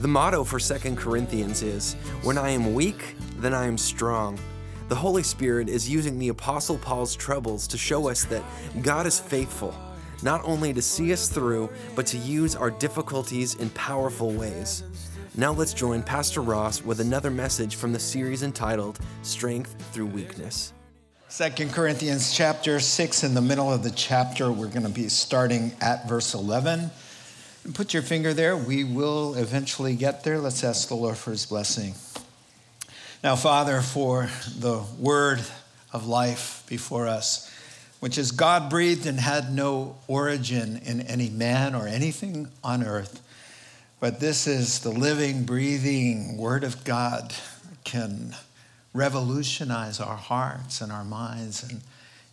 The 0.00 0.08
motto 0.08 0.44
for 0.44 0.58
2 0.58 0.94
Corinthians 0.96 1.60
is 1.60 1.92
When 2.22 2.38
I 2.38 2.48
am 2.48 2.72
weak, 2.72 3.16
then 3.36 3.52
I 3.52 3.66
am 3.66 3.76
strong. 3.76 4.38
The 4.88 4.94
Holy 4.94 5.22
Spirit 5.22 5.68
is 5.68 5.90
using 5.90 6.18
the 6.18 6.30
Apostle 6.30 6.78
Paul's 6.78 7.14
troubles 7.14 7.68
to 7.68 7.76
show 7.76 8.08
us 8.08 8.24
that 8.24 8.42
God 8.80 9.06
is 9.06 9.20
faithful, 9.20 9.74
not 10.22 10.40
only 10.42 10.72
to 10.72 10.80
see 10.80 11.12
us 11.12 11.28
through, 11.28 11.68
but 11.94 12.06
to 12.06 12.16
use 12.16 12.56
our 12.56 12.70
difficulties 12.70 13.56
in 13.56 13.68
powerful 13.70 14.32
ways. 14.32 14.84
Now 15.36 15.52
let's 15.52 15.74
join 15.74 16.02
Pastor 16.02 16.40
Ross 16.40 16.82
with 16.82 17.00
another 17.00 17.30
message 17.30 17.76
from 17.76 17.92
the 17.92 18.00
series 18.00 18.42
entitled 18.42 18.98
Strength 19.20 19.74
Through 19.92 20.06
Weakness. 20.06 20.72
Second 21.28 21.74
Corinthians 21.74 22.32
chapter 22.34 22.80
6, 22.80 23.22
in 23.22 23.34
the 23.34 23.42
middle 23.42 23.70
of 23.70 23.82
the 23.82 23.90
chapter, 23.90 24.50
we're 24.50 24.68
going 24.68 24.82
to 24.82 24.88
be 24.88 25.10
starting 25.10 25.72
at 25.82 26.08
verse 26.08 26.32
11. 26.32 26.90
And 27.64 27.74
put 27.74 27.92
your 27.92 28.02
finger 28.02 28.32
there. 28.32 28.56
We 28.56 28.84
will 28.84 29.34
eventually 29.34 29.94
get 29.94 30.24
there. 30.24 30.38
Let's 30.38 30.64
ask 30.64 30.88
the 30.88 30.94
Lord 30.94 31.16
for 31.16 31.30
his 31.30 31.46
blessing. 31.46 31.94
Now, 33.22 33.36
Father, 33.36 33.82
for 33.82 34.30
the 34.58 34.82
word 34.98 35.40
of 35.92 36.06
life 36.06 36.64
before 36.68 37.06
us, 37.06 37.50
which 38.00 38.16
is 38.16 38.32
God 38.32 38.70
breathed 38.70 39.04
and 39.06 39.20
had 39.20 39.52
no 39.52 39.96
origin 40.08 40.80
in 40.84 41.02
any 41.02 41.28
man 41.28 41.74
or 41.74 41.86
anything 41.86 42.48
on 42.64 42.82
earth, 42.82 43.20
but 44.00 44.20
this 44.20 44.46
is 44.46 44.80
the 44.80 44.90
living, 44.90 45.44
breathing 45.44 46.38
word 46.38 46.64
of 46.64 46.82
God, 46.84 47.34
can 47.84 48.34
revolutionize 48.94 50.00
our 50.00 50.16
hearts 50.16 50.80
and 50.80 50.90
our 50.90 51.04
minds 51.04 51.62
and 51.62 51.82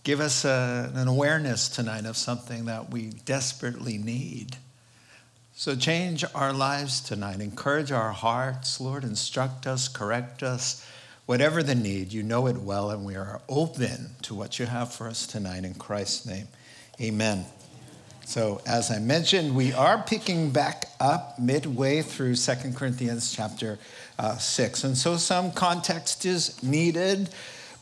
give 0.03 0.21
us 0.21 0.45
a, 0.45 0.89
an 0.95 1.09
awareness 1.09 1.67
tonight 1.67 2.05
of 2.05 2.15
something 2.15 2.63
that 2.65 2.89
we 2.89 3.07
desperately 3.25 3.97
need. 3.97 4.55
So 5.59 5.75
change 5.75 6.23
our 6.35 6.53
lives 6.53 7.01
tonight. 7.01 7.41
Encourage 7.41 7.91
our 7.91 8.11
hearts, 8.11 8.79
Lord. 8.79 9.03
Instruct 9.03 9.65
us, 9.65 9.87
correct 9.87 10.43
us. 10.43 10.85
Whatever 11.25 11.63
the 11.63 11.73
need, 11.73 12.13
you 12.13 12.21
know 12.21 12.45
it 12.45 12.57
well, 12.57 12.91
and 12.91 13.03
we 13.03 13.15
are 13.15 13.41
open 13.49 14.11
to 14.21 14.35
what 14.35 14.59
you 14.59 14.67
have 14.67 14.93
for 14.93 15.07
us 15.07 15.25
tonight 15.25 15.65
in 15.65 15.73
Christ's 15.73 16.27
name. 16.27 16.47
Amen. 17.01 17.43
So, 18.23 18.61
as 18.67 18.91
I 18.91 18.99
mentioned, 18.99 19.55
we 19.55 19.73
are 19.73 19.97
picking 20.03 20.51
back 20.51 20.89
up 20.99 21.39
midway 21.39 22.03
through 22.03 22.35
Second 22.35 22.75
Corinthians 22.75 23.35
chapter 23.35 23.79
uh, 24.19 24.37
6. 24.37 24.83
And 24.83 24.95
so, 24.95 25.17
some 25.17 25.51
context 25.51 26.23
is 26.23 26.61
needed. 26.61 27.29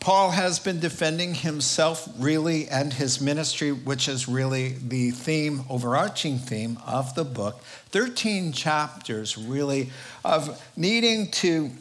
Paul 0.05 0.29
has 0.29 0.59
been 0.59 0.79
defending 0.79 1.33
himself 1.33 2.07
really 2.19 2.67
and 2.67 2.93
his 2.93 3.19
ministry, 3.19 3.71
which 3.71 4.07
is 4.07 4.27
really 4.27 4.75
the 4.87 5.09
theme, 5.09 5.63
overarching 5.67 6.37
theme 6.37 6.77
of 6.85 7.15
the 7.15 7.23
book. 7.23 7.59
13 7.89 8.51
chapters 8.51 9.35
really 9.35 9.89
of 10.23 10.61
needing 10.77 11.31
to 11.31 11.71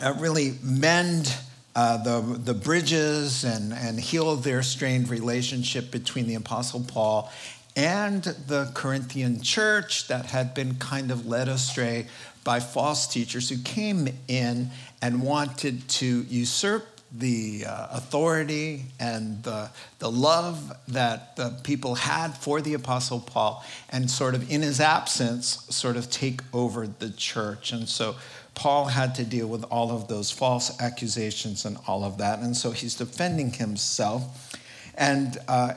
uh, 0.00 0.14
really 0.20 0.56
mend 0.62 1.36
uh, 1.74 1.96
the, 1.96 2.20
the 2.38 2.54
bridges 2.54 3.42
and, 3.42 3.72
and 3.72 3.98
heal 3.98 4.36
their 4.36 4.62
strained 4.62 5.08
relationship 5.08 5.90
between 5.90 6.28
the 6.28 6.36
Apostle 6.36 6.84
Paul 6.86 7.28
and 7.74 8.22
the 8.22 8.70
Corinthian 8.72 9.42
church 9.42 10.06
that 10.06 10.26
had 10.26 10.54
been 10.54 10.76
kind 10.76 11.10
of 11.10 11.26
led 11.26 11.48
astray 11.48 12.06
by 12.44 12.60
false 12.60 13.08
teachers 13.08 13.48
who 13.48 13.58
came 13.58 14.08
in 14.28 14.70
and 15.02 15.20
wanted 15.20 15.88
to 15.88 16.22
usurp 16.28 16.86
the 17.10 17.64
uh, 17.66 17.88
authority 17.92 18.84
and 19.00 19.42
the, 19.42 19.70
the 19.98 20.10
love 20.10 20.72
that 20.88 21.36
the 21.36 21.58
people 21.62 21.94
had 21.94 22.36
for 22.36 22.60
the 22.60 22.74
Apostle 22.74 23.20
Paul, 23.20 23.64
and 23.90 24.10
sort 24.10 24.34
of 24.34 24.50
in 24.50 24.62
his 24.62 24.80
absence, 24.80 25.66
sort 25.70 25.96
of 25.96 26.10
take 26.10 26.42
over 26.52 26.86
the 26.86 27.10
church. 27.10 27.72
And 27.72 27.88
so 27.88 28.16
Paul 28.54 28.86
had 28.86 29.14
to 29.14 29.24
deal 29.24 29.46
with 29.46 29.64
all 29.64 29.90
of 29.90 30.08
those 30.08 30.30
false 30.30 30.80
accusations 30.80 31.64
and 31.64 31.78
all 31.86 32.04
of 32.04 32.18
that. 32.18 32.40
And 32.40 32.56
so 32.56 32.72
he's 32.72 32.94
defending 32.94 33.52
himself. 33.52 34.56
And 34.96 35.38
uh, 35.46 35.74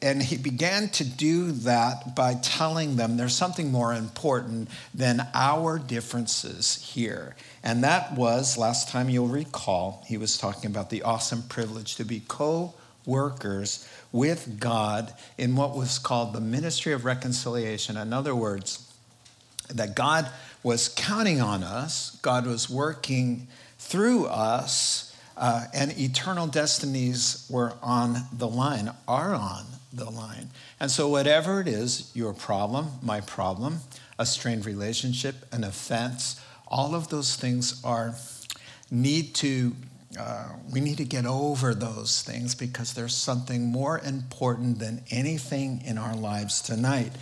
and 0.00 0.22
he 0.22 0.36
began 0.36 0.88
to 0.90 1.04
do 1.04 1.52
that 1.52 2.14
by 2.14 2.34
telling 2.34 2.96
them 2.96 3.16
there's 3.16 3.34
something 3.34 3.70
more 3.70 3.92
important 3.92 4.68
than 4.94 5.26
our 5.34 5.78
differences 5.78 6.76
here. 6.94 7.36
And 7.62 7.84
that 7.84 8.14
was, 8.14 8.56
last 8.56 8.88
time 8.88 9.08
you'll 9.08 9.28
recall, 9.28 10.02
he 10.06 10.16
was 10.16 10.38
talking 10.38 10.70
about 10.70 10.90
the 10.90 11.02
awesome 11.02 11.42
privilege 11.42 11.96
to 11.96 12.04
be 12.04 12.22
co 12.26 12.74
workers 13.06 13.88
with 14.12 14.58
God 14.60 15.12
in 15.36 15.56
what 15.56 15.76
was 15.76 15.98
called 15.98 16.32
the 16.32 16.40
ministry 16.40 16.92
of 16.92 17.04
reconciliation. 17.04 17.96
In 17.96 18.12
other 18.12 18.34
words, 18.34 18.90
that 19.68 19.94
God 19.94 20.28
was 20.62 20.88
counting 20.88 21.40
on 21.40 21.62
us, 21.62 22.18
God 22.22 22.46
was 22.46 22.68
working 22.68 23.48
through 23.78 24.26
us 24.26 25.10
uh, 25.40 25.64
and 25.72 25.98
eternal 25.98 26.46
destinies 26.46 27.46
were 27.48 27.72
on 27.82 28.26
the 28.30 28.46
line, 28.46 28.90
are 29.08 29.34
on 29.34 29.64
the 29.90 30.10
line. 30.10 30.50
And 30.78 30.90
so, 30.90 31.08
whatever 31.08 31.62
it 31.62 31.66
is 31.66 32.10
your 32.14 32.34
problem, 32.34 32.90
my 33.02 33.22
problem, 33.22 33.80
a 34.18 34.26
strained 34.26 34.66
relationship, 34.66 35.46
an 35.50 35.64
offense, 35.64 36.38
all 36.70 36.94
of 36.94 37.08
those 37.08 37.36
things 37.36 37.80
are 37.84 38.14
need 38.90 39.34
to 39.36 39.74
uh, 40.18 40.48
we 40.72 40.80
need 40.80 40.96
to 40.96 41.04
get 41.04 41.24
over 41.24 41.72
those 41.72 42.22
things 42.22 42.56
because 42.56 42.94
there's 42.94 43.14
something 43.14 43.66
more 43.66 44.00
important 44.00 44.80
than 44.80 45.04
anything 45.10 45.80
in 45.84 45.96
our 45.96 46.16
lives 46.16 46.60
tonight. 46.60 47.12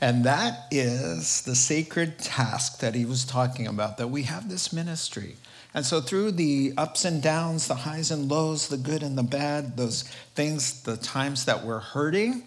And 0.00 0.24
that 0.24 0.66
is 0.70 1.42
the 1.42 1.56
sacred 1.56 2.20
task 2.20 2.78
that 2.78 2.94
he 2.94 3.04
was 3.04 3.24
talking 3.24 3.66
about, 3.66 3.98
that 3.98 4.08
we 4.08 4.22
have 4.24 4.48
this 4.48 4.72
ministry. 4.72 5.34
And 5.74 5.84
so, 5.84 6.00
through 6.00 6.32
the 6.32 6.72
ups 6.76 7.04
and 7.04 7.20
downs, 7.20 7.66
the 7.66 7.74
highs 7.74 8.12
and 8.12 8.30
lows, 8.30 8.68
the 8.68 8.76
good 8.76 9.02
and 9.02 9.18
the 9.18 9.24
bad, 9.24 9.76
those 9.76 10.02
things, 10.34 10.82
the 10.82 10.96
times 10.96 11.46
that 11.46 11.64
we're 11.64 11.80
hurting, 11.80 12.46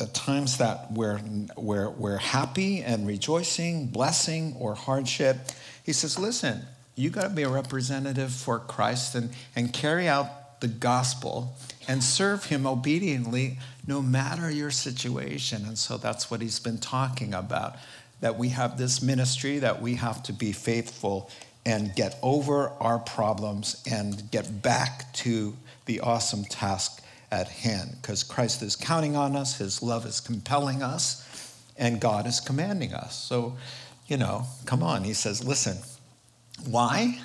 the 0.00 0.06
times 0.06 0.56
that 0.56 0.90
we're, 0.90 1.20
we're, 1.58 1.90
we're 1.90 2.16
happy 2.16 2.80
and 2.80 3.06
rejoicing, 3.06 3.86
blessing, 3.86 4.56
or 4.58 4.74
hardship, 4.74 5.36
he 5.84 5.92
says, 5.92 6.18
listen, 6.18 6.62
you 6.96 7.10
got 7.10 7.24
to 7.24 7.28
be 7.28 7.42
a 7.42 7.50
representative 7.50 8.32
for 8.32 8.60
Christ 8.60 9.14
and, 9.14 9.28
and 9.54 9.74
carry 9.74 10.08
out 10.08 10.58
the 10.62 10.68
gospel 10.68 11.54
and 11.86 12.02
serve 12.02 12.46
him 12.46 12.66
obediently 12.66 13.58
no 13.86 14.00
matter 14.00 14.50
your 14.50 14.70
situation. 14.70 15.66
And 15.66 15.76
so 15.76 15.98
that's 15.98 16.30
what 16.30 16.40
he's 16.40 16.60
been 16.60 16.78
talking 16.78 17.34
about 17.34 17.76
that 18.22 18.38
we 18.38 18.48
have 18.48 18.78
this 18.78 19.02
ministry, 19.02 19.58
that 19.58 19.82
we 19.82 19.96
have 19.96 20.22
to 20.22 20.32
be 20.32 20.52
faithful 20.52 21.30
and 21.66 21.94
get 21.94 22.18
over 22.22 22.70
our 22.80 22.98
problems 22.98 23.82
and 23.90 24.30
get 24.30 24.62
back 24.62 25.12
to 25.12 25.54
the 25.84 26.00
awesome 26.00 26.44
task 26.44 26.99
at 27.30 27.48
hand 27.48 27.96
because 28.00 28.22
Christ 28.22 28.62
is 28.62 28.76
counting 28.76 29.16
on 29.16 29.36
us, 29.36 29.58
His 29.58 29.82
love 29.82 30.06
is 30.06 30.20
compelling 30.20 30.82
us, 30.82 31.26
and 31.76 32.00
God 32.00 32.26
is 32.26 32.40
commanding 32.40 32.92
us. 32.92 33.14
So, 33.14 33.56
you 34.06 34.16
know, 34.16 34.44
come 34.66 34.82
on. 34.82 35.04
He 35.04 35.14
says, 35.14 35.44
listen, 35.44 35.78
why? 36.66 37.20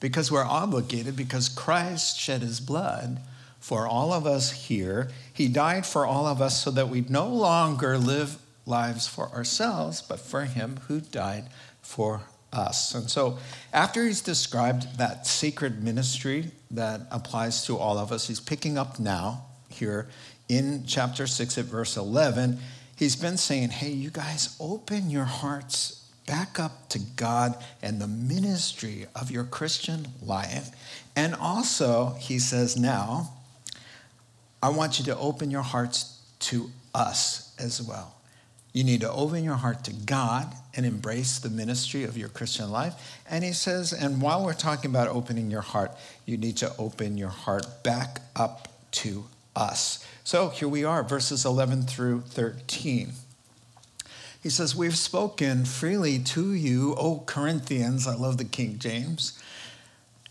Because 0.00 0.30
we're 0.30 0.44
obligated, 0.44 1.16
because 1.16 1.48
Christ 1.48 2.18
shed 2.18 2.42
His 2.42 2.60
blood 2.60 3.20
for 3.58 3.86
all 3.86 4.12
of 4.12 4.26
us 4.26 4.66
here. 4.68 5.10
He 5.32 5.48
died 5.48 5.84
for 5.84 6.06
all 6.06 6.26
of 6.26 6.40
us 6.40 6.62
so 6.62 6.70
that 6.70 6.88
we 6.88 7.02
no 7.08 7.26
longer 7.28 7.98
live 7.98 8.38
lives 8.66 9.06
for 9.06 9.28
ourselves, 9.30 10.02
but 10.02 10.20
for 10.20 10.44
Him 10.44 10.80
who 10.88 11.00
died 11.00 11.44
for 11.82 12.22
us. 12.52 12.94
And 12.94 13.10
so, 13.10 13.38
after 13.72 14.04
he's 14.04 14.20
described 14.20 14.98
that 14.98 15.26
sacred 15.26 15.82
ministry 15.82 16.52
that 16.70 17.02
applies 17.10 17.64
to 17.66 17.76
all 17.76 17.98
of 17.98 18.12
us, 18.12 18.28
he's 18.28 18.40
picking 18.40 18.76
up 18.76 18.98
now 18.98 19.44
here 19.68 20.08
in 20.48 20.84
chapter 20.86 21.26
6 21.26 21.58
at 21.58 21.64
verse 21.64 21.96
11. 21.96 22.58
He's 22.96 23.16
been 23.16 23.36
saying, 23.36 23.70
Hey, 23.70 23.90
you 23.90 24.10
guys, 24.10 24.56
open 24.60 25.10
your 25.10 25.24
hearts 25.24 26.10
back 26.26 26.60
up 26.60 26.88
to 26.90 26.98
God 26.98 27.56
and 27.82 28.00
the 28.00 28.06
ministry 28.06 29.06
of 29.14 29.30
your 29.30 29.44
Christian 29.44 30.08
life. 30.22 30.70
And 31.16 31.34
also, 31.34 32.16
he 32.18 32.38
says, 32.38 32.76
Now, 32.76 33.32
I 34.62 34.70
want 34.70 34.98
you 34.98 35.04
to 35.06 35.16
open 35.16 35.50
your 35.50 35.62
hearts 35.62 36.20
to 36.40 36.70
us 36.94 37.54
as 37.58 37.80
well. 37.80 38.14
You 38.72 38.84
need 38.84 39.00
to 39.00 39.10
open 39.10 39.44
your 39.44 39.54
heart 39.54 39.84
to 39.84 39.92
God 39.92 40.52
and 40.78 40.86
embrace 40.86 41.40
the 41.40 41.50
ministry 41.50 42.04
of 42.04 42.16
your 42.16 42.28
Christian 42.28 42.70
life. 42.70 43.18
And 43.28 43.42
he 43.42 43.52
says, 43.52 43.92
and 43.92 44.22
while 44.22 44.44
we're 44.44 44.52
talking 44.52 44.92
about 44.92 45.08
opening 45.08 45.50
your 45.50 45.60
heart, 45.60 45.90
you 46.24 46.36
need 46.36 46.56
to 46.58 46.72
open 46.78 47.18
your 47.18 47.30
heart 47.30 47.82
back 47.82 48.20
up 48.36 48.68
to 48.92 49.24
us. 49.56 50.06
So 50.22 50.50
here 50.50 50.68
we 50.68 50.84
are, 50.84 51.02
verses 51.02 51.44
11 51.44 51.82
through 51.82 52.20
13. 52.20 53.10
He 54.40 54.50
says, 54.50 54.76
We've 54.76 54.96
spoken 54.96 55.64
freely 55.64 56.20
to 56.20 56.54
you, 56.54 56.94
O 56.94 57.24
Corinthians. 57.26 58.06
I 58.06 58.14
love 58.14 58.38
the 58.38 58.44
King 58.44 58.78
James. 58.78 59.36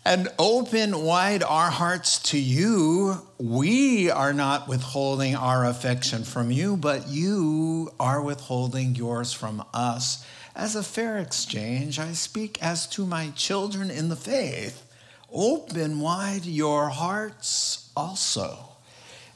And 0.02 0.28
open 0.38 1.04
wide 1.04 1.42
our 1.42 1.70
hearts 1.70 2.22
to 2.30 2.38
you. 2.38 3.20
We 3.36 4.10
are 4.10 4.32
not 4.32 4.66
withholding 4.66 5.36
our 5.36 5.66
affection 5.66 6.24
from 6.24 6.50
you, 6.50 6.78
but 6.78 7.08
you 7.08 7.90
are 8.00 8.22
withholding 8.22 8.94
yours 8.94 9.34
from 9.34 9.62
us. 9.74 10.24
As 10.58 10.74
a 10.74 10.82
fair 10.82 11.18
exchange, 11.18 12.00
I 12.00 12.14
speak 12.14 12.60
as 12.60 12.88
to 12.88 13.06
my 13.06 13.30
children 13.36 13.92
in 13.92 14.08
the 14.08 14.16
faith. 14.16 14.84
Open 15.32 16.00
wide 16.00 16.46
your 16.46 16.88
hearts 16.88 17.92
also. 17.96 18.58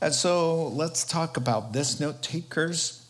And 0.00 0.12
so 0.12 0.66
let's 0.66 1.04
talk 1.04 1.36
about 1.36 1.72
this, 1.72 2.00
note 2.00 2.22
takers. 2.22 3.06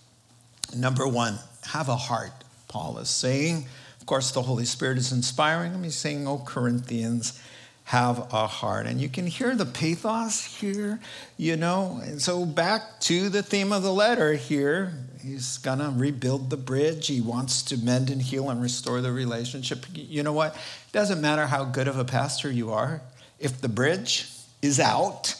Number 0.77 1.09
one, 1.09 1.39
have 1.69 1.89
a 1.89 1.97
heart, 1.97 2.45
Paul 2.69 2.99
is 2.99 3.09
saying. 3.09 3.67
Of 3.99 4.05
course, 4.05 4.31
the 4.31 4.43
Holy 4.43 4.67
Spirit 4.67 4.99
is 4.99 5.11
inspiring 5.11 5.73
him. 5.73 5.83
He's 5.83 5.97
saying, 5.97 6.29
Oh, 6.29 6.43
Corinthians, 6.45 7.41
have 7.85 8.33
a 8.33 8.47
heart. 8.47 8.87
And 8.87 9.01
you 9.01 9.09
can 9.09 9.27
hear 9.27 9.55
the 9.55 9.67
pathos 9.67 10.45
here, 10.45 11.01
you 11.37 11.57
know. 11.57 12.01
And 12.03 12.21
so, 12.21 12.47
back 12.47 13.01
to 13.01 13.29
the 13.29 13.43
theme 13.43 13.73
of 13.73 13.83
the 13.83 13.93
letter 13.93 14.35
here. 14.35 14.93
He's 15.23 15.59
to 15.59 15.93
rebuild 15.95 16.51
the 16.51 16.57
bridge. 16.57 17.07
He 17.07 17.21
wants 17.21 17.63
to 17.65 17.77
mend 17.77 18.11
and 18.11 18.21
heal 18.21 18.51
and 18.51 18.61
restore 18.61 19.01
the 19.01 19.13
relationship. 19.13 19.87
You 19.95 20.23
know 20.23 20.33
what? 20.33 20.55
It 20.55 20.93
doesn't 20.93 21.21
matter 21.21 21.47
how 21.47 21.65
good 21.65 21.87
of 21.87 21.99
a 21.99 22.05
pastor 22.05 22.51
you 22.51 22.73
are, 22.73 23.03
if 23.39 23.61
the 23.61 23.69
bridge 23.69 24.29
is 24.63 24.81
out, 24.81 25.35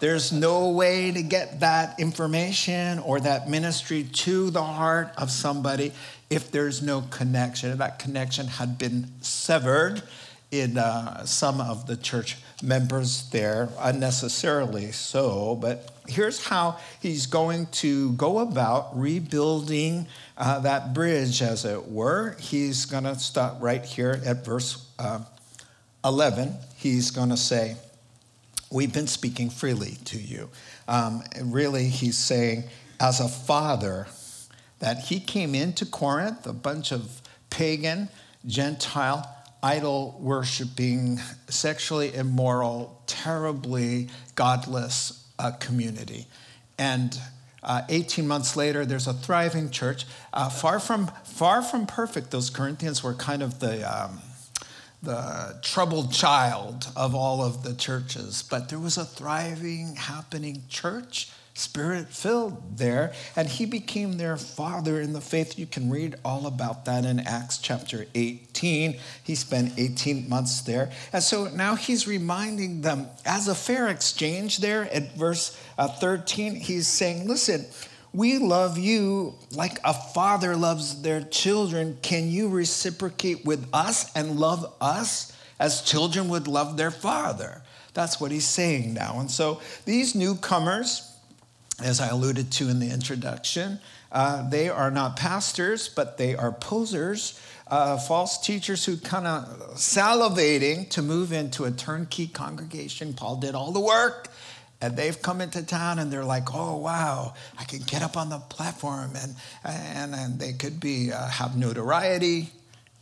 there's 0.00 0.32
no 0.32 0.70
way 0.70 1.12
to 1.12 1.22
get 1.22 1.60
that 1.60 2.00
information 2.00 2.98
or 3.00 3.20
that 3.20 3.50
ministry 3.50 4.04
to 4.04 4.50
the 4.50 4.62
heart 4.62 5.12
of 5.18 5.30
somebody 5.30 5.92
if 6.30 6.50
there's 6.50 6.80
no 6.80 7.02
connection. 7.10 7.76
That 7.76 7.98
connection 7.98 8.46
had 8.46 8.78
been 8.78 9.08
severed 9.20 10.02
in 10.50 10.78
uh, 10.78 11.24
some 11.24 11.60
of 11.60 11.86
the 11.86 11.96
church 11.96 12.36
members 12.62 13.28
there, 13.30 13.68
unnecessarily 13.78 14.92
so. 14.92 15.54
But 15.54 15.90
here's 16.08 16.44
how 16.44 16.78
he's 17.00 17.26
going 17.26 17.66
to 17.66 18.12
go 18.12 18.40
about 18.40 18.98
rebuilding 18.98 20.06
uh, 20.36 20.60
that 20.60 20.92
bridge, 20.92 21.42
as 21.42 21.64
it 21.64 21.88
were. 21.88 22.36
He's 22.40 22.84
going 22.84 23.04
to 23.04 23.18
start 23.18 23.60
right 23.60 23.84
here 23.84 24.20
at 24.24 24.44
verse 24.44 24.86
uh, 24.98 25.20
11. 26.04 26.54
He's 26.76 27.10
going 27.10 27.30
to 27.30 27.36
say, 27.36 27.76
We've 28.72 28.92
been 28.92 29.08
speaking 29.08 29.50
freely 29.50 29.98
to 30.04 30.16
you. 30.16 30.48
Um, 30.86 31.24
really, 31.42 31.88
he's 31.88 32.16
saying, 32.16 32.64
as 33.00 33.18
a 33.18 33.28
father, 33.28 34.06
that 34.78 35.00
he 35.00 35.18
came 35.18 35.56
into 35.56 35.84
Corinth, 35.84 36.46
a 36.46 36.52
bunch 36.52 36.92
of 36.92 37.20
pagan, 37.50 38.08
Gentile, 38.46 39.28
idol 39.62 40.18
worshiping, 40.20 41.20
sexually 41.48 42.14
immoral, 42.14 43.02
terribly 43.06 44.08
godless 44.34 45.24
uh, 45.38 45.52
community. 45.52 46.26
And 46.78 47.18
uh, 47.62 47.82
18 47.88 48.26
months 48.26 48.56
later, 48.56 48.86
there's 48.86 49.06
a 49.06 49.12
thriving 49.12 49.70
church. 49.70 50.06
Uh, 50.32 50.48
far, 50.48 50.80
from, 50.80 51.10
far 51.24 51.62
from 51.62 51.86
perfect, 51.86 52.30
those 52.30 52.50
Corinthians 52.50 53.02
were 53.02 53.14
kind 53.14 53.42
of 53.42 53.60
the. 53.60 53.82
Um, 53.82 54.20
the 55.02 55.58
troubled 55.62 56.12
child 56.12 56.86
of 56.94 57.14
all 57.14 57.42
of 57.42 57.62
the 57.62 57.72
churches, 57.72 58.42
but 58.42 58.68
there 58.68 58.78
was 58.78 58.98
a 58.98 59.04
thriving, 59.06 59.96
happening 59.96 60.62
church, 60.68 61.30
spirit 61.60 62.08
filled 62.08 62.78
there, 62.78 63.12
and 63.36 63.46
he 63.46 63.66
became 63.66 64.16
their 64.16 64.36
father 64.36 65.00
in 65.00 65.12
the 65.12 65.20
faith. 65.20 65.58
You 65.58 65.66
can 65.66 65.90
read 65.90 66.16
all 66.24 66.46
about 66.46 66.86
that 66.86 67.04
in 67.04 67.20
Acts 67.20 67.58
chapter 67.58 68.06
18. 68.14 68.98
He 69.22 69.34
spent 69.34 69.78
18 69.78 70.28
months 70.28 70.62
there. 70.62 70.90
And 71.12 71.22
so 71.22 71.46
now 71.48 71.74
he's 71.74 72.06
reminding 72.06 72.80
them, 72.80 73.08
as 73.24 73.48
a 73.48 73.54
fair 73.54 73.88
exchange 73.88 74.58
there 74.58 74.92
at 74.92 75.14
verse 75.14 75.58
uh, 75.78 75.88
13, 75.88 76.56
he's 76.56 76.86
saying, 76.86 77.28
listen, 77.28 77.66
we 78.12 78.38
love 78.38 78.76
you 78.76 79.34
like 79.52 79.78
a 79.84 79.94
father 79.94 80.56
loves 80.56 81.02
their 81.02 81.22
children. 81.22 81.98
Can 82.02 82.28
you 82.28 82.48
reciprocate 82.48 83.44
with 83.44 83.68
us 83.72 84.10
and 84.16 84.40
love 84.40 84.72
us 84.80 85.32
as 85.60 85.82
children 85.82 86.28
would 86.28 86.48
love 86.48 86.76
their 86.76 86.90
father? 86.90 87.62
That's 87.94 88.20
what 88.20 88.30
he's 88.30 88.46
saying 88.46 88.94
now. 88.94 89.20
And 89.20 89.30
so 89.30 89.60
these 89.84 90.14
newcomers, 90.14 91.09
as 91.82 92.00
I 92.00 92.08
alluded 92.08 92.50
to 92.52 92.68
in 92.68 92.78
the 92.78 92.90
introduction, 92.90 93.80
uh, 94.12 94.48
they 94.48 94.68
are 94.68 94.90
not 94.90 95.16
pastors, 95.16 95.88
but 95.88 96.18
they 96.18 96.34
are 96.34 96.52
posers, 96.52 97.40
uh, 97.68 97.96
false 97.96 98.38
teachers 98.38 98.84
who 98.84 98.96
kind 98.96 99.26
of 99.26 99.74
salivating 99.76 100.88
to 100.90 101.02
move 101.02 101.32
into 101.32 101.64
a 101.64 101.70
turnkey 101.70 102.26
congregation. 102.26 103.14
Paul 103.14 103.36
did 103.36 103.54
all 103.54 103.72
the 103.72 103.80
work 103.80 104.28
and 104.80 104.96
they've 104.96 105.20
come 105.20 105.40
into 105.40 105.62
town 105.62 105.98
and 105.98 106.12
they're 106.12 106.24
like, 106.24 106.54
oh 106.54 106.76
wow, 106.76 107.34
I 107.58 107.64
can 107.64 107.80
get 107.80 108.02
up 108.02 108.16
on 108.16 108.30
the 108.30 108.38
platform 108.38 109.12
and 109.16 109.34
and, 109.64 110.14
and 110.14 110.38
they 110.38 110.52
could 110.52 110.80
be 110.80 111.12
uh, 111.12 111.28
have 111.28 111.56
notoriety, 111.56 112.50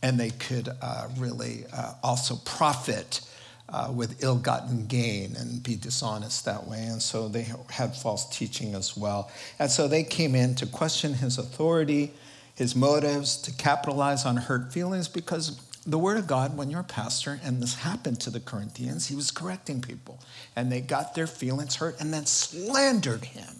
and 0.01 0.19
they 0.19 0.29
could 0.31 0.69
uh, 0.81 1.07
really 1.17 1.65
uh, 1.73 1.93
also 2.03 2.35
profit 2.45 3.21
uh, 3.71 3.91
with 3.93 4.23
ill-gotten 4.23 4.87
gain 4.87 5.35
and 5.37 5.61
be 5.63 5.75
dishonest 5.75 6.45
that 6.45 6.67
way. 6.67 6.83
And 6.83 7.01
so 7.01 7.27
they 7.27 7.47
had 7.69 7.95
false 7.95 8.27
teaching 8.29 8.73
as 8.73 8.97
well. 8.97 9.29
And 9.59 9.69
so 9.69 9.87
they 9.87 10.03
came 10.03 10.35
in 10.35 10.55
to 10.55 10.65
question 10.65 11.13
his 11.13 11.37
authority, 11.37 12.11
his 12.55 12.75
motives, 12.75 13.37
to 13.43 13.51
capitalize 13.53 14.25
on 14.25 14.37
hurt 14.37 14.73
feelings 14.73 15.07
because 15.07 15.61
the 15.85 15.97
Word 15.97 16.17
of 16.17 16.27
God, 16.27 16.57
when 16.57 16.69
you're 16.69 16.81
a 16.81 16.83
pastor, 16.83 17.39
and 17.43 17.61
this 17.61 17.75
happened 17.75 18.19
to 18.21 18.29
the 18.29 18.39
Corinthians, 18.39 19.07
he 19.07 19.15
was 19.15 19.31
correcting 19.31 19.81
people. 19.81 20.19
And 20.55 20.71
they 20.71 20.81
got 20.81 21.15
their 21.15 21.27
feelings 21.27 21.75
hurt 21.75 21.99
and 21.99 22.13
then 22.13 22.25
slandered 22.25 23.25
him 23.25 23.55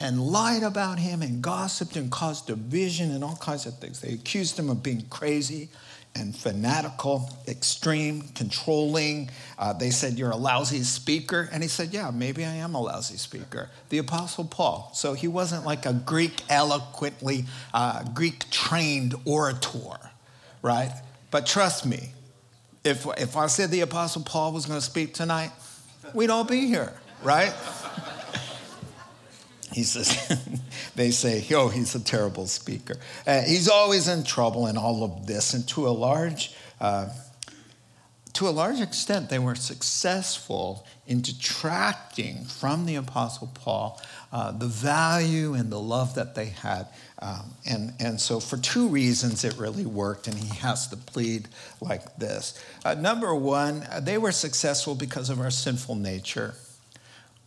and 0.00 0.20
lied 0.20 0.62
about 0.62 0.98
him 0.98 1.22
and 1.22 1.40
gossiped 1.40 1.96
and 1.96 2.10
caused 2.10 2.46
division 2.46 3.10
and 3.12 3.24
all 3.24 3.36
kinds 3.36 3.66
of 3.66 3.78
things. 3.78 4.00
They 4.00 4.12
accused 4.12 4.58
him 4.58 4.68
of 4.68 4.82
being 4.82 5.06
crazy 5.08 5.68
and 6.16 6.34
fanatical, 6.34 7.30
extreme, 7.48 8.22
controlling. 8.34 9.30
Uh, 9.58 9.72
they 9.72 9.90
said, 9.90 10.18
You're 10.18 10.30
a 10.30 10.36
lousy 10.36 10.82
speaker. 10.82 11.48
And 11.52 11.62
he 11.62 11.68
said, 11.68 11.92
Yeah, 11.92 12.10
maybe 12.10 12.44
I 12.44 12.54
am 12.54 12.74
a 12.74 12.80
lousy 12.80 13.16
speaker. 13.16 13.70
The 13.88 13.98
Apostle 13.98 14.44
Paul. 14.44 14.90
So 14.94 15.14
he 15.14 15.28
wasn't 15.28 15.64
like 15.64 15.86
a 15.86 15.92
Greek, 15.92 16.42
eloquently, 16.48 17.44
uh, 17.72 18.04
Greek 18.14 18.48
trained 18.50 19.14
orator 19.24 19.98
right? 20.64 20.90
But 21.30 21.46
trust 21.46 21.84
me, 21.84 22.10
if, 22.84 23.06
if 23.18 23.36
I 23.36 23.46
said 23.48 23.70
the 23.70 23.82
Apostle 23.82 24.22
Paul 24.22 24.52
was 24.52 24.64
going 24.64 24.80
to 24.80 24.84
speak 24.84 25.12
tonight, 25.12 25.50
we'd 26.14 26.30
all 26.30 26.44
be 26.44 26.66
here, 26.66 26.92
right? 27.22 27.52
He 29.74 29.82
says, 29.82 30.38
they 30.94 31.10
say, 31.10 31.44
oh, 31.52 31.68
he's 31.68 31.96
a 31.96 32.00
terrible 32.00 32.46
speaker. 32.46 32.94
Uh, 33.26 33.42
he's 33.42 33.68
always 33.68 34.06
in 34.06 34.22
trouble 34.22 34.68
in 34.68 34.76
all 34.76 35.02
of 35.02 35.26
this. 35.26 35.52
And 35.52 35.66
to 35.68 35.88
a 35.88 35.90
large, 35.90 36.54
uh, 36.80 37.08
to 38.34 38.48
a 38.48 38.50
large 38.50 38.80
extent, 38.80 39.30
they 39.30 39.40
were 39.40 39.56
successful 39.56 40.86
in 41.08 41.22
detracting 41.22 42.44
from 42.44 42.86
the 42.86 42.94
Apostle 42.94 43.50
Paul 43.52 44.00
uh, 44.32 44.50
the 44.52 44.66
value 44.66 45.54
and 45.54 45.70
the 45.70 45.78
love 45.78 46.16
that 46.16 46.34
they 46.34 46.46
had. 46.46 46.88
Um, 47.20 47.54
and, 47.68 47.94
and 48.00 48.20
so, 48.20 48.40
for 48.40 48.56
two 48.56 48.88
reasons, 48.88 49.44
it 49.44 49.56
really 49.56 49.86
worked, 49.86 50.26
and 50.26 50.36
he 50.36 50.56
has 50.56 50.88
to 50.88 50.96
plead 50.96 51.48
like 51.80 52.16
this. 52.16 52.60
Uh, 52.84 52.94
number 52.94 53.34
one, 53.34 53.86
they 54.02 54.18
were 54.18 54.32
successful 54.32 54.94
because 54.94 55.30
of 55.30 55.40
our 55.40 55.50
sinful 55.50 55.94
nature. 55.94 56.54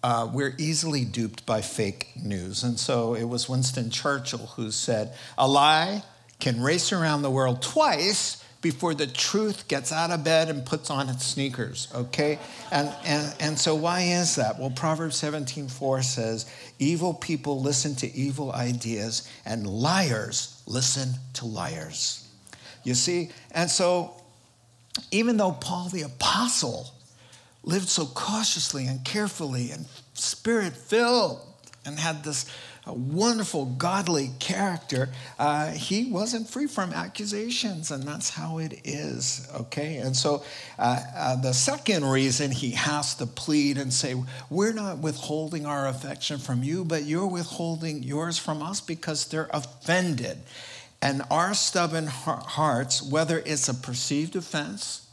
Uh, 0.08 0.26
we're 0.32 0.56
easily 0.58 1.04
duped 1.04 1.46
by 1.46 1.60
fake 1.60 2.14
news. 2.24 2.64
And 2.64 2.80
so 2.80 3.14
it 3.14 3.26
was 3.26 3.50
Winston 3.50 3.90
Churchill 3.90 4.54
who 4.56 4.72
said, 4.72 5.14
A 5.38 5.46
lie 5.46 6.02
can 6.40 6.62
race 6.62 6.94
around 6.94 7.24
the 7.24 7.30
world 7.30 7.62
twice 7.62 8.42
before 8.62 8.94
the 8.94 9.06
truth 9.06 9.68
gets 9.68 9.92
out 9.92 10.10
of 10.10 10.24
bed 10.24 10.48
and 10.48 10.66
puts 10.66 10.90
on 10.90 11.10
its 11.10 11.26
sneakers, 11.26 11.90
okay? 11.94 12.40
And, 12.72 12.90
and, 13.04 13.36
and 13.42 13.60
so 13.60 13.76
why 13.76 14.00
is 14.04 14.38
that? 14.38 14.58
Well, 14.58 14.70
Proverbs 14.70 15.18
17, 15.18 15.68
4 15.68 16.02
says, 16.04 16.46
evil 16.80 17.14
people 17.14 17.62
listen 17.62 17.94
to 17.96 18.16
evil 18.16 18.54
ideas 18.54 19.30
and 19.44 19.68
liars 19.68 20.64
listen 20.66 21.16
to 21.34 21.46
liars. 21.46 22.26
You 22.86 22.94
see? 22.94 23.32
And 23.52 23.70
so 23.70 24.14
even 25.12 25.36
though 25.36 25.52
Paul 25.52 25.90
the 25.90 26.04
apostle 26.04 26.94
lived 27.68 27.90
so 27.90 28.06
cautiously 28.06 28.88
and 28.88 29.04
carefully 29.04 29.72
and 29.72 29.86
spirit 30.14 30.74
filled 30.74 31.42
and 31.86 32.00
had 32.00 32.24
this 32.24 32.46
wonderful, 32.94 33.66
godly 33.66 34.32
character, 34.40 35.10
uh, 35.40 35.72
he 35.72 36.12
wasn't 36.12 36.50
free 36.50 36.68
from 36.68 36.94
accusations, 36.94 37.92
and 37.92 38.04
that's 38.04 38.30
how 38.30 38.60
it 38.60 38.82
is, 38.84 39.48
okay? 39.54 39.98
And 39.98 40.16
so 40.16 40.44
uh, 40.80 41.00
uh, 41.16 41.36
the 41.42 41.54
second 41.54 42.06
reason 42.06 42.52
he 42.52 42.72
has 42.72 43.16
to 43.16 43.26
plead 43.26 43.78
and 43.78 43.94
say, 43.94 44.16
We're 44.50 44.74
not 44.74 45.00
withholding 45.00 45.66
our 45.66 45.88
affection 45.88 46.38
from 46.38 46.64
you, 46.64 46.86
but 46.86 47.04
you're 47.04 47.28
withholding 47.28 48.04
yours 48.04 48.38
from 48.38 48.62
us 48.62 48.82
because 48.82 49.26
they're 49.28 49.50
offended. 49.52 50.38
And 51.02 51.22
our 51.30 51.54
stubborn 51.54 52.08
hearts, 52.08 53.04
whether 53.04 53.40
it's 53.46 53.70
a 53.70 53.74
perceived 53.74 54.36
offense 54.36 55.08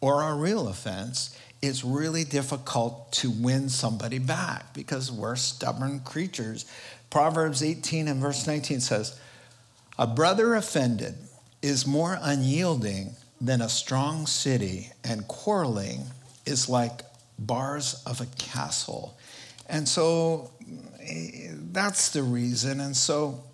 or 0.00 0.22
a 0.22 0.34
real 0.34 0.68
offense, 0.68 1.38
it's 1.62 1.84
really 1.84 2.24
difficult 2.24 3.12
to 3.12 3.30
win 3.30 3.68
somebody 3.68 4.18
back 4.18 4.74
because 4.74 5.12
we're 5.12 5.36
stubborn 5.36 6.00
creatures. 6.00 6.66
Proverbs 7.08 7.62
18 7.62 8.08
and 8.08 8.20
verse 8.20 8.46
19 8.46 8.80
says, 8.80 9.18
A 9.96 10.06
brother 10.08 10.56
offended 10.56 11.14
is 11.62 11.86
more 11.86 12.18
unyielding 12.20 13.14
than 13.40 13.62
a 13.62 13.68
strong 13.68 14.26
city, 14.26 14.90
and 15.04 15.26
quarreling 15.28 16.02
is 16.44 16.68
like 16.68 17.02
bars 17.38 18.02
of 18.06 18.20
a 18.20 18.26
castle. 18.38 19.16
And 19.68 19.88
so 19.88 20.50
that's 21.72 22.10
the 22.10 22.22
reason. 22.22 22.80
And 22.80 22.96
so, 22.96 23.44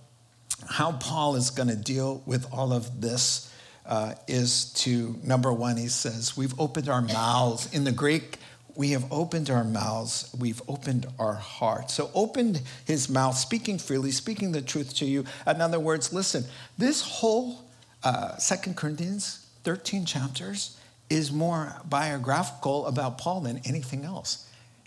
how 0.71 0.93
Paul 0.93 1.37
is 1.37 1.51
going 1.51 1.69
to 1.69 1.77
deal 1.77 2.23
with 2.27 2.53
all 2.53 2.73
of 2.73 3.01
this 3.01 3.48
uh, 3.89 4.15
is 4.27 4.67
to 4.75 5.19
number 5.25 5.53
one, 5.53 5.77
he 5.77 5.89
says, 5.89 6.37
We've 6.37 6.59
opened 6.61 6.89
our 6.89 7.01
mouths. 7.01 7.73
In 7.75 7.85
the 7.85 7.93
Greek, 7.93 8.39
we 8.77 8.91
have 8.91 9.11
opened 9.11 9.51
our 9.51 9.65
mouths, 9.65 10.33
we've 10.39 10.63
opened 10.69 11.07
our 11.19 11.35
hearts. 11.35 11.95
So, 11.95 12.11
opened 12.15 12.61
his 12.85 13.09
mouth, 13.09 13.37
speaking 13.37 13.79
freely, 13.79 14.11
speaking 14.11 14.53
the 14.53 14.63
truth 14.63 14.95
to 14.97 15.07
you. 15.07 15.25
In 15.47 15.61
other 15.61 15.81
words, 15.81 16.13
listen, 16.13 16.45
this 16.77 17.01
whole 17.01 17.65
uh, 18.05 18.37
Second 18.37 18.77
Corinthians, 18.77 19.47
13 19.65 20.05
chapters, 20.05 20.77
is 21.09 21.33
more 21.33 21.75
biographical 21.87 22.87
about 22.87 23.17
Paul 23.17 23.41
than 23.41 23.63
anything 23.65 24.05
else. 24.05 24.47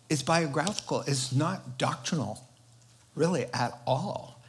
It's 0.09 0.21
biographical, 0.21 1.01
it's 1.07 1.33
not 1.33 1.79
doctrinal, 1.79 2.47
really, 3.15 3.45
at 3.53 3.77
all 3.87 4.40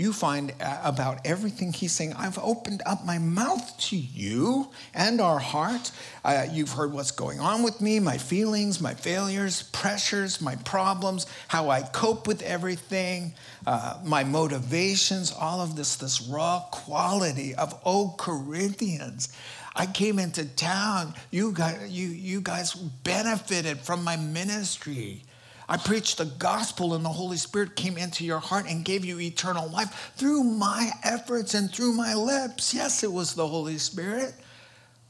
you 0.00 0.14
find 0.14 0.52
uh, 0.60 0.80
about 0.82 1.26
everything 1.26 1.72
he's 1.72 1.92
saying. 1.92 2.14
I've 2.14 2.38
opened 2.38 2.80
up 2.86 3.04
my 3.04 3.18
mouth 3.18 3.78
to 3.88 3.96
you 3.96 4.70
and 4.94 5.20
our 5.20 5.38
heart. 5.38 5.92
Uh, 6.24 6.46
you've 6.50 6.72
heard 6.72 6.92
what's 6.92 7.10
going 7.10 7.38
on 7.38 7.62
with 7.62 7.80
me, 7.82 8.00
my 8.00 8.16
feelings, 8.16 8.80
my 8.80 8.94
failures, 8.94 9.64
pressures, 9.72 10.40
my 10.40 10.56
problems, 10.56 11.26
how 11.48 11.68
I 11.68 11.82
cope 11.82 12.26
with 12.26 12.40
everything, 12.42 13.34
uh, 13.66 13.98
my 14.02 14.24
motivations, 14.24 15.32
all 15.32 15.60
of 15.60 15.76
this, 15.76 15.96
this 15.96 16.22
raw 16.22 16.64
quality 16.70 17.54
of, 17.54 17.78
oh, 17.84 18.14
Corinthians. 18.18 19.36
I 19.76 19.86
came 19.86 20.18
into 20.18 20.46
town. 20.46 21.14
You 21.30 21.52
guys, 21.52 21.90
you, 21.90 22.08
you 22.08 22.40
guys 22.40 22.74
benefited 22.74 23.78
from 23.78 24.02
my 24.02 24.16
ministry. 24.16 25.22
I 25.70 25.76
preached 25.76 26.18
the 26.18 26.24
gospel, 26.24 26.94
and 26.94 27.04
the 27.04 27.10
Holy 27.10 27.36
Spirit 27.36 27.76
came 27.76 27.96
into 27.96 28.24
your 28.24 28.40
heart 28.40 28.66
and 28.68 28.84
gave 28.84 29.04
you 29.04 29.20
eternal 29.20 29.70
life 29.70 30.12
through 30.16 30.42
my 30.42 30.90
efforts 31.04 31.54
and 31.54 31.72
through 31.72 31.92
my 31.92 32.12
lips. 32.12 32.74
Yes, 32.74 33.04
it 33.04 33.12
was 33.12 33.34
the 33.34 33.46
Holy 33.46 33.78
Spirit. 33.78 34.34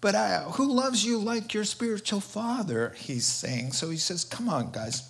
But 0.03 0.15
I, 0.15 0.41
who 0.43 0.71
loves 0.71 1.03
you 1.03 1.19
like 1.19 1.55
your 1.55 1.65
spiritual 1.65 2.21
father? 2.21 2.93
He's 2.95 3.25
saying. 3.25 3.73
So 3.73 3.89
he 3.89 3.97
says, 3.97 4.23
Come 4.23 4.51
on, 4.51 4.71
guys. 4.71 5.09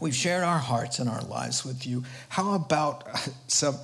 We've 0.00 0.14
shared 0.14 0.42
our 0.42 0.58
hearts 0.58 1.00
and 1.00 1.10
our 1.10 1.22
lives 1.22 1.62
with 1.62 1.86
you. 1.86 2.04
How 2.30 2.54
about 2.54 3.04
some 3.48 3.76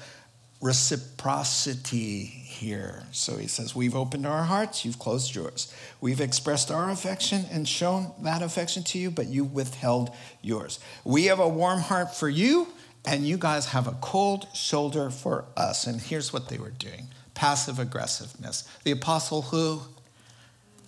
reciprocity 0.62 2.25
here. 2.25 3.02
So 3.11 3.37
he 3.37 3.49
says, 3.49 3.75
We've 3.75 3.97
opened 3.97 4.26
our 4.26 4.45
hearts, 4.45 4.85
you've 4.85 4.99
closed 4.99 5.35
yours. 5.35 5.75
We've 6.00 6.21
expressed 6.21 6.71
our 6.71 6.88
affection 6.88 7.45
and 7.50 7.69
shown 7.69 8.12
that 8.23 8.40
affection 8.40 8.85
to 8.85 8.99
you, 8.99 9.11
but 9.11 9.26
you 9.26 9.45
withheld 9.45 10.14
yours. 10.40 10.78
We 11.04 11.26
have 11.26 11.40
a 11.40 11.49
warm 11.49 11.81
heart 11.81 12.14
for 12.14 12.28
you, 12.28 12.69
and 13.04 13.26
you 13.26 13.37
guys 13.37 13.66
have 13.66 13.88
a 13.88 13.99
cold 14.00 14.47
shoulder 14.54 15.11
for 15.11 15.45
us. 15.57 15.87
And 15.87 16.00
here's 16.00 16.33
what 16.33 16.49
they 16.49 16.59
were 16.59 16.71
doing 16.71 17.09
passive 17.35 17.78
aggressiveness. 17.78 18.69
The 18.85 18.92
apostle 18.92 19.42
who? 19.42 19.83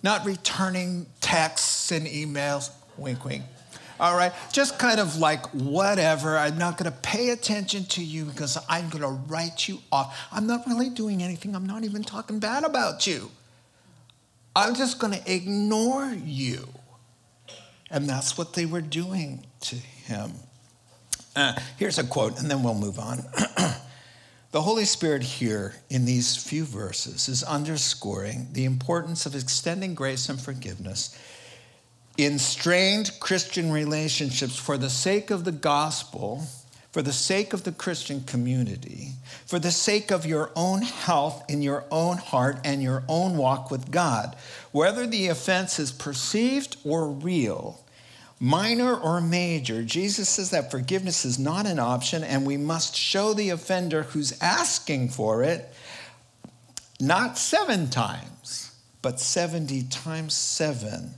Not 0.03 0.23
returning 0.23 1.07
texts 1.19 1.91
and 1.91 2.05
emails, 2.05 2.69
wink, 2.95 3.25
wink, 3.25 3.43
all 3.99 4.15
right? 4.15 4.33
Just 4.51 4.77
kind 4.79 4.99
of 4.99 5.17
like, 5.17 5.45
whatever. 5.47 6.37
I'm 6.37 6.57
not 6.57 6.77
going 6.77 6.91
to 6.91 6.97
pay 6.99 7.29
attention 7.29 7.85
to 7.85 8.03
you 8.03 8.25
because 8.25 8.57
I'm 8.69 8.89
going 8.89 9.03
to 9.03 9.21
write 9.27 9.67
you 9.67 9.79
off. 9.91 10.17
I'm 10.31 10.47
not 10.47 10.65
really 10.67 10.89
doing 10.89 11.21
anything. 11.21 11.55
I'm 11.55 11.65
not 11.65 11.83
even 11.83 12.03
talking 12.03 12.39
bad 12.39 12.63
about 12.63 13.07
you. 13.07 13.31
I'm 14.55 14.75
just 14.75 14.99
going 14.99 15.13
to 15.13 15.33
ignore 15.33 16.09
you. 16.11 16.67
And 17.91 18.09
that's 18.09 18.37
what 18.37 18.53
they 18.53 18.65
were 18.65 18.81
doing 18.81 19.45
to 19.61 19.75
him. 19.75 20.31
Uh, 21.35 21.53
here's 21.77 21.99
a 21.99 22.03
quote, 22.03 22.39
and 22.39 22.49
then 22.49 22.63
we'll 22.63 22.73
move 22.73 22.97
on. 22.97 23.17
the 24.51 24.61
Holy 24.61 24.85
Spirit 24.85 25.21
here 25.21 25.75
in 25.89 26.05
these 26.05 26.35
few 26.37 26.63
verses 26.63 27.27
is 27.27 27.43
underscoring 27.43 28.47
the 28.53 28.63
importance 28.63 29.25
of 29.25 29.35
extending 29.35 29.93
grace 29.93 30.29
and 30.29 30.39
forgiveness 30.39 31.17
in 32.17 32.39
strained 32.39 33.11
Christian 33.19 33.71
relationships 33.71 34.55
for 34.55 34.77
the 34.77 34.89
sake 34.89 35.31
of 35.31 35.43
the 35.43 35.51
gospel, 35.51 36.47
for 36.91 37.01
the 37.01 37.13
sake 37.13 37.51
of 37.51 37.63
the 37.63 37.73
Christian 37.73 38.21
community, 38.23 39.09
for 39.45 39.59
the 39.59 39.71
sake 39.71 40.11
of 40.11 40.25
your 40.25 40.51
own 40.55 40.81
health 40.81 41.43
in 41.49 41.61
your 41.61 41.83
own 41.91 42.17
heart 42.17 42.57
and 42.63 42.81
your 42.81 43.03
own 43.09 43.35
walk 43.35 43.69
with 43.69 43.91
God, 43.91 44.35
whether 44.71 45.05
the 45.05 45.27
offense 45.27 45.77
is 45.77 45.91
perceived 45.91 46.77
or 46.85 47.09
real. 47.09 47.81
Minor 48.39 48.95
or 48.95 49.21
major, 49.21 49.81
Jesus 49.83 50.27
says 50.29 50.49
that 50.51 50.71
forgiveness 50.71 51.25
is 51.25 51.39
not 51.39 51.65
an 51.65 51.79
option, 51.79 52.23
and 52.23 52.45
we 52.45 52.57
must 52.57 52.95
show 52.95 53.33
the 53.33 53.49
offender 53.49 54.03
who's 54.03 54.41
asking 54.41 55.09
for 55.09 55.43
it 55.43 55.73
not 56.99 57.37
seven 57.37 57.89
times, 57.89 58.73
but 59.01 59.19
70 59.19 59.83
times 59.83 60.33
seven 60.33 61.15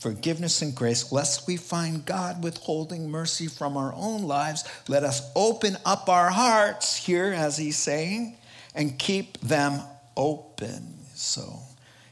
forgiveness 0.00 0.62
and 0.62 0.74
grace, 0.74 1.12
lest 1.12 1.46
we 1.46 1.56
find 1.56 2.04
God 2.06 2.42
withholding 2.42 3.08
mercy 3.08 3.46
from 3.46 3.76
our 3.76 3.92
own 3.94 4.22
lives. 4.22 4.64
Let 4.88 5.04
us 5.04 5.30
open 5.36 5.76
up 5.84 6.08
our 6.08 6.30
hearts 6.30 6.96
here, 6.96 7.32
as 7.32 7.58
he's 7.58 7.76
saying, 7.76 8.36
and 8.74 8.98
keep 8.98 9.38
them 9.40 9.82
open. 10.16 10.94
So 11.14 11.60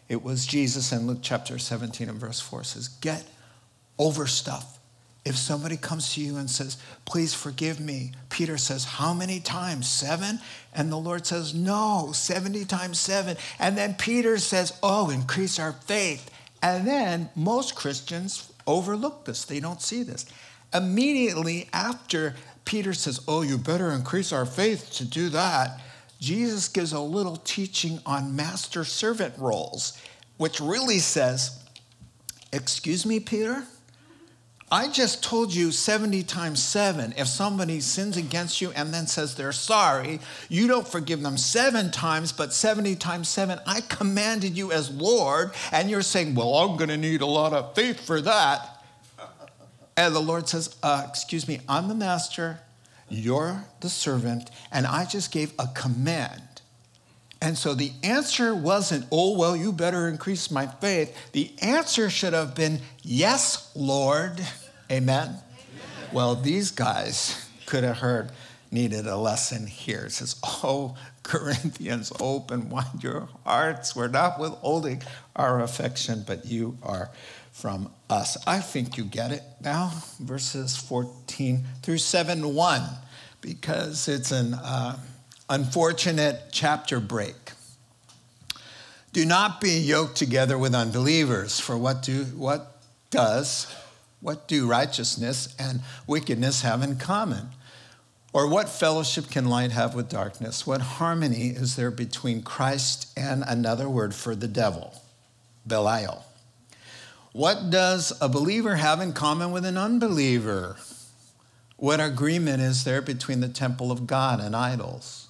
it 0.08 0.22
was 0.22 0.46
Jesus 0.46 0.92
in 0.92 1.06
Luke 1.06 1.20
chapter 1.22 1.58
17 1.58 2.10
and 2.10 2.20
verse 2.20 2.40
4 2.40 2.62
says, 2.62 2.88
Get 2.88 3.24
over 3.98 4.26
stuff. 4.26 4.78
If 5.24 5.36
somebody 5.36 5.76
comes 5.76 6.14
to 6.14 6.20
you 6.20 6.36
and 6.36 6.50
says, 6.50 6.76
Please 7.04 7.34
forgive 7.34 7.80
me, 7.80 8.12
Peter 8.28 8.56
says, 8.56 8.84
How 8.84 9.12
many 9.12 9.40
times? 9.40 9.88
Seven? 9.88 10.40
And 10.74 10.92
the 10.92 10.96
Lord 10.96 11.26
says, 11.26 11.54
No, 11.54 12.10
70 12.12 12.66
times 12.66 12.98
seven. 12.98 13.36
And 13.58 13.76
then 13.76 13.94
Peter 13.94 14.38
says, 14.38 14.78
Oh, 14.82 15.10
increase 15.10 15.58
our 15.58 15.72
faith. 15.72 16.30
And 16.62 16.86
then 16.86 17.30
most 17.36 17.74
Christians 17.74 18.52
overlook 18.66 19.24
this, 19.24 19.44
they 19.44 19.60
don't 19.60 19.80
see 19.80 20.02
this. 20.02 20.26
Immediately 20.74 21.68
after 21.72 22.34
Peter 22.64 22.92
says, 22.92 23.20
Oh, 23.26 23.42
you 23.42 23.56
better 23.56 23.90
increase 23.92 24.32
our 24.32 24.44
faith 24.44 24.92
to 24.94 25.04
do 25.04 25.28
that, 25.30 25.80
Jesus 26.20 26.68
gives 26.68 26.92
a 26.92 27.00
little 27.00 27.36
teaching 27.36 28.00
on 28.04 28.34
master 28.34 28.84
servant 28.84 29.34
roles, 29.38 30.00
which 30.36 30.60
really 30.60 30.98
says, 30.98 31.64
Excuse 32.52 33.06
me, 33.06 33.20
Peter? 33.20 33.64
I 34.70 34.88
just 34.88 35.22
told 35.22 35.54
you 35.54 35.72
70 35.72 36.22
times 36.24 36.62
7. 36.62 37.14
If 37.16 37.26
somebody 37.26 37.80
sins 37.80 38.18
against 38.18 38.60
you 38.60 38.70
and 38.72 38.92
then 38.92 39.06
says 39.06 39.34
they're 39.34 39.52
sorry, 39.52 40.20
you 40.50 40.68
don't 40.68 40.86
forgive 40.86 41.22
them 41.22 41.38
seven 41.38 41.90
times, 41.90 42.32
but 42.32 42.52
70 42.52 42.96
times 42.96 43.28
7. 43.28 43.58
I 43.66 43.80
commanded 43.80 44.58
you 44.58 44.70
as 44.70 44.90
Lord, 44.90 45.52
and 45.72 45.88
you're 45.88 46.02
saying, 46.02 46.34
Well, 46.34 46.54
I'm 46.54 46.76
going 46.76 46.90
to 46.90 46.98
need 46.98 47.22
a 47.22 47.26
lot 47.26 47.54
of 47.54 47.74
faith 47.74 48.00
for 48.00 48.20
that. 48.20 48.84
And 49.96 50.14
the 50.14 50.20
Lord 50.20 50.48
says, 50.48 50.76
uh, 50.82 51.06
Excuse 51.08 51.48
me, 51.48 51.60
I'm 51.66 51.88
the 51.88 51.94
master, 51.94 52.60
you're 53.08 53.64
the 53.80 53.88
servant, 53.88 54.50
and 54.70 54.86
I 54.86 55.06
just 55.06 55.32
gave 55.32 55.54
a 55.58 55.66
command. 55.68 56.42
And 57.40 57.56
so 57.56 57.74
the 57.74 57.92
answer 58.02 58.54
wasn't, 58.54 59.06
oh, 59.12 59.36
well, 59.36 59.56
you 59.56 59.72
better 59.72 60.08
increase 60.08 60.50
my 60.50 60.66
faith. 60.66 61.16
The 61.32 61.52
answer 61.62 62.10
should 62.10 62.32
have 62.32 62.54
been, 62.54 62.80
yes, 63.02 63.70
Lord. 63.76 64.40
Amen? 64.90 65.28
Amen. 65.28 65.42
Well, 66.12 66.34
these 66.34 66.72
guys 66.72 67.48
could 67.66 67.84
have 67.84 67.98
heard, 67.98 68.32
needed 68.72 69.06
a 69.06 69.16
lesson 69.16 69.66
here. 69.66 70.06
It 70.06 70.12
says, 70.12 70.34
oh, 70.44 70.96
Corinthians, 71.22 72.12
open 72.18 72.70
wide 72.70 73.02
your 73.02 73.28
hearts. 73.44 73.94
We're 73.94 74.08
not 74.08 74.40
withholding 74.40 75.02
our 75.36 75.60
affection, 75.60 76.24
but 76.26 76.46
you 76.46 76.78
are 76.82 77.10
from 77.52 77.90
us. 78.08 78.36
I 78.46 78.60
think 78.60 78.96
you 78.96 79.04
get 79.04 79.30
it 79.30 79.42
now, 79.60 79.92
verses 80.20 80.76
14 80.76 81.64
through 81.82 81.98
7 81.98 82.54
1 82.54 82.82
because 83.40 84.08
it's 84.08 84.32
an 84.32 84.54
uh, 84.54 84.98
unfortunate 85.48 86.48
chapter 86.52 87.00
break. 87.00 87.52
Do 89.12 89.24
not 89.24 89.60
be 89.60 89.78
yoked 89.78 90.16
together 90.16 90.58
with 90.58 90.74
unbelievers, 90.74 91.58
for 91.58 91.76
what 91.76 92.02
do 92.02 92.24
what 92.24 92.80
does 93.10 93.66
what 94.20 94.48
do 94.48 94.66
righteousness 94.66 95.54
and 95.58 95.80
wickedness 96.06 96.62
have 96.62 96.82
in 96.82 96.96
common? 96.96 97.50
Or 98.32 98.48
what 98.48 98.68
fellowship 98.68 99.30
can 99.30 99.46
light 99.46 99.72
have 99.72 99.94
with 99.94 100.08
darkness? 100.08 100.66
What 100.66 100.80
harmony 100.80 101.48
is 101.48 101.76
there 101.76 101.90
between 101.90 102.42
Christ 102.42 103.08
and 103.16 103.42
another 103.46 103.88
word 103.88 104.14
for 104.14 104.34
the 104.34 104.48
devil, 104.48 104.92
Belial? 105.66 106.24
What 107.32 107.70
does 107.70 108.12
a 108.20 108.28
believer 108.28 108.76
have 108.76 109.00
in 109.00 109.12
common 109.12 109.52
with 109.52 109.64
an 109.64 109.78
unbeliever? 109.78 110.76
What 111.76 112.00
agreement 112.00 112.60
is 112.60 112.84
there 112.84 113.00
between 113.00 113.40
the 113.40 113.48
temple 113.48 113.92
of 113.92 114.06
God 114.06 114.40
and 114.40 114.54
idols? 114.54 115.27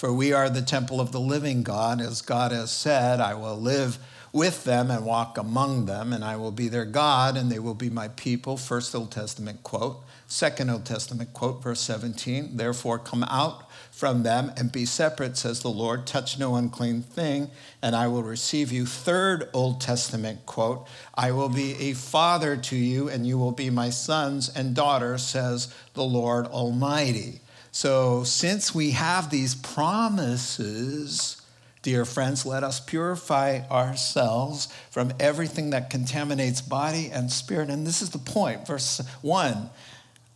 For 0.00 0.10
we 0.10 0.32
are 0.32 0.48
the 0.48 0.62
temple 0.62 0.98
of 0.98 1.12
the 1.12 1.20
living 1.20 1.62
God, 1.62 2.00
as 2.00 2.22
God 2.22 2.52
has 2.52 2.70
said, 2.70 3.20
I 3.20 3.34
will 3.34 3.60
live 3.60 3.98
with 4.32 4.64
them 4.64 4.90
and 4.90 5.04
walk 5.04 5.36
among 5.36 5.84
them, 5.84 6.14
and 6.14 6.24
I 6.24 6.36
will 6.36 6.52
be 6.52 6.68
their 6.68 6.86
God, 6.86 7.36
and 7.36 7.52
they 7.52 7.58
will 7.58 7.74
be 7.74 7.90
my 7.90 8.08
people. 8.08 8.56
First 8.56 8.94
Old 8.94 9.12
Testament 9.12 9.62
quote. 9.62 10.02
Second 10.26 10.70
Old 10.70 10.86
Testament 10.86 11.34
quote, 11.34 11.62
verse 11.62 11.80
17. 11.80 12.56
Therefore, 12.56 12.98
come 12.98 13.24
out 13.24 13.68
from 13.90 14.22
them 14.22 14.50
and 14.56 14.72
be 14.72 14.86
separate, 14.86 15.36
says 15.36 15.60
the 15.60 15.68
Lord. 15.68 16.06
Touch 16.06 16.38
no 16.38 16.56
unclean 16.56 17.02
thing, 17.02 17.50
and 17.82 17.94
I 17.94 18.06
will 18.06 18.22
receive 18.22 18.72
you. 18.72 18.86
Third 18.86 19.50
Old 19.52 19.82
Testament 19.82 20.46
quote. 20.46 20.88
I 21.14 21.32
will 21.32 21.50
be 21.50 21.74
a 21.74 21.92
father 21.92 22.56
to 22.56 22.74
you, 22.74 23.10
and 23.10 23.26
you 23.26 23.36
will 23.36 23.52
be 23.52 23.68
my 23.68 23.90
sons 23.90 24.48
and 24.48 24.74
daughters, 24.74 25.22
says 25.22 25.74
the 25.92 26.04
Lord 26.04 26.46
Almighty. 26.46 27.42
So, 27.72 28.24
since 28.24 28.74
we 28.74 28.90
have 28.92 29.30
these 29.30 29.54
promises, 29.54 31.40
Dear 31.82 32.04
friends, 32.04 32.44
let 32.44 32.62
us 32.62 32.78
purify 32.78 33.60
ourselves 33.70 34.68
from 34.90 35.14
everything 35.18 35.70
that 35.70 35.88
contaminates 35.88 36.60
body 36.60 37.10
and 37.10 37.32
spirit. 37.32 37.70
And 37.70 37.86
this 37.86 38.02
is 38.02 38.10
the 38.10 38.18
point, 38.18 38.66
verse 38.66 39.00
1. 39.22 39.70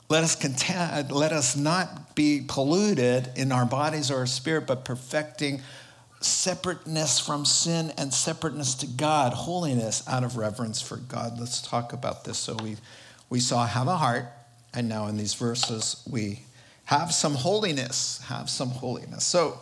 Let 0.08 0.24
us, 0.24 0.36
content, 0.36 1.12
let 1.12 1.32
us 1.32 1.54
not 1.54 2.14
be 2.14 2.44
polluted 2.48 3.30
in 3.36 3.52
our 3.52 3.66
bodies 3.66 4.10
or 4.10 4.18
our 4.18 4.26
spirit, 4.26 4.66
but 4.66 4.86
perfecting 4.86 5.60
separateness 6.20 7.20
from 7.20 7.44
sin 7.44 7.92
and 7.98 8.14
separateness 8.14 8.74
to 8.76 8.86
God, 8.86 9.34
holiness 9.34 10.02
out 10.08 10.24
of 10.24 10.38
reverence 10.38 10.80
for 10.80 10.96
God. 10.96 11.38
Let's 11.38 11.60
talk 11.60 11.92
about 11.92 12.24
this. 12.24 12.38
So 12.38 12.56
we, 12.62 12.76
we 13.28 13.40
saw 13.40 13.66
have 13.66 13.88
a 13.88 13.96
heart, 13.96 14.26
and 14.72 14.88
now 14.88 15.08
in 15.08 15.18
these 15.18 15.34
verses 15.34 16.02
we 16.10 16.40
have 16.86 17.12
some 17.12 17.34
holiness, 17.34 18.22
have 18.26 18.50
some 18.50 18.70
holiness. 18.70 19.24
So, 19.24 19.60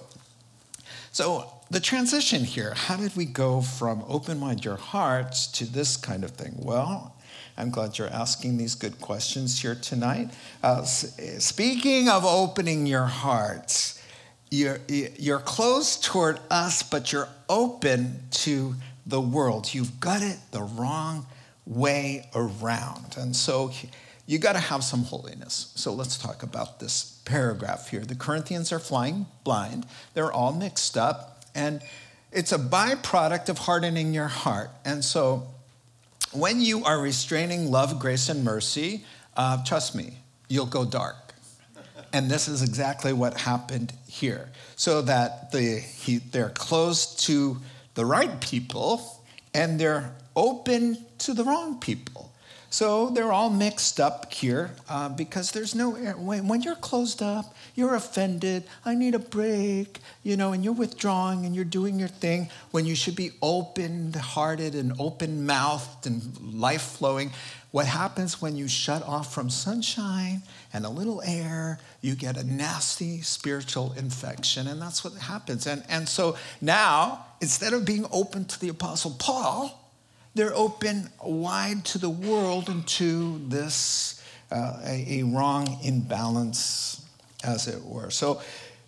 so 1.12 1.52
the 1.70 1.80
transition 1.80 2.44
here 2.44 2.74
how 2.74 2.96
did 2.96 3.16
we 3.16 3.24
go 3.24 3.60
from 3.60 4.04
open 4.08 4.38
mind 4.38 4.64
your 4.64 4.76
hearts 4.76 5.46
to 5.52 5.64
this 5.64 5.96
kind 5.96 6.24
of 6.24 6.32
thing? 6.32 6.54
Well, 6.58 7.16
I'm 7.56 7.70
glad 7.70 7.98
you're 7.98 8.08
asking 8.08 8.56
these 8.56 8.74
good 8.74 9.00
questions 9.00 9.60
here 9.60 9.74
tonight. 9.74 10.30
Uh, 10.62 10.84
speaking 10.84 12.08
of 12.08 12.24
opening 12.24 12.86
your 12.86 13.04
hearts, 13.04 14.02
you're, 14.50 14.80
you're 14.88 15.38
closed 15.38 16.04
toward 16.04 16.40
us, 16.50 16.82
but 16.82 17.12
you're 17.12 17.28
open 17.48 18.22
to 18.30 18.74
the 19.06 19.20
world. 19.20 19.72
You've 19.72 20.00
got 20.00 20.22
it 20.22 20.38
the 20.50 20.62
wrong 20.62 21.26
way 21.66 22.28
around. 22.34 23.16
And 23.18 23.34
so 23.34 23.70
you 24.26 24.38
got 24.38 24.52
to 24.52 24.60
have 24.60 24.84
some 24.84 25.04
holiness. 25.04 25.72
So 25.74 25.92
let's 25.92 26.16
talk 26.16 26.42
about 26.42 26.80
this 26.80 27.20
paragraph 27.24 27.88
here. 27.88 28.00
The 28.00 28.14
Corinthians 28.14 28.72
are 28.72 28.78
flying 28.78 29.26
blind, 29.44 29.86
they're 30.14 30.32
all 30.32 30.52
mixed 30.52 30.96
up. 30.96 31.44
And 31.54 31.82
it's 32.30 32.52
a 32.52 32.58
byproduct 32.58 33.48
of 33.48 33.58
hardening 33.58 34.14
your 34.14 34.28
heart. 34.28 34.70
And 34.84 35.04
so 35.04 35.48
when 36.32 36.60
you 36.60 36.84
are 36.84 36.98
restraining 36.98 37.70
love, 37.70 37.98
grace, 37.98 38.28
and 38.28 38.42
mercy, 38.42 39.04
uh, 39.36 39.62
trust 39.64 39.94
me, 39.94 40.14
you'll 40.48 40.66
go 40.66 40.84
dark. 40.84 41.16
And 42.14 42.30
this 42.30 42.48
is 42.48 42.62
exactly 42.62 43.12
what 43.12 43.40
happened 43.40 43.92
here. 44.06 44.50
So 44.76 45.02
that 45.02 45.52
the, 45.52 45.80
he, 45.80 46.18
they're 46.18 46.50
closed 46.50 47.20
to 47.26 47.58
the 47.94 48.04
right 48.04 48.40
people 48.40 49.22
and 49.54 49.78
they're 49.78 50.14
open 50.34 50.98
to 51.18 51.34
the 51.34 51.44
wrong 51.44 51.78
people. 51.78 52.31
So 52.72 53.10
they're 53.10 53.32
all 53.32 53.50
mixed 53.50 54.00
up 54.00 54.32
here 54.32 54.70
uh, 54.88 55.10
because 55.10 55.52
there's 55.52 55.74
no, 55.74 55.90
when, 55.90 56.48
when 56.48 56.62
you're 56.62 56.74
closed 56.74 57.20
up, 57.20 57.54
you're 57.74 57.94
offended, 57.94 58.64
I 58.82 58.94
need 58.94 59.14
a 59.14 59.18
break, 59.18 59.98
you 60.22 60.38
know, 60.38 60.54
and 60.54 60.64
you're 60.64 60.72
withdrawing 60.72 61.44
and 61.44 61.54
you're 61.54 61.66
doing 61.66 61.98
your 61.98 62.08
thing 62.08 62.48
when 62.70 62.86
you 62.86 62.94
should 62.94 63.14
be 63.14 63.32
open 63.42 64.14
hearted 64.14 64.74
and 64.74 64.94
open 64.98 65.44
mouthed 65.44 66.06
and 66.06 66.54
life 66.54 66.80
flowing. 66.80 67.32
What 67.72 67.84
happens 67.84 68.40
when 68.40 68.56
you 68.56 68.68
shut 68.68 69.02
off 69.02 69.34
from 69.34 69.50
sunshine 69.50 70.40
and 70.72 70.86
a 70.86 70.88
little 70.88 71.20
air, 71.26 71.78
you 72.00 72.14
get 72.14 72.38
a 72.38 72.44
nasty 72.44 73.20
spiritual 73.20 73.92
infection, 73.98 74.66
and 74.66 74.80
that's 74.80 75.04
what 75.04 75.12
happens. 75.12 75.66
And, 75.66 75.84
and 75.90 76.08
so 76.08 76.36
now, 76.62 77.26
instead 77.42 77.74
of 77.74 77.84
being 77.84 78.06
open 78.10 78.46
to 78.46 78.58
the 78.58 78.70
Apostle 78.70 79.14
Paul, 79.18 79.78
they're 80.34 80.54
open 80.54 81.10
wide 81.22 81.84
to 81.86 81.98
the 81.98 82.10
world 82.10 82.68
and 82.68 82.86
to 82.86 83.40
this 83.48 84.22
uh, 84.50 84.80
a, 84.84 85.20
a 85.20 85.22
wrong 85.24 85.78
imbalance, 85.82 87.04
as 87.44 87.68
it 87.68 87.82
were. 87.82 88.10
So 88.10 88.40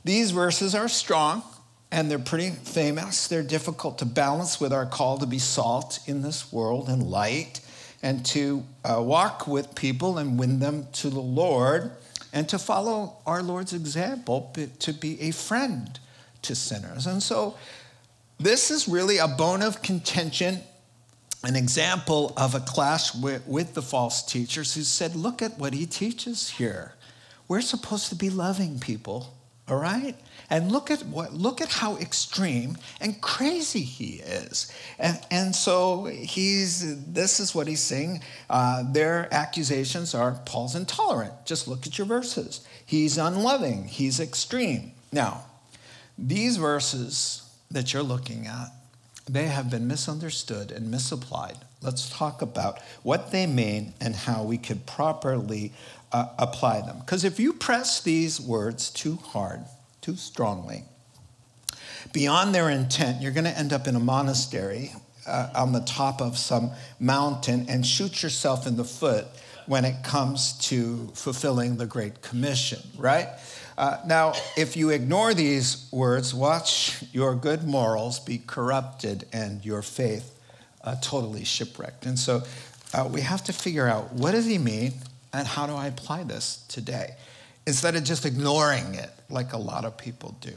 these 0.05 0.31
verses 0.31 0.75
are 0.75 0.89
strong 0.89 1.43
and 1.91 2.11
they're 2.11 2.19
pretty 2.19 2.51
famous. 2.51 3.29
They're 3.29 3.43
difficult 3.43 3.99
to 3.99 4.05
balance 4.05 4.61
with 4.61 4.73
our 4.73 4.87
call 4.87 5.19
to 5.19 5.27
be 5.27 5.39
salt 5.39 6.01
in 6.07 6.23
this 6.23 6.53
world 6.53 6.89
and 6.89 7.03
light 7.03 7.61
and 8.03 8.25
to 8.27 8.65
uh, 8.85 9.01
walk 9.03 9.47
with 9.47 9.75
people 9.75 10.19
and 10.19 10.39
win 10.39 10.59
them 10.59 10.89
to 10.93 11.09
the 11.09 11.21
Lord 11.21 11.93
and 12.33 12.49
to 12.49 12.59
follow 12.59 13.17
our 13.27 13.43
Lord's 13.43 13.73
example, 13.73 14.55
to 14.81 14.93
be 14.93 15.21
a 15.21 15.31
friend 15.31 15.99
to 16.43 16.55
sinners. 16.55 17.07
And 17.07 17.23
so 17.23 17.57
this 18.39 18.71
is 18.71 18.89
really 18.89 19.19
a 19.19 19.29
bone 19.29 19.63
of 19.63 19.83
contention 19.83 20.61
an 21.45 21.57
example 21.57 22.33
of 22.37 22.55
a 22.55 22.61
clash 22.61 23.15
with, 23.15 23.47
with, 23.47 23.75
the 23.75 23.83
false 23.83 24.23
teachers 24.23 24.75
who 24.75 24.83
said, 24.83 25.15
Look 25.15 25.43
at 25.43 25.59
what 25.59 25.75
he 25.75 25.87
teaches 25.87 26.51
here. 26.51 26.95
We're 27.49 27.61
supposed 27.61 28.09
to 28.09 28.15
be 28.15 28.31
loving 28.31 28.79
people, 28.79 29.35
all 29.69 29.77
right? 29.77 30.17
And 30.51 30.71
look 30.71 30.91
at 30.91 31.03
what 31.07 31.33
look 31.33 31.61
at 31.61 31.69
how 31.69 31.97
extreme 31.97 32.77
and 33.01 33.21
crazy 33.21 33.81
he 33.81 34.17
is. 34.17 34.71
And, 34.99 35.19
and 35.31 35.55
so 35.57 36.05
he's 36.05 37.05
this 37.13 37.41
is 37.41 37.55
what 37.55 37.67
he's 37.67 37.81
saying. 37.81 38.21
Uh, 38.49 38.85
their 38.93 39.33
accusations 39.33 40.15
are 40.15 40.41
Paul's 40.45 40.75
intolerant. 40.75 41.33
Just 41.47 41.67
look 41.67 41.87
at 41.87 41.97
your 41.99 42.07
verses. 42.07 42.67
He's 42.85 43.17
unloving, 43.19 43.85
he's 43.85 44.21
extreme. 44.21 44.93
Now, 45.13 45.45
these 46.19 46.57
verses 46.57 47.43
that 47.71 47.93
you're 47.93 48.03
looking 48.03 48.47
at 48.47 48.69
they 49.27 49.47
have 49.47 49.71
been 49.71 49.87
misunderstood 49.87 50.71
and 50.71 50.91
misapplied. 50.91 51.57
Let's 51.81 52.11
talk 52.11 52.43
about 52.43 52.81
what 53.03 53.31
they 53.33 53.47
mean 53.47 53.95
and 54.01 54.15
how 54.15 54.43
we 54.43 54.59
could 54.59 54.87
properly 54.87 55.73
uh, 56.13 56.29
apply 56.39 56.83
them. 56.83 56.99
Because 57.01 57.25
if 57.25 57.41
you 57.41 57.53
press 57.53 58.03
these 58.03 58.41
words 58.41 58.91
too 58.91 59.17
hard, 59.17 59.61
too 60.01 60.17
strongly, 60.17 60.85
beyond 62.13 62.55
their 62.55 62.69
intent, 62.71 63.23
you're 63.23 63.33
going 63.33 63.45
to 63.45 63.59
end 63.59 63.73
up 63.73 63.87
in 63.87 63.97
a 63.97 64.01
monastery 64.01 64.93
uh, 65.27 65.51
on 65.55 65.73
the 65.73 65.81
top 65.81 66.21
of 66.21 66.37
some 66.37 66.71
mountain 67.01 67.67
and 67.69 67.87
shoot 67.87 68.23
yourself 68.23 68.67
in 68.67 68.77
the 68.77 68.85
foot 68.85 69.27
when 69.67 69.85
it 69.85 70.05
comes 70.05 70.59
to 70.59 71.11
fulfilling 71.15 71.77
the 71.77 71.87
Great 71.87 72.21
Commission, 72.21 72.81
right? 72.99 73.29
Uh, 73.77 73.99
now, 74.07 74.33
if 74.57 74.77
you 74.77 74.91
ignore 74.91 75.35
these 75.35 75.89
words, 75.91 76.33
watch 76.33 77.03
your 77.13 77.35
good 77.35 77.65
morals 77.65 78.21
be 78.21 78.39
corrupted 78.39 79.27
and 79.33 79.65
your 79.65 79.83
faith 79.83 80.39
uh, 80.83 80.95
totally 81.01 81.45
shipwrecked. 81.45 82.07
And 82.07 82.19
so 82.19 82.43
uh, 82.93 83.09
we 83.11 83.23
have 83.23 83.43
to 83.45 83.53
figure 83.53 83.89
out 83.89 84.13
what 84.13 84.33
does 84.33 84.47
he 84.47 84.59
mean 84.59 84.93
and 85.33 85.47
how 85.47 85.67
do 85.67 85.75
I 85.75 85.89
apply 85.89 86.25
this 86.25 86.65
today 86.69 87.17
instead 87.67 87.97
of 87.97 88.05
just 88.05 88.25
ignoring 88.25 88.95
it 88.95 89.11
like 89.29 89.53
a 89.53 89.59
lot 89.59 89.85
of 89.85 89.97
people 89.97 90.37
do. 90.41 90.53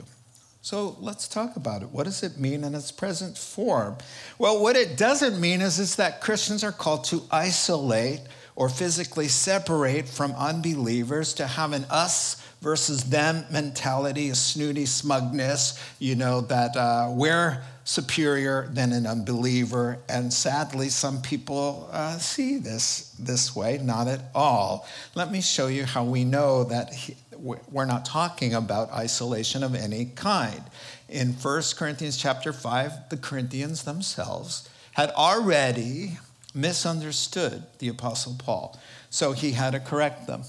So 0.62 0.97
let's 0.99 1.27
talk 1.27 1.56
about 1.56 1.82
it. 1.82 1.89
What 1.89 2.03
does 2.03 2.23
it 2.23 2.38
mean 2.38 2.65
in 2.65 2.75
its 2.75 2.91
present 2.91 3.38
form? 3.38 3.95
Well, 4.38 4.62
what 4.62 4.75
it 4.75 4.97
doesn't 4.97 5.39
mean 5.39 5.62
is, 5.62 5.80
is 5.80 5.95
that 5.95 6.19
Christians 6.19 6.63
are 6.63 6.73
called 6.73 7.06
to 7.06 7.23
isolate 7.32 8.19
or 8.58 8.67
physically 8.67 9.30
separate 9.30 10.10
from 10.10 10.34
unbelievers, 10.34 11.34
to 11.36 11.47
have 11.47 11.73
an 11.73 11.86
us 11.89 12.43
versus 12.61 13.03
them 13.05 13.45
mentality, 13.51 14.29
a 14.29 14.35
snooty 14.35 14.85
smugness, 14.85 15.79
you 15.99 16.15
know, 16.15 16.41
that 16.41 16.75
uh, 16.75 17.09
we're 17.11 17.61
superior 17.83 18.67
than 18.73 18.91
an 18.91 19.07
unbeliever. 19.07 19.99
And 20.09 20.33
sadly, 20.33 20.89
some 20.89 21.21
people 21.21 21.89
uh, 21.91 22.17
see 22.17 22.57
this 22.57 23.15
this 23.19 23.55
way, 23.55 23.79
not 23.81 24.07
at 24.07 24.21
all. 24.35 24.87
Let 25.15 25.31
me 25.31 25.41
show 25.41 25.67
you 25.67 25.85
how 25.85 26.03
we 26.03 26.25
know 26.25 26.65
that 26.65 26.93
he, 26.93 27.15
we're 27.37 27.85
not 27.85 28.05
talking 28.05 28.53
about 28.53 28.91
isolation 28.91 29.63
of 29.63 29.75
any 29.75 30.05
kind. 30.05 30.63
In 31.07 31.33
1 31.33 31.63
Corinthians 31.77 32.17
chapter 32.17 32.51
5, 32.51 33.09
the 33.09 33.17
Corinthians 33.17 33.83
themselves 33.83 34.67
had 34.93 35.11
already 35.11 36.17
misunderstood 36.53 37.63
the 37.79 37.87
Apostle 37.87 38.35
Paul. 38.37 38.77
So 39.09 39.31
he 39.31 39.51
had 39.51 39.71
to 39.71 39.79
correct 39.79 40.27
them. 40.27 40.43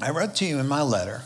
I 0.00 0.10
wrote 0.10 0.36
to 0.36 0.44
you 0.44 0.58
in 0.58 0.68
my 0.68 0.82
letter, 0.82 1.22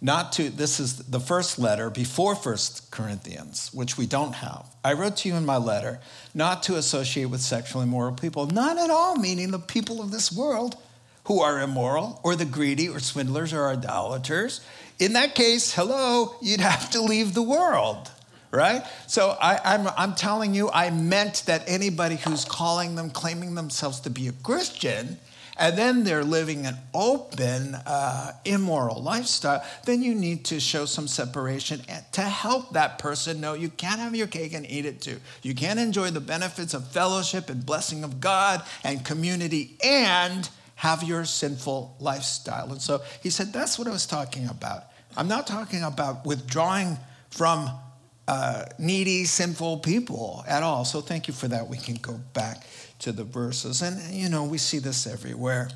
not 0.00 0.32
to, 0.34 0.48
this 0.48 0.80
is 0.80 0.96
the 0.96 1.20
first 1.20 1.58
letter 1.58 1.90
before 1.90 2.34
First 2.34 2.90
Corinthians, 2.90 3.70
which 3.72 3.98
we 3.98 4.06
don't 4.06 4.34
have. 4.34 4.66
I 4.82 4.94
wrote 4.94 5.18
to 5.18 5.28
you 5.28 5.34
in 5.34 5.44
my 5.44 5.56
letter 5.56 6.00
not 6.34 6.62
to 6.64 6.76
associate 6.76 7.26
with 7.26 7.40
sexually 7.40 7.84
immoral 7.84 8.14
people, 8.14 8.46
not 8.46 8.78
at 8.78 8.90
all 8.90 9.16
meaning 9.16 9.50
the 9.50 9.58
people 9.58 10.00
of 10.00 10.10
this 10.10 10.32
world 10.32 10.76
who 11.24 11.40
are 11.40 11.60
immoral 11.60 12.20
or 12.22 12.36
the 12.36 12.44
greedy 12.44 12.88
or 12.88 12.98
swindlers 12.98 13.52
or 13.52 13.68
idolaters. 13.68 14.60
In 14.98 15.14
that 15.14 15.34
case, 15.34 15.74
hello, 15.74 16.36
you'd 16.40 16.60
have 16.60 16.90
to 16.90 17.02
leave 17.02 17.34
the 17.34 17.42
world 17.42 18.10
right? 18.54 18.84
So 19.08 19.36
I, 19.40 19.58
I'm, 19.64 19.88
I'm 19.96 20.14
telling 20.14 20.54
you, 20.54 20.70
I 20.72 20.90
meant 20.90 21.42
that 21.46 21.64
anybody 21.66 22.16
who's 22.16 22.44
calling 22.44 22.94
them, 22.94 23.10
claiming 23.10 23.56
themselves 23.56 24.00
to 24.00 24.10
be 24.10 24.28
a 24.28 24.32
Christian, 24.32 25.18
and 25.56 25.78
then 25.78 26.04
they're 26.04 26.24
living 26.24 26.66
an 26.66 26.76
open, 26.92 27.74
uh, 27.74 28.32
immoral 28.44 29.02
lifestyle, 29.02 29.64
then 29.84 30.02
you 30.02 30.14
need 30.14 30.44
to 30.46 30.58
show 30.58 30.84
some 30.84 31.06
separation 31.06 31.80
to 32.12 32.22
help 32.22 32.72
that 32.72 32.98
person 32.98 33.40
know 33.40 33.54
you 33.54 33.68
can't 33.68 34.00
have 34.00 34.14
your 34.14 34.26
cake 34.26 34.52
and 34.52 34.68
eat 34.68 34.84
it 34.84 35.00
too. 35.00 35.20
You 35.42 35.54
can't 35.54 35.78
enjoy 35.78 36.10
the 36.10 36.20
benefits 36.20 36.74
of 36.74 36.88
fellowship 36.88 37.50
and 37.50 37.64
blessing 37.64 38.02
of 38.04 38.20
God 38.20 38.62
and 38.82 39.04
community 39.04 39.76
and 39.82 40.48
have 40.76 41.02
your 41.02 41.24
sinful 41.24 41.96
lifestyle. 42.00 42.72
And 42.72 42.82
so 42.82 43.02
he 43.22 43.30
said, 43.30 43.52
That's 43.52 43.78
what 43.78 43.86
I 43.86 43.90
was 43.90 44.06
talking 44.06 44.48
about. 44.48 44.84
I'm 45.16 45.28
not 45.28 45.46
talking 45.46 45.82
about 45.82 46.26
withdrawing 46.26 46.98
from 47.30 47.70
uh, 48.26 48.64
needy, 48.78 49.24
sinful 49.24 49.78
people 49.78 50.44
at 50.48 50.62
all. 50.62 50.84
So 50.84 51.00
thank 51.00 51.28
you 51.28 51.34
for 51.34 51.46
that. 51.48 51.68
We 51.68 51.76
can 51.76 51.96
go 51.96 52.18
back 52.32 52.64
to 53.00 53.12
the 53.12 53.24
verses. 53.24 53.82
And, 53.82 54.14
you 54.14 54.28
know, 54.28 54.44
we 54.44 54.58
see 54.58 54.78
this 54.78 55.06
everywhere. 55.06 55.70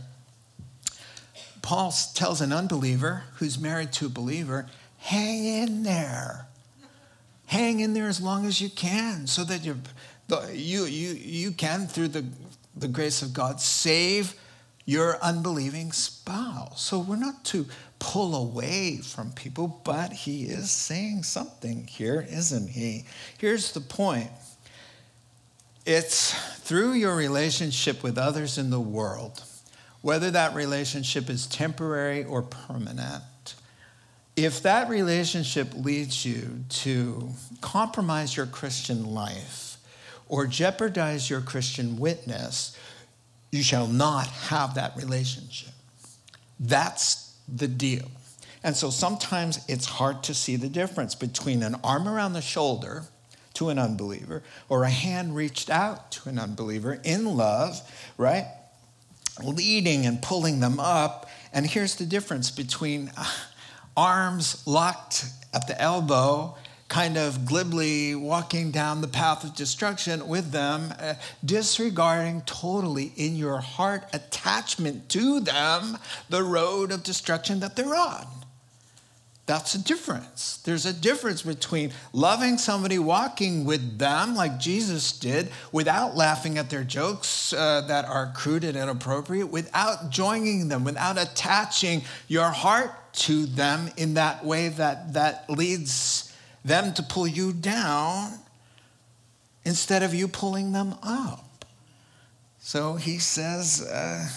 Paul 1.63 1.93
tells 2.15 2.41
an 2.41 2.53
unbeliever 2.53 3.25
who's 3.35 3.59
married 3.59 3.93
to 3.95 4.07
a 4.07 4.09
believer, 4.11 4.67
hang 4.99 5.45
in 5.45 5.83
there. 5.83 6.47
Hang 7.47 7.81
in 7.81 7.95
there 7.95 8.09
as 8.09 8.21
long 8.21 8.47
as 8.47 8.61
you 8.61 8.69
can 8.69 9.27
so 9.27 9.43
that 9.45 9.65
you, 9.65 9.77
you, 10.53 10.85
you, 10.85 11.15
you 11.15 11.51
can, 11.51 11.87
through 11.87 12.09
the, 12.09 12.25
the 12.77 12.89
grace 12.89 13.23
of 13.23 13.33
God, 13.33 13.61
save 13.61 14.35
your 14.85 15.19
unbelieving 15.23 15.93
spouse. 15.93 16.81
So 16.81 16.99
we're 16.99 17.17
not 17.17 17.45
to 17.47 17.67
pull 17.99 18.35
away 18.35 18.99
from 18.99 19.33
people, 19.33 19.81
but 19.85 20.13
he 20.13 20.45
is 20.45 20.71
saying 20.71 21.25
something 21.25 21.87
here, 21.87 22.27
isn't 22.31 22.71
he? 22.71 23.05
Here's 23.37 23.73
the 23.73 23.81
point 23.81 24.31
it's 25.89 26.35
through 26.59 26.93
your 26.93 27.17
relationship 27.17 28.03
with 28.03 28.19
others 28.19 28.59
in 28.59 28.69
the 28.69 28.79
world, 28.79 29.43
whether 30.03 30.31
that 30.31 30.55
relationship 30.55 31.31
is 31.31 31.47
temporary 31.47 32.25
or 32.25 32.43
permanent, 32.43 33.55
if 34.37 34.63
that 34.65 34.91
relationship 34.91 35.69
leads 35.75 36.27
you 36.27 36.61
to 36.69 37.31
compromise 37.63 38.37
your 38.37 38.45
Christian 38.45 39.15
life 39.15 39.79
or 40.29 40.47
jeopardize 40.47 41.31
your 41.31 41.41
Christian 41.41 41.99
witness, 41.99 42.77
you 43.51 43.63
shall 43.63 43.87
not 43.87 44.27
have 44.27 44.75
that 44.75 44.95
relationship. 44.95 45.73
That's 46.61 47.35
the 47.49 47.67
deal. 47.67 48.11
And 48.63 48.77
so 48.77 48.91
sometimes 48.91 49.61
it's 49.69 49.87
hard 49.87 50.23
to 50.25 50.35
see 50.35 50.57
the 50.57 50.69
difference 50.69 51.15
between 51.15 51.63
an 51.63 51.77
arm 51.83 52.07
around 52.07 52.35
the 52.35 52.43
shoulder 52.43 53.05
to 53.59 53.71
an 53.71 53.79
unbeliever 53.79 54.43
or 54.69 54.85
a 54.85 54.91
hand 54.91 55.35
reached 55.35 55.69
out 55.69 56.13
to 56.13 56.29
an 56.29 56.39
unbeliever 56.39 57.01
in 57.03 57.25
love, 57.25 57.81
right? 58.17 58.47
Leading 59.43 60.07
and 60.07 60.23
pulling 60.23 60.61
them 60.61 60.79
up. 60.79 61.29
And 61.53 61.67
here's 61.67 61.97
the 61.97 62.07
difference 62.07 62.53
between 62.53 63.11
uh, 63.17 63.25
arms 63.97 64.65
locked 64.67 65.27
at 65.53 65.67
the 65.67 65.81
elbow 65.81 66.57
kind 66.89 67.19
of 67.19 67.45
glibly 67.45 68.15
walking 68.15 68.71
down 68.71 69.01
the 69.01 69.09
path 69.09 69.45
of 69.45 69.55
destruction 69.55 70.27
with 70.27 70.53
them, 70.53 70.95
uh, 70.99 71.15
disregarding 71.45 72.41
totally 72.43 73.13
in 73.17 73.37
your 73.37 73.59
heart 73.59 74.05
attachment 74.13 75.09
to 75.11 75.41
them 75.41 75.99
the 76.31 76.43
road 76.43 76.91
of 76.91 77.03
destruction 77.03 77.61
that 77.61 77.77
they're 77.77 77.95
on. 77.95 78.27
That's 79.49 79.75
a 79.75 79.83
difference. 79.83 80.59
There's 80.59 80.85
a 80.85 80.93
difference 80.93 81.41
between 81.41 81.93
loving 82.13 82.59
somebody, 82.59 82.99
walking 82.99 83.65
with 83.65 83.97
them 83.97 84.35
like 84.35 84.59
Jesus 84.61 85.11
did, 85.11 85.49
without 85.73 86.15
laughing 86.15 86.59
at 86.59 86.69
their 86.69 86.85
jokes 86.85 87.55
uh, 87.55 87.81
that 87.89 88.05
are 88.05 88.31
crude 88.37 88.63
and 88.63 88.77
inappropriate, 88.77 89.51
without 89.51 90.11
joining 90.11 90.69
them, 90.69 90.85
without 90.85 91.17
attaching 91.17 92.03
your 92.29 92.51
heart 92.51 92.91
to 93.15 93.47
them 93.47 93.89
in 93.97 94.13
that 94.15 94.45
way 94.45 94.69
that, 94.69 95.15
that 95.15 95.49
leads 95.49 96.31
them 96.63 96.93
to 96.93 97.03
pull 97.03 97.27
you 97.27 97.55
down 97.55 98.33
instead 99.65 100.03
of 100.03 100.13
you 100.13 100.29
pulling 100.29 100.73
them 100.73 100.95
up. 101.03 101.65
So 102.59 102.97
he 102.97 103.17
says, 103.17 103.81
uh, 103.81 104.29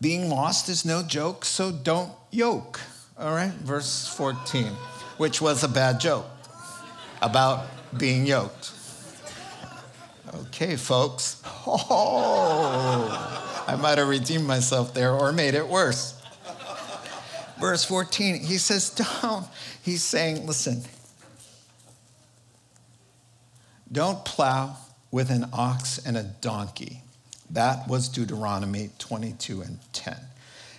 being 0.00 0.30
lost 0.30 0.70
is 0.70 0.86
no 0.86 1.02
joke, 1.02 1.44
so 1.44 1.70
don't 1.70 2.12
yoke. 2.30 2.80
All 3.18 3.32
right, 3.32 3.50
verse 3.50 4.06
14, 4.06 4.66
which 5.16 5.40
was 5.40 5.64
a 5.64 5.68
bad 5.68 5.98
joke 5.98 6.26
about 7.20 7.66
being 7.96 8.26
yoked. 8.26 8.72
Okay, 10.34 10.76
folks. 10.76 11.42
Oh, 11.70 13.64
I 13.68 13.76
might 13.76 13.98
have 13.98 14.08
redeemed 14.08 14.46
myself 14.46 14.94
there 14.94 15.12
or 15.12 15.32
made 15.32 15.52
it 15.52 15.68
worse. 15.68 16.18
Verse 17.60 17.84
14, 17.84 18.40
he 18.42 18.56
says, 18.56 18.88
Don't. 19.22 19.46
He's 19.82 20.02
saying, 20.02 20.46
listen, 20.46 20.82
don't 23.92 24.24
plow 24.24 24.76
with 25.10 25.30
an 25.30 25.48
ox 25.52 25.98
and 25.98 26.16
a 26.16 26.22
donkey. 26.22 27.02
That 27.50 27.88
was 27.88 28.08
Deuteronomy 28.08 28.90
22 28.98 29.60
and 29.62 29.78
10. 29.92 30.16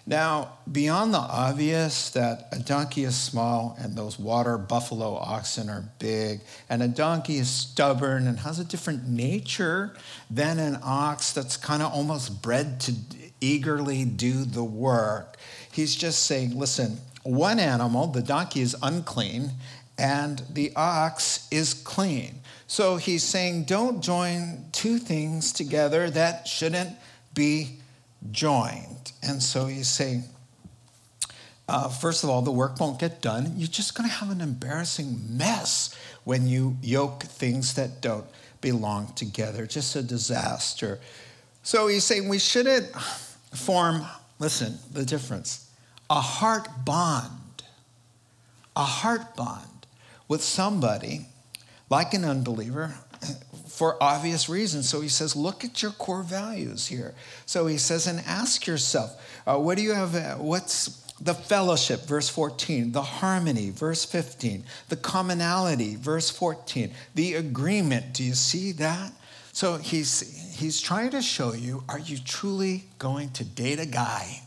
Now, 0.10 0.54
beyond 0.72 1.14
the 1.14 1.20
obvious 1.20 2.10
that 2.10 2.48
a 2.52 2.58
donkey 2.58 3.04
is 3.04 3.16
small 3.16 3.78
and 3.80 3.96
those 3.96 4.18
water 4.18 4.58
buffalo 4.58 5.14
oxen 5.14 5.70
are 5.70 5.84
big, 6.00 6.42
and 6.68 6.82
a 6.82 6.88
donkey 6.88 7.38
is 7.38 7.48
stubborn 7.48 8.26
and 8.26 8.40
has 8.40 8.58
a 8.58 8.66
different 8.66 9.08
nature 9.08 9.96
than 10.32 10.58
an 10.58 10.80
ox 10.82 11.32
that's 11.32 11.58
kind 11.58 11.84
of 11.84 11.94
almost 11.94 12.42
bred 12.42 12.80
to 12.82 12.96
eagerly 13.40 14.04
do 14.04 14.46
the 14.46 14.64
work, 14.64 15.38
he's 15.72 15.96
just 15.96 16.26
saying, 16.26 16.58
listen, 16.58 16.98
one 17.22 17.60
animal, 17.60 18.08
the 18.08 18.24
donkey, 18.24 18.62
is 18.62 18.76
unclean, 18.82 19.52
and 20.00 20.42
the 20.52 20.72
ox 20.76 21.48
is 21.52 21.76
clean. 21.76 22.40
So 22.66 22.98
he's 22.98 23.22
saying, 23.22 23.66
don't 23.66 24.02
join 24.02 24.66
two 24.72 24.98
things 24.98 25.54
together 25.54 26.10
that 26.10 26.48
shouldn't 26.48 26.98
be 27.36 27.80
joined. 28.32 29.12
And 29.24 29.42
so 29.42 29.68
he's 29.68 29.88
say, 29.88 30.24
uh, 31.68 31.90
first 31.90 32.24
of 32.24 32.30
all, 32.30 32.42
the 32.42 32.52
work 32.52 32.80
won't 32.80 33.00
get 33.00 33.22
done. 33.22 33.54
You're 33.56 33.68
just 33.68 33.96
going 33.96 34.10
to 34.10 34.16
have 34.16 34.32
an 34.32 34.42
embarrassing 34.42 35.38
mess 35.38 35.96
when 36.24 36.48
you 36.48 36.78
yoke 36.82 37.24
things 37.24 37.76
that 37.76 38.02
don't 38.02 38.26
belong 38.62 39.14
together. 39.14 39.66
Just 39.66 39.96
a 39.96 40.02
disaster. 40.02 41.00
So 41.64 41.88
he's 41.88 42.04
saying 42.04 42.28
we 42.28 42.40
shouldn't 42.40 42.88
form, 43.54 44.06
listen, 44.40 44.80
the 44.92 45.06
difference, 45.06 45.70
a 46.10 46.20
heart 46.20 46.68
bond, 46.86 47.64
a 48.76 48.84
heart 48.84 49.36
bond 49.36 49.86
with 50.28 50.42
somebody 50.42 51.28
like 51.90 52.14
an 52.14 52.26
unbeliever 52.26 52.96
for 53.68 54.02
obvious 54.02 54.50
reasons. 54.50 54.90
So 54.90 55.02
he 55.02 55.10
says, 55.10 55.36
look 55.36 55.64
at 55.64 55.82
your 55.82 55.92
core 55.92 56.24
values 56.24 56.88
here. 56.88 57.14
So 57.46 57.68
he 57.68 57.78
says, 57.78 58.08
and 58.08 58.20
ask 58.26 58.68
yourself, 58.68 59.12
uh, 59.48 59.58
what 59.58 59.78
do 59.78 59.84
you 59.84 59.94
have? 59.94 60.16
Uh, 60.16 60.36
what's 60.36 61.00
the 61.22 61.34
fellowship, 61.34 62.02
verse 62.06 62.30
14, 62.30 62.92
the 62.92 63.02
harmony, 63.02 63.70
verse 63.70 64.06
15, 64.06 64.64
the 64.88 64.96
commonality, 64.96 65.96
verse 65.96 66.30
14, 66.30 66.92
the 67.16 67.36
agreement. 67.36 68.14
Do 68.14 68.24
you 68.24 68.34
see 68.34 68.72
that? 68.74 69.12
So 69.52 69.78
he's, 69.78 70.58
he's 70.58 70.80
trying 70.80 71.12
to 71.12 71.22
show 71.22 71.54
you 71.54 71.84
are 71.90 72.00
you 72.00 72.18
truly 72.18 72.86
going 72.98 73.32
to 73.32 73.44
date 73.44 73.80
a 73.80 73.86
guy 73.86 74.42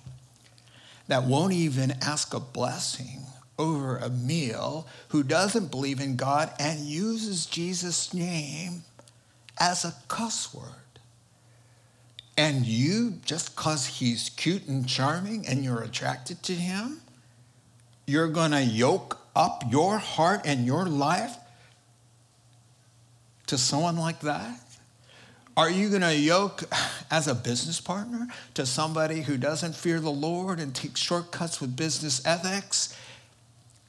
that 1.08 1.24
won't 1.24 1.52
even 1.52 1.92
ask 2.00 2.32
a 2.32 2.40
blessing? 2.40 3.20
Over 3.58 3.96
a 3.96 4.08
meal 4.08 4.86
who 5.08 5.22
doesn't 5.22 5.70
believe 5.70 6.00
in 6.00 6.16
God 6.16 6.50
and 6.58 6.80
uses 6.80 7.46
Jesus' 7.46 8.12
name 8.12 8.82
as 9.58 9.84
a 9.84 9.94
cuss 10.08 10.54
word. 10.54 10.66
And 12.36 12.66
you, 12.66 13.18
just 13.24 13.54
because 13.54 13.86
he's 13.86 14.30
cute 14.30 14.66
and 14.66 14.88
charming 14.88 15.46
and 15.46 15.62
you're 15.62 15.82
attracted 15.82 16.42
to 16.44 16.54
him, 16.54 17.02
you're 18.06 18.28
going 18.28 18.52
to 18.52 18.62
yoke 18.62 19.18
up 19.36 19.64
your 19.70 19.98
heart 19.98 20.42
and 20.44 20.66
your 20.66 20.86
life 20.86 21.36
to 23.46 23.58
someone 23.58 23.96
like 23.96 24.20
that? 24.20 24.58
Are 25.56 25.70
you 25.70 25.90
going 25.90 26.02
to 26.02 26.16
yoke 26.16 26.64
as 27.10 27.28
a 27.28 27.34
business 27.34 27.80
partner 27.80 28.28
to 28.54 28.64
somebody 28.64 29.20
who 29.20 29.36
doesn't 29.36 29.74
fear 29.74 30.00
the 30.00 30.10
Lord 30.10 30.58
and 30.58 30.74
takes 30.74 31.00
shortcuts 31.00 31.60
with 31.60 31.76
business 31.76 32.24
ethics? 32.26 32.96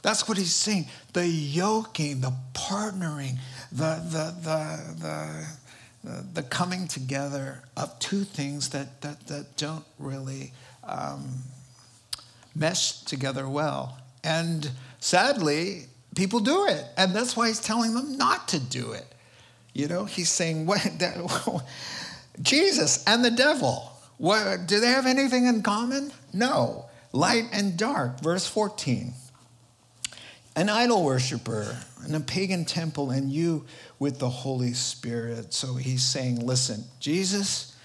That's 0.04 0.28
what 0.28 0.38
he's 0.38 0.54
saying. 0.54 0.88
The 1.14 1.26
yoking, 1.26 2.22
the 2.22 2.34
partnering, 2.54 3.38
the, 3.72 4.04
the, 4.06 4.36
the, 4.44 5.48
the, 6.04 6.24
the, 6.34 6.44
coming 6.44 6.90
together 6.90 7.64
of 7.78 7.98
two 8.00 8.26
things 8.26 8.70
that, 8.70 9.02
that, 9.02 9.26
that 9.28 9.56
don't 9.56 9.86
really 9.98 10.52
um, 10.84 11.30
mesh 12.54 13.00
together 13.04 13.48
well. 13.48 13.98
And 14.26 14.70
sadly, 15.00 15.86
people 16.16 16.42
do 16.42 16.68
it. 16.68 16.84
And 16.98 17.16
that's 17.16 17.38
why 17.38 17.48
he's 17.48 17.62
telling 17.62 17.94
them 17.94 18.18
not 18.18 18.50
to 18.50 18.60
do 18.60 18.92
it. 18.92 19.06
You 19.74 19.88
know, 19.88 20.04
he's 20.04 20.30
saying, 20.30 20.66
what, 20.68 20.82
that, 21.00 21.64
Jesus 22.42 23.06
and 23.08 23.24
the 23.24 23.32
devil, 23.32 23.90
what, 24.18 24.68
do 24.68 24.82
they 24.82 24.88
have 24.88 25.06
anything 25.06 25.46
in 25.46 25.64
common? 25.64 26.12
No. 26.34 26.88
Light 27.14 27.46
and 27.54 27.78
dark, 27.78 28.20
verse 28.20 28.46
14. 28.46 29.14
An 30.56 30.70
idol 30.70 31.04
worshiper 31.04 31.78
in 32.08 32.14
a 32.14 32.20
pagan 32.20 32.66
temple, 32.66 33.10
and 33.10 33.32
you 33.32 33.66
with 33.98 34.20
the 34.20 34.30
Holy 34.30 34.74
Spirit. 34.74 35.54
So 35.54 35.76
he's 35.76 36.04
saying, 36.04 36.46
listen, 36.46 36.84
Jesus 37.00 37.76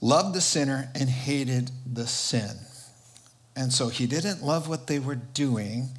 loved 0.00 0.34
the 0.34 0.40
sinner 0.40 0.90
and 0.94 1.08
hated 1.08 1.70
the 1.90 2.06
sin. 2.06 2.50
And 3.56 3.72
so 3.72 3.88
he 3.88 4.06
didn't 4.06 4.42
love 4.42 4.68
what 4.68 4.86
they 4.86 4.98
were 4.98 5.16
doing, 5.16 5.90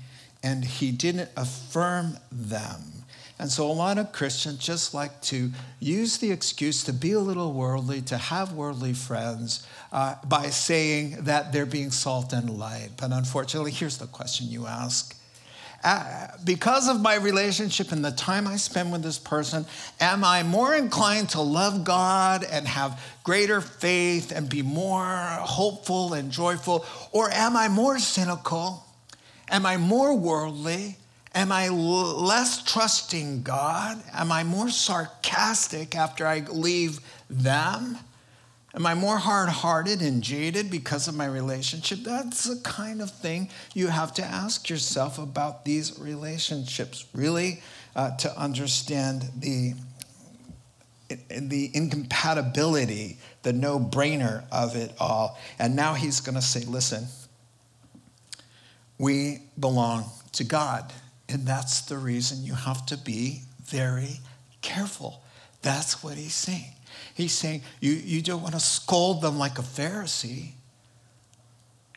and 0.42 0.64
he 0.64 0.92
didn't 0.92 1.30
affirm 1.36 2.18
them. 2.32 2.82
And 3.40 3.52
so 3.52 3.70
a 3.70 3.74
lot 3.74 3.98
of 3.98 4.14
Christians 4.14 4.60
just 4.60 4.94
like 4.94 5.22
to 5.24 5.52
use 5.80 6.18
the 6.18 6.32
excuse 6.32 6.84
to 6.86 6.94
be 6.94 7.12
a 7.12 7.20
little 7.20 7.52
worldly, 7.52 8.02
to 8.04 8.18
have 8.18 8.54
worldly 8.54 8.94
friends, 8.94 9.68
uh, 9.92 10.16
by 10.26 10.50
saying 10.50 11.26
that 11.26 11.52
they're 11.52 11.66
being 11.66 11.92
salt 11.92 12.32
and 12.32 12.50
light. 12.58 12.92
But 12.98 13.12
unfortunately, 13.12 13.72
here's 13.72 13.98
the 13.98 14.08
question 14.08 14.48
you 14.48 14.68
ask. 14.68 15.16
Uh, 15.84 16.28
because 16.46 16.88
of 16.88 17.02
my 17.02 17.16
relationship 17.16 17.92
and 17.92 18.06
the 18.06 18.12
time 18.12 18.48
I 18.48 18.56
spend 18.56 18.92
with 18.92 19.04
this 19.04 19.20
person, 19.20 19.66
am 20.00 20.24
I 20.24 20.44
more 20.44 20.74
inclined 20.74 21.30
to 21.32 21.42
love 21.42 21.84
God 21.84 22.46
and 22.46 22.66
have 22.68 23.02
greater 23.24 23.60
faith 23.60 24.32
and 24.32 24.48
be 24.48 24.62
more 24.62 25.06
hopeful 25.42 26.14
and 26.14 26.32
joyful? 26.32 26.86
Or 27.12 27.30
am 27.32 27.58
I 27.58 27.68
more 27.68 28.00
cynical? 28.00 28.86
Am 29.50 29.66
I 29.66 29.76
more 29.76 30.16
worldly? 30.16 30.98
Am 31.36 31.52
I 31.52 31.68
less 31.68 32.64
trusting 32.64 33.44
God? 33.44 34.02
Am 34.14 34.32
I 34.32 34.44
more 34.44 34.70
sarcastic 34.70 35.96
after 35.96 36.26
I 36.26 36.42
leave 36.50 37.00
them? 37.30 37.98
Am 38.76 38.88
I 38.88 38.96
more 38.96 39.20
hard 39.20 39.50
hearted 39.50 40.02
and 40.02 40.24
jaded 40.24 40.72
because 40.72 41.08
of 41.08 41.16
my 41.16 41.28
relationship? 41.28 42.00
That's 42.00 42.46
the 42.46 42.60
kind 42.64 43.02
of 43.04 43.12
thing 43.12 43.50
you 43.76 43.88
have 43.88 44.14
to 44.16 44.24
ask 44.24 44.68
yourself 44.68 45.20
about 45.20 45.64
these 45.64 46.00
relationships, 46.00 47.06
really, 47.14 47.62
uh, 47.96 48.16
to 48.18 48.36
understand 48.36 49.30
the, 49.38 49.76
the 51.30 51.70
incompatibility, 51.76 53.20
the 53.44 53.54
no 53.54 53.80
brainer 53.80 54.44
of 54.52 54.76
it 54.76 54.92
all. 55.00 55.38
And 55.60 55.76
now 55.76 55.94
he's 55.94 56.20
going 56.20 56.36
to 56.36 56.42
say, 56.42 56.66
listen, 56.66 57.06
we 58.98 59.44
belong 59.60 60.06
to 60.32 60.44
God. 60.44 60.92
And 61.30 61.46
that's 61.46 61.82
the 61.82 61.98
reason 61.98 62.44
you 62.44 62.56
have 62.56 62.88
to 62.88 62.98
be 62.98 63.44
very 63.64 64.20
careful. 64.62 65.22
That's 65.64 66.04
what 66.04 66.16
he's 66.16 66.36
saying. 66.36 66.72
He's 67.16 67.34
saying 67.34 67.64
you, 67.80 67.94
you 67.94 68.22
don't 68.22 68.44
want 68.44 68.54
to 68.54 68.60
scold 68.60 69.22
them 69.22 69.40
like 69.40 69.58
a 69.58 69.64
Pharisee, 69.64 70.52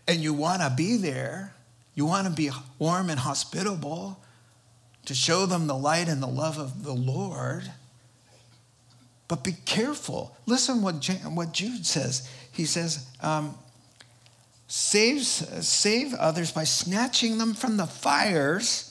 and 0.08 0.20
you 0.20 0.32
want 0.32 0.62
to 0.62 0.72
be 0.74 0.96
there. 0.96 1.52
You 1.94 2.06
want 2.06 2.26
to 2.26 2.32
be 2.32 2.50
warm 2.78 3.10
and 3.10 3.18
hospitable 3.18 4.20
to 5.06 5.14
show 5.14 5.46
them 5.46 5.66
the 5.66 5.74
light 5.74 6.08
and 6.08 6.22
the 6.22 6.26
love 6.26 6.58
of 6.58 6.84
the 6.84 6.92
Lord. 6.92 7.70
But 9.28 9.42
be 9.42 9.52
careful. 9.64 10.36
Listen 10.46 10.82
what, 10.82 11.04
what 11.30 11.52
Jude 11.52 11.86
says. 11.86 12.30
He 12.52 12.66
says, 12.66 13.06
um, 13.22 13.56
save 14.68 16.14
others 16.14 16.52
by 16.52 16.64
snatching 16.64 17.38
them 17.38 17.54
from 17.54 17.76
the 17.76 17.86
fires 17.86 18.85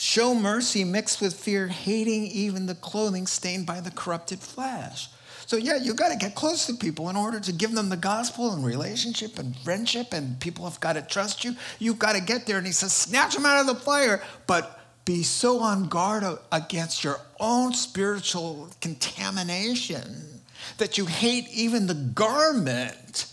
Show 0.00 0.32
mercy 0.32 0.84
mixed 0.84 1.20
with 1.20 1.34
fear, 1.34 1.66
hating 1.66 2.26
even 2.26 2.66
the 2.66 2.76
clothing 2.76 3.26
stained 3.26 3.66
by 3.66 3.80
the 3.80 3.90
corrupted 3.90 4.38
flesh. 4.38 5.08
So, 5.44 5.56
yeah, 5.56 5.76
you've 5.76 5.96
got 5.96 6.10
to 6.10 6.16
get 6.16 6.36
close 6.36 6.66
to 6.66 6.74
people 6.74 7.10
in 7.10 7.16
order 7.16 7.40
to 7.40 7.52
give 7.52 7.72
them 7.72 7.88
the 7.88 7.96
gospel 7.96 8.52
and 8.52 8.64
relationship 8.64 9.40
and 9.40 9.56
friendship, 9.56 10.12
and 10.12 10.38
people 10.38 10.64
have 10.66 10.78
got 10.78 10.92
to 10.92 11.02
trust 11.02 11.44
you. 11.44 11.56
You've 11.80 11.98
got 11.98 12.14
to 12.14 12.22
get 12.22 12.46
there. 12.46 12.58
And 12.58 12.66
he 12.66 12.72
says, 12.72 12.92
snatch 12.92 13.34
them 13.34 13.44
out 13.44 13.60
of 13.60 13.66
the 13.66 13.74
fire, 13.74 14.22
but 14.46 14.78
be 15.04 15.24
so 15.24 15.58
on 15.58 15.88
guard 15.88 16.22
against 16.52 17.02
your 17.02 17.18
own 17.40 17.72
spiritual 17.72 18.68
contamination 18.80 20.42
that 20.76 20.96
you 20.96 21.06
hate 21.06 21.48
even 21.52 21.88
the 21.88 21.94
garment 21.94 23.32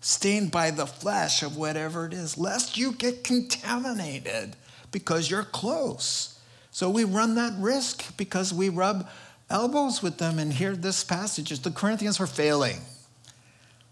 stained 0.00 0.50
by 0.50 0.70
the 0.70 0.86
flesh 0.86 1.42
of 1.42 1.58
whatever 1.58 2.06
it 2.06 2.14
is, 2.14 2.38
lest 2.38 2.78
you 2.78 2.92
get 2.92 3.22
contaminated 3.22 4.56
because 4.90 5.30
you're 5.30 5.44
close. 5.44 6.38
So 6.70 6.90
we 6.90 7.04
run 7.04 7.36
that 7.36 7.54
risk 7.58 8.16
because 8.16 8.52
we 8.52 8.68
rub 8.68 9.08
elbows 9.48 10.02
with 10.02 10.18
them. 10.18 10.38
And 10.38 10.52
here, 10.52 10.76
this 10.76 11.04
passage 11.04 11.50
is 11.50 11.60
the 11.60 11.70
Corinthians 11.70 12.18
were 12.18 12.26
failing. 12.26 12.78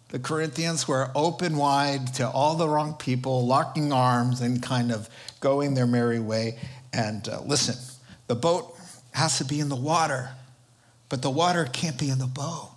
The 0.08 0.18
Corinthians 0.18 0.86
were 0.86 1.10
open 1.14 1.56
wide 1.56 2.14
to 2.14 2.28
all 2.28 2.54
the 2.54 2.68
wrong 2.68 2.94
people, 2.94 3.46
locking 3.46 3.92
arms 3.92 4.40
and 4.40 4.62
kind 4.62 4.92
of 4.92 5.08
going 5.40 5.74
their 5.74 5.86
merry 5.86 6.20
way. 6.20 6.58
And 6.92 7.28
uh, 7.28 7.40
listen, 7.44 7.74
the 8.26 8.36
boat 8.36 8.76
has 9.12 9.38
to 9.38 9.44
be 9.44 9.60
in 9.60 9.68
the 9.68 9.76
water, 9.76 10.30
but 11.08 11.22
the 11.22 11.30
water 11.30 11.64
can't 11.72 11.98
be 11.98 12.10
in 12.10 12.18
the 12.18 12.26
boat. 12.26 12.70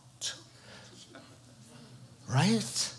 Right? 2.28 2.94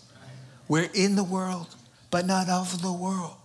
We're 0.67 0.89
in 0.93 1.15
the 1.15 1.23
world, 1.23 1.75
but 2.09 2.25
not 2.25 2.49
of 2.49 2.81
the 2.81 2.93
world. 2.93 3.38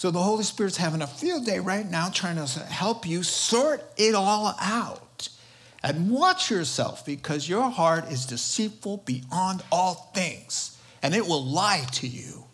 So 0.00 0.10
the 0.10 0.22
Holy 0.22 0.44
Spirit's 0.44 0.78
having 0.78 1.02
a 1.02 1.06
field 1.06 1.44
day 1.44 1.58
right 1.58 1.86
now 1.86 2.08
trying 2.08 2.36
to 2.36 2.60
help 2.60 3.06
you 3.06 3.22
sort 3.22 3.84
it 3.98 4.14
all 4.14 4.56
out. 4.58 5.28
And 5.82 6.10
watch 6.10 6.50
yourself 6.50 7.04
because 7.04 7.46
your 7.46 7.68
heart 7.68 8.10
is 8.10 8.24
deceitful 8.24 9.02
beyond 9.04 9.62
all 9.70 10.10
things 10.14 10.78
and 11.02 11.14
it 11.14 11.26
will 11.26 11.44
lie 11.44 11.84
to 11.92 12.06
you. 12.06 12.44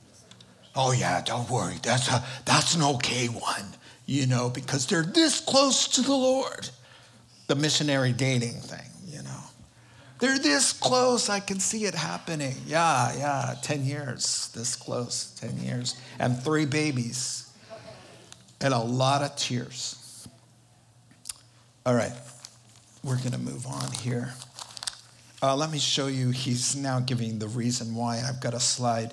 Oh, 0.74 0.90
yeah, 0.90 1.22
don't 1.24 1.48
worry. 1.48 1.76
That's, 1.84 2.10
a, 2.10 2.24
that's 2.44 2.74
an 2.74 2.82
okay 2.82 3.26
one, 3.26 3.76
you 4.06 4.26
know, 4.26 4.50
because 4.50 4.86
they're 4.86 5.04
this 5.04 5.38
close 5.38 5.86
to 5.86 6.02
the 6.02 6.16
Lord. 6.16 6.68
The 7.46 7.54
missionary 7.54 8.12
dating 8.12 8.54
thing. 8.54 8.90
They're 10.18 10.38
this 10.38 10.72
close, 10.72 11.28
I 11.28 11.40
can 11.40 11.60
see 11.60 11.84
it 11.84 11.94
happening. 11.94 12.54
Yeah, 12.66 13.14
yeah, 13.16 13.54
10 13.62 13.84
years, 13.84 14.50
this 14.54 14.74
close, 14.74 15.34
10 15.40 15.58
years, 15.58 16.00
and 16.18 16.42
three 16.42 16.64
babies, 16.64 17.52
and 18.62 18.72
a 18.72 18.78
lot 18.78 19.22
of 19.22 19.36
tears. 19.36 20.26
All 21.84 21.94
right, 21.94 22.14
we're 23.04 23.18
going 23.18 23.32
to 23.32 23.38
move 23.38 23.66
on 23.66 23.92
here. 23.92 24.32
Uh, 25.42 25.54
let 25.54 25.70
me 25.70 25.78
show 25.78 26.06
you, 26.06 26.30
he's 26.30 26.74
now 26.74 26.98
giving 26.98 27.38
the 27.38 27.48
reason 27.48 27.94
why. 27.94 28.22
I've 28.26 28.40
got 28.40 28.54
a 28.54 28.60
slide 28.60 29.12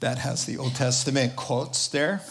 that 0.00 0.16
has 0.18 0.46
the 0.46 0.56
Old 0.56 0.74
Testament 0.74 1.36
quotes 1.36 1.88
there. 1.88 2.22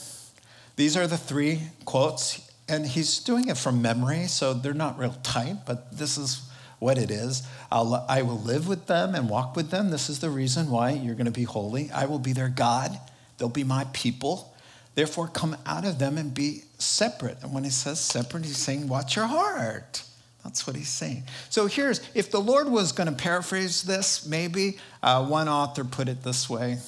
These 0.77 0.97
are 0.97 1.05
the 1.05 1.17
three 1.17 1.61
quotes, 1.85 2.49
and 2.67 2.87
he's 2.87 3.19
doing 3.19 3.49
it 3.49 3.57
from 3.57 3.83
memory, 3.83 4.25
so 4.25 4.55
they're 4.55 4.73
not 4.73 4.97
real 4.97 5.15
tight, 5.21 5.57
but 5.67 5.95
this 5.95 6.17
is 6.17 6.48
what 6.79 6.97
it 6.97 7.11
is. 7.11 7.43
I'll, 7.71 8.05
I 8.09 8.21
will 8.21 8.39
live 8.39 8.67
with 8.67 8.87
them 8.87 9.15
and 9.15 9.29
walk 9.29 9.55
with 9.55 9.69
them. 9.69 9.91
This 9.91 10.09
is 10.09 10.19
the 10.19 10.29
reason 10.29 10.69
why 10.69 10.91
you're 10.91 11.15
going 11.15 11.25
to 11.25 11.31
be 11.31 11.43
holy. 11.43 11.91
I 11.91 12.05
will 12.05 12.19
be 12.19 12.33
their 12.33 12.49
God. 12.49 12.97
They'll 13.37 13.49
be 13.49 13.63
my 13.63 13.85
people. 13.93 14.53
Therefore, 14.95 15.27
come 15.27 15.55
out 15.65 15.85
of 15.85 15.99
them 15.99 16.17
and 16.17 16.33
be 16.33 16.63
separate. 16.77 17.37
And 17.43 17.53
when 17.53 17.63
he 17.63 17.69
says 17.69 17.99
separate, 17.99 18.45
he's 18.45 18.57
saying, 18.57 18.87
watch 18.87 19.15
your 19.15 19.27
heart. 19.27 20.03
That's 20.43 20.65
what 20.65 20.75
he's 20.75 20.89
saying. 20.89 21.23
So 21.49 21.67
here's 21.67 22.01
if 22.15 22.31
the 22.31 22.39
Lord 22.39 22.69
was 22.69 22.91
going 22.91 23.07
to 23.07 23.15
paraphrase 23.15 23.83
this, 23.83 24.25
maybe 24.25 24.77
uh, 25.03 25.25
one 25.25 25.49
author 25.49 25.83
put 25.83 26.07
it 26.07 26.23
this 26.23 26.49
way 26.49 26.79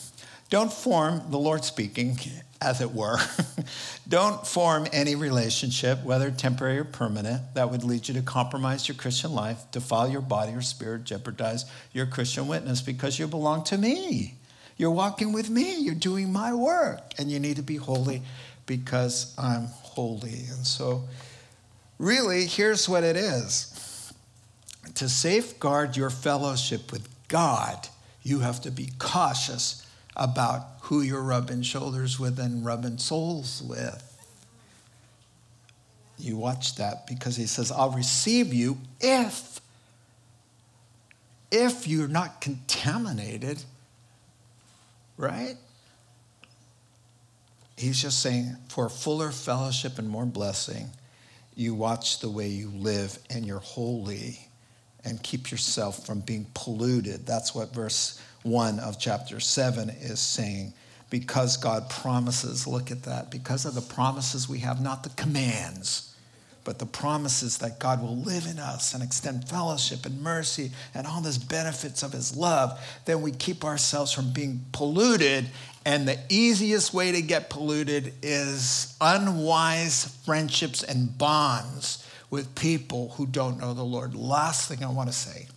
Don't 0.51 0.71
form, 0.71 1.21
the 1.29 1.39
Lord 1.39 1.63
speaking, 1.63 2.19
as 2.59 2.81
it 2.81 2.91
were, 2.91 3.17
don't 4.09 4.45
form 4.45 4.85
any 4.91 5.15
relationship, 5.15 6.03
whether 6.03 6.29
temporary 6.29 6.77
or 6.77 6.83
permanent, 6.83 7.41
that 7.53 7.71
would 7.71 7.85
lead 7.85 8.09
you 8.09 8.13
to 8.15 8.21
compromise 8.21 8.85
your 8.85 8.97
Christian 8.97 9.33
life, 9.33 9.63
defile 9.71 10.09
your 10.09 10.19
body 10.19 10.51
or 10.51 10.61
spirit, 10.61 11.05
jeopardize 11.05 11.63
your 11.93 12.05
Christian 12.05 12.49
witness 12.49 12.81
because 12.81 13.17
you 13.17 13.27
belong 13.27 13.63
to 13.63 13.77
me. 13.77 14.35
You're 14.75 14.91
walking 14.91 15.31
with 15.31 15.49
me, 15.49 15.77
you're 15.77 15.95
doing 15.95 16.33
my 16.33 16.53
work, 16.53 17.13
and 17.17 17.31
you 17.31 17.39
need 17.39 17.55
to 17.55 17.63
be 17.63 17.77
holy 17.77 18.21
because 18.65 19.33
I'm 19.37 19.67
holy. 19.67 20.47
And 20.51 20.67
so, 20.67 21.03
really, 21.97 22.45
here's 22.45 22.89
what 22.89 23.05
it 23.05 23.15
is 23.15 24.11
to 24.95 25.07
safeguard 25.07 25.95
your 25.95 26.09
fellowship 26.09 26.91
with 26.91 27.07
God, 27.29 27.87
you 28.21 28.39
have 28.39 28.59
to 28.63 28.71
be 28.71 28.89
cautious 28.99 29.87
about 30.21 30.67
who 30.83 31.01
you're 31.01 31.23
rubbing 31.23 31.63
shoulders 31.63 32.19
with 32.19 32.37
and 32.37 32.63
rubbing 32.63 32.99
souls 32.99 33.63
with. 33.67 34.07
You 36.19 36.37
watch 36.37 36.75
that 36.75 37.07
because 37.07 37.35
he 37.35 37.47
says, 37.47 37.71
I'll 37.71 37.89
receive 37.89 38.53
you 38.53 38.77
if, 38.99 39.59
if 41.51 41.87
you're 41.87 42.07
not 42.07 42.39
contaminated, 42.39 43.63
right? 45.17 45.55
He's 47.75 47.99
just 47.99 48.21
saying, 48.21 48.57
for 48.69 48.89
fuller 48.89 49.31
fellowship 49.31 49.97
and 49.97 50.07
more 50.07 50.27
blessing, 50.27 50.91
you 51.55 51.73
watch 51.73 52.19
the 52.19 52.29
way 52.29 52.47
you 52.47 52.69
live 52.69 53.17
and 53.31 53.43
you're 53.43 53.57
holy 53.57 54.50
and 55.03 55.21
keep 55.23 55.51
yourself 55.51 56.05
from 56.05 56.21
being 56.21 56.45
polluted. 56.53 57.25
That's 57.25 57.55
what 57.55 57.73
verse 57.73 58.21
1 58.43 58.79
of 58.79 58.99
chapter 58.99 59.39
7 59.39 59.89
is 59.89 60.19
saying. 60.19 60.73
Because 61.09 61.57
God 61.57 61.89
promises, 61.89 62.65
look 62.65 62.89
at 62.89 63.03
that, 63.03 63.31
because 63.31 63.65
of 63.65 63.75
the 63.75 63.81
promises 63.81 64.47
we 64.47 64.59
have, 64.59 64.81
not 64.81 65.03
the 65.03 65.09
commands 65.09 66.11
but 66.63 66.79
the 66.79 66.85
promises 66.85 67.57
that 67.59 67.79
God 67.79 68.01
will 68.01 68.17
live 68.17 68.45
in 68.45 68.59
us 68.59 68.93
and 68.93 69.01
extend 69.01 69.47
fellowship 69.47 70.05
and 70.05 70.21
mercy 70.21 70.71
and 70.93 71.07
all 71.07 71.21
these 71.21 71.37
benefits 71.37 72.03
of 72.03 72.11
his 72.11 72.35
love, 72.35 72.79
then 73.05 73.21
we 73.21 73.31
keep 73.31 73.65
ourselves 73.65 74.11
from 74.11 74.31
being 74.31 74.63
polluted. 74.71 75.49
And 75.85 76.07
the 76.07 76.19
easiest 76.29 76.93
way 76.93 77.11
to 77.11 77.21
get 77.21 77.49
polluted 77.49 78.13
is 78.21 78.95
unwise 79.01 80.05
friendships 80.23 80.83
and 80.83 81.17
bonds 81.17 82.07
with 82.31 82.55
people 82.55 83.09
who 83.17 83.27
don't 83.27 83.59
know 83.59 83.75
the 83.75 83.83
Lord. 83.83 84.15
Last 84.15 84.67
thing 84.67 84.83
I 84.83 84.89
want 84.89 85.09
to 85.09 85.15
say 85.15 85.47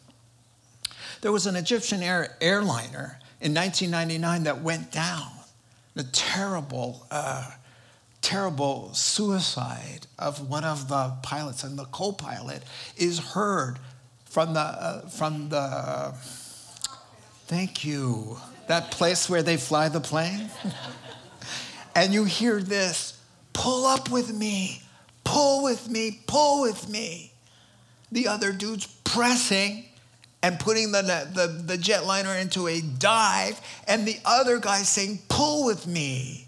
there 1.23 1.33
was 1.33 1.47
an 1.47 1.57
Egyptian 1.57 2.03
air, 2.03 2.37
airliner 2.43 3.19
in 3.41 3.55
1999 3.55 4.43
that 4.43 4.61
went 4.61 4.93
down. 4.93 5.31
The 5.95 6.05
terrible. 6.05 7.07
Uh, 7.11 7.51
terrible 8.25 8.93
suicide 8.95 10.07
of 10.19 10.49
one 10.49 10.65
of 10.65 10.89
the 10.89 11.15
pilots, 11.23 11.63
and 11.63 11.79
the 11.79 11.85
co 11.85 12.11
pilot 12.11 12.63
is 12.97 13.19
heard 13.19 13.79
from 14.25 14.55
the, 14.55 14.61
uh, 14.61 15.09
from 15.09 15.51
the, 15.51 16.15
thank 17.47 17.85
you, 17.85 18.39
that 18.67 18.91
place 18.91 19.29
where 19.29 19.43
they 19.43 19.59
fly 19.59 19.91
the 19.91 20.01
plane. 20.01 20.49
and 21.95 22.15
you 22.15 22.25
hear 22.25 22.61
this 22.61 23.21
pull 23.53 23.87
up 23.87 24.11
with 24.11 24.35
me, 24.35 24.83
pull 25.25 25.65
with 25.65 25.89
me, 25.89 26.21
pull 26.27 26.63
with 26.63 26.89
me. 26.89 27.33
The 28.13 28.29
other 28.29 28.53
dude's 28.53 28.87
pressing 28.87 29.87
and 30.43 30.61
putting 30.61 30.93
the, 30.93 31.01
the, 31.33 31.47
the 31.47 31.79
jetliner 31.79 32.39
into 32.41 32.69
a 32.69 32.81
dive, 32.81 33.59
and 33.89 34.07
the 34.07 34.19
other 34.27 34.59
guy 34.59 34.83
saying, 34.83 35.19
pull 35.29 35.65
with 35.65 35.87
me. 35.87 36.47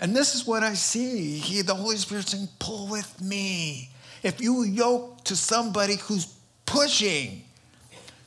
And 0.00 0.16
this 0.16 0.34
is 0.34 0.46
what 0.46 0.62
I 0.62 0.74
see. 0.74 1.38
He, 1.38 1.60
the 1.60 1.74
Holy 1.74 1.96
Spirit 1.96 2.28
saying, 2.28 2.48
pull 2.58 2.88
with 2.88 3.20
me. 3.20 3.90
If 4.22 4.40
you 4.40 4.62
yoke 4.62 5.22
to 5.24 5.36
somebody 5.36 5.96
who's 5.96 6.34
pushing, 6.64 7.42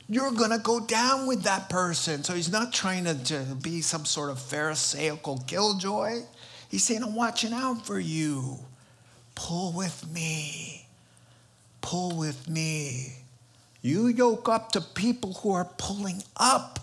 you're 0.08 0.30
going 0.30 0.50
to 0.50 0.58
go 0.58 0.78
down 0.78 1.26
with 1.26 1.42
that 1.42 1.68
person. 1.68 2.22
So 2.22 2.34
he's 2.34 2.52
not 2.52 2.72
trying 2.72 3.04
to, 3.04 3.14
to 3.24 3.56
be 3.60 3.80
some 3.80 4.04
sort 4.04 4.30
of 4.30 4.38
Pharisaical 4.38 5.38
killjoy. 5.46 6.20
He's 6.68 6.84
saying, 6.84 7.02
I'm 7.02 7.14
watching 7.14 7.52
out 7.52 7.84
for 7.84 7.98
you. 7.98 8.58
Pull 9.34 9.72
with 9.72 10.08
me. 10.10 10.86
Pull 11.80 12.16
with 12.16 12.48
me. 12.48 13.14
You 13.82 14.06
yoke 14.06 14.48
up 14.48 14.72
to 14.72 14.80
people 14.80 15.34
who 15.34 15.52
are 15.52 15.68
pulling 15.76 16.22
up. 16.36 16.78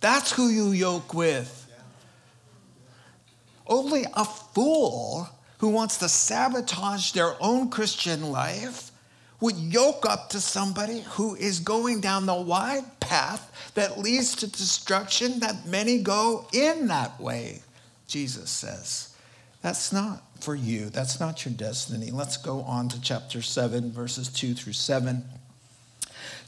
That's 0.00 0.32
who 0.32 0.48
you 0.48 0.70
yoke 0.72 1.14
with. 1.14 1.58
Only 3.66 4.04
a 4.14 4.24
fool 4.24 5.28
who 5.58 5.68
wants 5.68 5.98
to 5.98 6.08
sabotage 6.08 7.12
their 7.12 7.34
own 7.40 7.70
Christian 7.70 8.32
life 8.32 8.90
would 9.40 9.56
yoke 9.56 10.04
up 10.04 10.30
to 10.30 10.40
somebody 10.40 11.00
who 11.10 11.34
is 11.36 11.60
going 11.60 12.00
down 12.00 12.26
the 12.26 12.34
wide 12.34 13.00
path 13.00 13.72
that 13.74 13.98
leads 13.98 14.36
to 14.36 14.46
destruction, 14.46 15.40
that 15.40 15.66
many 15.66 15.98
go 15.98 16.46
in 16.52 16.88
that 16.88 17.20
way, 17.20 17.60
Jesus 18.06 18.50
says. 18.50 19.14
That's 19.62 19.92
not 19.92 20.22
for 20.42 20.54
you. 20.54 20.90
That's 20.90 21.20
not 21.20 21.44
your 21.44 21.54
destiny. 21.54 22.10
Let's 22.10 22.36
go 22.36 22.62
on 22.62 22.88
to 22.88 23.00
chapter 23.00 23.42
7, 23.42 23.92
verses 23.92 24.28
2 24.28 24.54
through 24.54 24.72
7. 24.72 25.24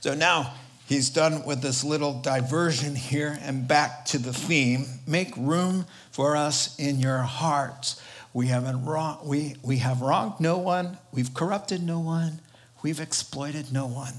So 0.00 0.14
now 0.14 0.54
he's 0.86 1.10
done 1.10 1.44
with 1.46 1.62
this 1.62 1.84
little 1.84 2.20
diversion 2.20 2.96
here 2.96 3.38
and 3.40 3.68
back 3.68 4.04
to 4.06 4.18
the 4.18 4.32
theme. 4.32 4.86
Make 5.06 5.36
room 5.36 5.86
for 6.10 6.36
us 6.36 6.78
in 6.78 7.00
your 7.00 7.18
hearts. 7.18 8.02
We 8.32 8.48
haven't 8.48 8.84
wrong, 8.84 9.20
we, 9.24 9.54
we 9.62 9.78
have 9.78 10.02
wronged 10.02 10.40
no 10.40 10.58
one, 10.58 10.98
we've 11.12 11.32
corrupted 11.32 11.84
no 11.84 12.00
one, 12.00 12.40
we've 12.82 12.98
exploited 12.98 13.72
no 13.72 13.86
one. 13.86 14.14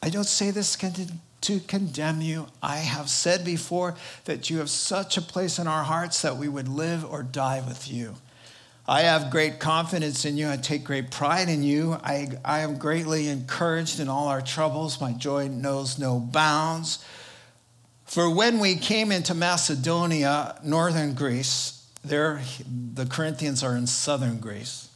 I 0.00 0.08
don't 0.08 0.24
say 0.24 0.52
this 0.52 0.76
to 0.76 1.60
condemn 1.60 2.20
you. 2.20 2.46
I 2.62 2.76
have 2.76 3.10
said 3.10 3.44
before 3.44 3.96
that 4.26 4.50
you 4.50 4.58
have 4.58 4.70
such 4.70 5.16
a 5.16 5.22
place 5.22 5.58
in 5.58 5.66
our 5.66 5.82
hearts 5.82 6.22
that 6.22 6.36
we 6.36 6.46
would 6.48 6.68
live 6.68 7.04
or 7.04 7.24
die 7.24 7.62
with 7.66 7.90
you. 7.90 8.14
I 8.86 9.02
have 9.02 9.30
great 9.30 9.60
confidence 9.60 10.26
in 10.26 10.36
you. 10.36 10.50
I 10.50 10.58
take 10.58 10.84
great 10.84 11.10
pride 11.10 11.48
in 11.48 11.62
you. 11.62 11.94
I, 12.04 12.28
I 12.44 12.60
am 12.60 12.76
greatly 12.76 13.28
encouraged 13.28 13.98
in 13.98 14.08
all 14.08 14.28
our 14.28 14.42
troubles. 14.42 15.00
My 15.00 15.12
joy 15.12 15.48
knows 15.48 15.98
no 15.98 16.18
bounds. 16.18 17.02
For 18.04 18.28
when 18.28 18.58
we 18.58 18.76
came 18.76 19.10
into 19.10 19.32
Macedonia, 19.34 20.60
northern 20.62 21.14
Greece, 21.14 21.88
there 22.04 22.42
the 22.66 23.06
Corinthians 23.06 23.62
are 23.64 23.74
in 23.74 23.86
southern 23.86 24.38
Greece. 24.38 24.90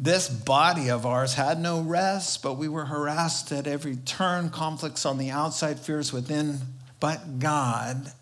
This 0.00 0.28
body 0.28 0.90
of 0.90 1.06
ours 1.06 1.34
had 1.34 1.60
no 1.60 1.80
rest, 1.80 2.42
but 2.42 2.54
we 2.54 2.68
were 2.68 2.86
harassed 2.86 3.52
at 3.52 3.68
every 3.68 3.96
turn, 3.96 4.50
conflicts 4.50 5.06
on 5.06 5.18
the 5.18 5.30
outside, 5.30 5.78
fears 5.78 6.12
within. 6.12 6.58
But 6.98 7.38
God, 7.38 8.12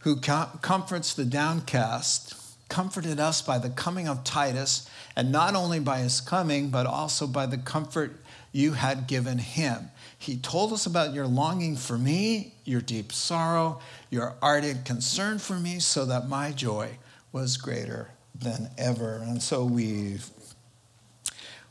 who 0.00 0.16
comforts 0.16 1.12
the 1.12 1.24
downcast, 1.26 2.34
comforted 2.68 3.18
us 3.18 3.42
by 3.42 3.58
the 3.58 3.70
coming 3.70 4.08
of 4.08 4.24
Titus, 4.24 4.88
and 5.16 5.32
not 5.32 5.54
only 5.54 5.80
by 5.80 5.98
his 5.98 6.20
coming, 6.20 6.70
but 6.70 6.86
also 6.86 7.26
by 7.26 7.46
the 7.46 7.58
comfort 7.58 8.16
you 8.52 8.72
had 8.72 9.06
given 9.06 9.38
him. 9.38 9.90
He 10.18 10.36
told 10.36 10.72
us 10.72 10.86
about 10.86 11.14
your 11.14 11.26
longing 11.26 11.76
for 11.76 11.96
me, 11.96 12.54
your 12.64 12.80
deep 12.80 13.12
sorrow, 13.12 13.80
your 14.10 14.34
ardent 14.42 14.84
concern 14.84 15.38
for 15.38 15.54
me, 15.54 15.78
so 15.78 16.04
that 16.06 16.28
my 16.28 16.52
joy 16.52 16.98
was 17.30 17.56
greater 17.56 18.10
than 18.34 18.70
ever. 18.76 19.22
And 19.24 19.42
so 19.42 19.64
we've 19.64 20.28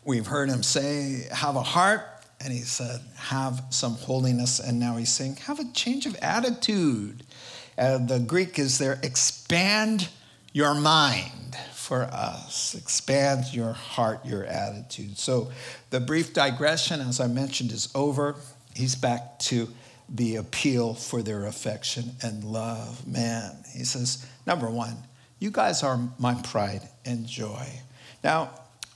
we've 0.05 0.27
heard 0.27 0.49
him 0.49 0.63
say, 0.63 1.27
have 1.31 1.55
a 1.55 1.63
heart, 1.63 2.01
and 2.39 2.53
he 2.53 2.61
said, 2.61 3.01
have 3.15 3.63
some 3.69 3.95
holiness. 3.95 4.59
And 4.59 4.79
now 4.79 4.95
he's 4.95 5.11
saying, 5.11 5.37
have 5.47 5.59
a 5.59 5.65
change 5.73 6.05
of 6.05 6.15
attitude. 6.21 7.23
Uh, 7.77 7.97
the 7.97 8.19
Greek 8.19 8.57
is 8.57 8.77
there, 8.77 8.99
expand 9.03 10.07
your 10.57 10.73
mind 10.73 11.55
for 11.71 12.01
us, 12.05 12.73
expand 12.73 13.53
your 13.53 13.73
heart, 13.73 14.25
your 14.25 14.43
attitude. 14.43 15.15
So 15.15 15.51
the 15.91 15.99
brief 15.99 16.33
digression, 16.33 16.99
as 16.99 17.19
I 17.19 17.27
mentioned, 17.27 17.71
is 17.71 17.89
over. 17.93 18.35
He's 18.73 18.95
back 18.95 19.37
to 19.51 19.69
the 20.09 20.37
appeal 20.37 20.95
for 20.95 21.21
their 21.21 21.45
affection 21.45 22.13
and 22.23 22.43
love. 22.43 23.05
Man, 23.05 23.55
he 23.71 23.83
says, 23.83 24.25
number 24.47 24.67
one, 24.67 24.97
you 25.37 25.51
guys 25.51 25.83
are 25.83 25.99
my 26.17 26.33
pride 26.33 26.89
and 27.05 27.27
joy. 27.27 27.67
Now, 28.23 28.49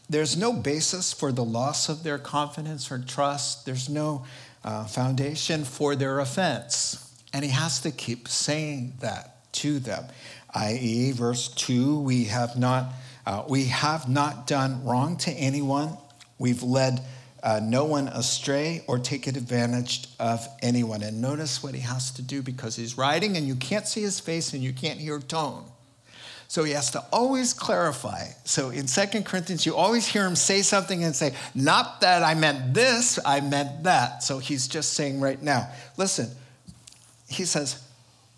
there's 0.10 0.36
no 0.36 0.54
basis 0.54 1.14
for 1.14 1.32
the 1.32 1.46
loss 1.46 1.90
of 1.90 2.02
their 2.02 2.18
confidence 2.18 2.92
or 2.92 2.98
trust. 2.98 3.68
There's 3.68 3.88
no 3.88 4.26
uh, 4.64 4.86
foundation 4.86 5.64
for 5.64 5.96
their 5.96 6.22
offense. 6.22 7.08
And 7.32 7.46
he 7.46 7.52
has 7.52 7.82
to 7.82 7.92
keep 7.92 8.28
saying 8.28 8.94
that 9.02 9.28
to 9.54 9.80
them 9.80 10.06
i.e., 10.54 11.12
verse 11.12 11.48
2 11.50 12.00
we 12.00 12.26
have 12.26 12.58
not, 12.58 12.94
uh, 13.26 13.44
we 13.48 13.66
have 13.66 14.10
not 14.10 14.48
done 14.48 14.84
wrong 14.84 15.18
to 15.18 15.32
anyone. 15.32 15.98
We've 16.38 16.64
led 16.64 17.02
uh, 17.44 17.60
no 17.64 17.86
one 17.86 18.08
astray 18.08 18.84
or 18.88 19.00
taken 19.00 19.36
advantage 19.36 20.08
of 20.20 20.48
anyone. 20.62 21.02
And 21.02 21.22
notice 21.22 21.64
what 21.64 21.74
he 21.74 21.82
has 21.82 22.12
to 22.12 22.22
do 22.22 22.42
because 22.42 22.76
he's 22.76 22.98
writing 22.98 23.38
and 23.38 23.48
you 23.48 23.56
can't 23.56 23.88
see 23.88 24.02
his 24.02 24.20
face 24.20 24.54
and 24.54 24.62
you 24.62 24.74
can't 24.74 25.00
hear 25.00 25.20
tone. 25.20 25.66
So 26.48 26.66
he 26.66 26.74
has 26.74 26.92
to 26.92 27.04
always 27.14 27.54
clarify. 27.54 28.26
So 28.44 28.72
in 28.72 28.86
Second 28.86 29.26
Corinthians, 29.26 29.66
you 29.66 29.74
always 29.74 30.06
hear 30.06 30.26
him 30.26 30.36
say 30.36 30.64
something 30.64 31.02
and 31.02 31.16
say, 31.16 31.34
Not 31.56 32.02
that 32.02 32.24
I 32.24 32.34
meant 32.34 32.74
this, 32.74 33.18
I 33.26 33.40
meant 33.40 33.84
that. 33.84 34.22
So 34.22 34.40
he's 34.40 34.68
just 34.68 34.94
saying 34.94 35.22
right 35.22 35.42
now, 35.42 35.70
listen, 35.96 36.30
he 37.30 37.46
says, 37.46 37.82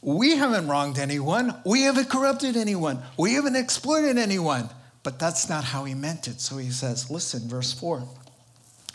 We 0.03 0.35
haven't 0.35 0.67
wronged 0.67 0.99
anyone. 0.99 1.55
We 1.65 1.83
haven't 1.83 2.09
corrupted 2.09 2.57
anyone. 2.57 3.01
We 3.17 3.33
haven't 3.33 3.55
exploited 3.55 4.17
anyone. 4.17 4.69
But 5.01 5.17
that's 5.17 5.49
not 5.49 5.63
how 5.63 5.85
he 5.85 5.93
meant 5.93 6.27
it. 6.27 6.41
So 6.41 6.57
he 6.57 6.71
says, 6.71 7.09
listen, 7.09 7.47
verse 7.47 7.73
4. 7.73 8.03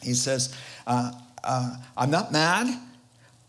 He 0.03 0.15
says, 0.15 0.55
uh, 0.87 1.13
uh, 1.43 1.77
I'm 1.97 2.11
not 2.11 2.33
mad. 2.33 2.67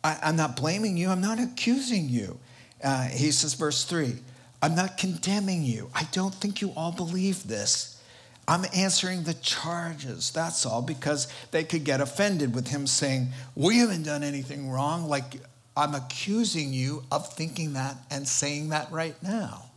I, 0.03 0.29
am 0.29 0.37
not 0.37 0.55
blaming 0.55 0.97
you. 0.97 1.09
I'm 1.09 1.21
not 1.21 1.39
accusing 1.39 2.09
you. 2.09 2.39
Uh, 2.83 3.03
he 3.03 3.31
says, 3.31 3.53
verse 3.53 3.83
3, 3.83 4.15
I'm 4.61 4.75
not 4.75 4.97
condemning 4.97 5.63
you. 5.63 5.89
I 5.93 6.07
don't 6.11 6.33
think 6.33 6.61
you 6.61 6.71
all 6.75 6.91
believe 6.91 7.47
this. 7.47 8.01
I'm 8.47 8.65
answering 8.73 9.23
the 9.23 9.35
charges. 9.35 10.31
That's 10.31 10.65
all, 10.65 10.81
because 10.81 11.27
they 11.51 11.63
could 11.63 11.83
get 11.83 12.01
offended 12.01 12.55
with 12.55 12.67
him 12.69 12.87
saying, 12.87 13.27
We 13.55 13.77
haven't 13.77 14.03
done 14.03 14.23
anything 14.23 14.71
wrong. 14.71 15.07
Like, 15.07 15.35
I'm 15.75 15.95
accusing 15.95 16.73
you 16.73 17.03
of 17.11 17.31
thinking 17.33 17.73
that 17.73 17.97
and 18.11 18.27
saying 18.27 18.69
that 18.69 18.91
right 18.91 19.15
now. 19.23 19.69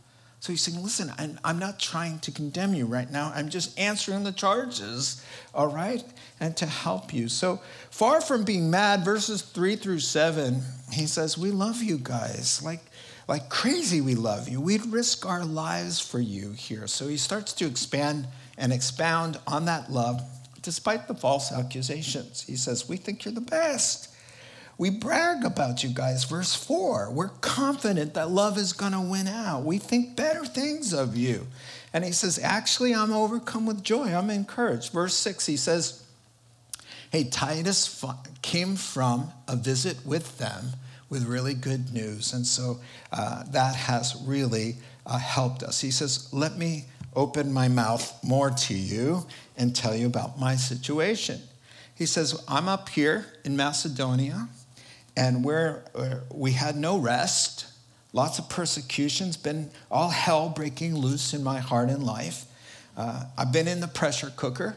So 0.43 0.51
he's 0.51 0.61
saying, 0.61 0.83
listen, 0.83 1.09
I'm 1.45 1.57
not 1.57 1.79
trying 1.79 2.19
to 2.19 2.31
condemn 2.31 2.73
you 2.73 2.85
right 2.85 3.09
now. 3.09 3.31
I'm 3.33 3.47
just 3.47 3.79
answering 3.79 4.25
the 4.25 4.33
charges, 4.33 5.23
all 5.53 5.67
right? 5.67 6.03
And 6.41 6.57
to 6.57 6.65
help 6.65 7.13
you. 7.13 7.29
So 7.29 7.61
far 7.89 8.19
from 8.19 8.43
being 8.43 8.69
mad, 8.69 9.05
verses 9.05 9.41
three 9.41 9.77
through 9.77 9.99
seven, 9.99 10.61
he 10.91 11.05
says, 11.05 11.37
We 11.37 11.51
love 11.51 11.81
you 11.81 11.97
guys. 11.97 12.61
Like, 12.61 12.81
like 13.29 13.47
crazy, 13.47 14.01
we 14.01 14.15
love 14.15 14.49
you. 14.49 14.59
We'd 14.59 14.85
risk 14.87 15.25
our 15.25 15.45
lives 15.45 16.01
for 16.01 16.19
you 16.19 16.51
here. 16.51 16.87
So 16.87 17.07
he 17.07 17.15
starts 17.15 17.53
to 17.53 17.65
expand 17.65 18.27
and 18.57 18.73
expound 18.73 19.39
on 19.47 19.63
that 19.65 19.93
love 19.93 20.21
despite 20.61 21.07
the 21.07 21.15
false 21.15 21.53
accusations. 21.53 22.41
He 22.41 22.57
says, 22.57 22.89
We 22.89 22.97
think 22.97 23.23
you're 23.23 23.33
the 23.33 23.39
best. 23.39 24.12
We 24.77 24.89
brag 24.89 25.45
about 25.45 25.83
you 25.83 25.89
guys. 25.89 26.23
Verse 26.23 26.55
4 26.55 27.11
we're 27.11 27.29
confident 27.29 28.15
that 28.15 28.29
love 28.29 28.57
is 28.57 28.73
going 28.73 28.93
to 28.93 29.01
win 29.01 29.27
out. 29.27 29.63
We 29.63 29.77
think 29.77 30.15
better 30.15 30.45
things 30.45 30.93
of 30.93 31.15
you. 31.15 31.47
And 31.93 32.03
he 32.03 32.11
says, 32.11 32.39
Actually, 32.41 32.93
I'm 32.93 33.13
overcome 33.13 33.65
with 33.65 33.83
joy. 33.83 34.13
I'm 34.13 34.29
encouraged. 34.29 34.91
Verse 34.91 35.13
6, 35.13 35.45
he 35.45 35.57
says, 35.57 36.03
Hey, 37.11 37.25
Titus 37.25 38.03
came 38.41 38.75
from 38.75 39.31
a 39.47 39.55
visit 39.55 40.03
with 40.05 40.39
them 40.39 40.65
with 41.09 41.25
really 41.25 41.53
good 41.53 41.93
news. 41.93 42.33
And 42.33 42.45
so 42.45 42.79
uh, 43.11 43.43
that 43.51 43.75
has 43.75 44.15
really 44.25 44.77
uh, 45.05 45.19
helped 45.19 45.61
us. 45.61 45.79
He 45.79 45.91
says, 45.91 46.27
Let 46.33 46.57
me 46.57 46.85
open 47.15 47.53
my 47.53 47.67
mouth 47.67 48.11
more 48.23 48.49
to 48.49 48.73
you 48.73 49.27
and 49.55 49.75
tell 49.75 49.95
you 49.95 50.07
about 50.07 50.39
my 50.39 50.55
situation. 50.55 51.39
He 51.95 52.07
says, 52.07 52.43
I'm 52.47 52.67
up 52.67 52.89
here 52.89 53.27
in 53.45 53.55
Macedonia 53.55 54.49
and 55.15 55.43
where 55.43 55.83
we 56.31 56.53
had 56.53 56.75
no 56.75 56.97
rest, 56.97 57.67
lots 58.13 58.39
of 58.39 58.49
persecutions, 58.49 59.37
been 59.37 59.69
all 59.91 60.09
hell 60.09 60.49
breaking 60.49 60.95
loose 60.95 61.33
in 61.33 61.43
my 61.43 61.59
heart 61.59 61.89
and 61.89 62.03
life. 62.03 62.45
Uh, 62.97 63.25
I've 63.37 63.51
been 63.51 63.67
in 63.67 63.79
the 63.79 63.87
pressure 63.87 64.31
cooker. 64.35 64.75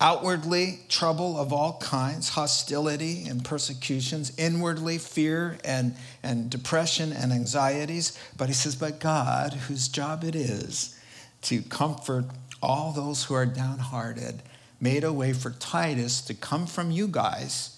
Outwardly, 0.00 0.80
trouble 0.88 1.38
of 1.38 1.52
all 1.52 1.78
kinds, 1.78 2.30
hostility 2.30 3.24
and 3.28 3.44
persecutions. 3.44 4.32
Inwardly, 4.36 4.98
fear 4.98 5.58
and, 5.64 5.94
and 6.24 6.50
depression 6.50 7.12
and 7.12 7.32
anxieties. 7.32 8.18
But 8.36 8.48
he 8.48 8.52
says, 8.52 8.74
But 8.74 8.98
God, 8.98 9.52
whose 9.52 9.86
job 9.86 10.24
it 10.24 10.34
is 10.34 10.98
to 11.42 11.62
comfort 11.62 12.24
all 12.60 12.90
those 12.90 13.24
who 13.24 13.34
are 13.34 13.46
downhearted, 13.46 14.42
made 14.80 15.04
a 15.04 15.12
way 15.12 15.32
for 15.32 15.50
Titus 15.50 16.20
to 16.22 16.34
come 16.34 16.66
from 16.66 16.90
you 16.90 17.06
guys 17.06 17.71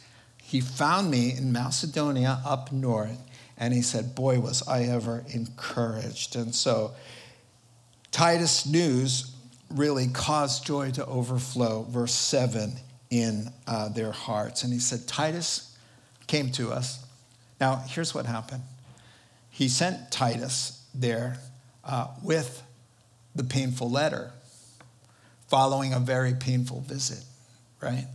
he 0.55 0.61
found 0.61 1.11
me 1.11 1.37
in 1.37 1.51
Macedonia 1.51 2.41
up 2.47 2.71
north, 2.71 3.19
and 3.59 3.75
he 3.75 3.83
said, 3.83 4.15
Boy, 4.15 4.39
was 4.39 4.63
I 4.69 4.85
ever 4.85 5.25
encouraged. 5.35 6.37
And 6.37 6.55
so, 6.55 6.93
Titus 8.13 8.65
news 8.65 9.35
really 9.69 10.07
caused 10.07 10.65
joy 10.65 10.93
to 10.93 11.05
overflow, 11.07 11.83
verse 11.83 12.15
7, 12.15 12.73
in 13.11 13.51
uh, 13.67 13.89
their 13.89 14.13
hearts. 14.13 14.63
And 14.63 14.73
he 14.73 14.79
said, 14.79 15.09
Titus 15.09 15.77
came 16.29 16.53
to 16.53 16.71
us. 16.71 17.05
Now, 17.61 17.83
here's 17.89 18.15
what 18.15 18.25
happened 18.25 18.63
he 19.51 19.69
sent 19.69 20.13
Titus 20.13 20.87
there 20.95 21.37
uh, 21.83 22.07
with 22.23 22.63
the 23.35 23.43
painful 23.43 23.91
letter, 23.91 24.31
following 25.49 25.93
a 25.93 25.99
very 25.99 26.35
painful 26.35 26.83
visit, 26.83 27.25
right? 27.81 28.07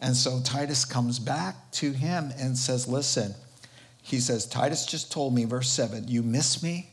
And 0.00 0.16
so 0.16 0.40
Titus 0.42 0.84
comes 0.84 1.18
back 1.18 1.70
to 1.72 1.92
him 1.92 2.32
and 2.38 2.56
says, 2.56 2.86
Listen, 2.86 3.34
he 4.02 4.20
says, 4.20 4.46
Titus 4.46 4.86
just 4.86 5.10
told 5.10 5.34
me, 5.34 5.44
verse 5.44 5.68
7, 5.68 6.06
you 6.08 6.22
miss 6.22 6.62
me, 6.62 6.90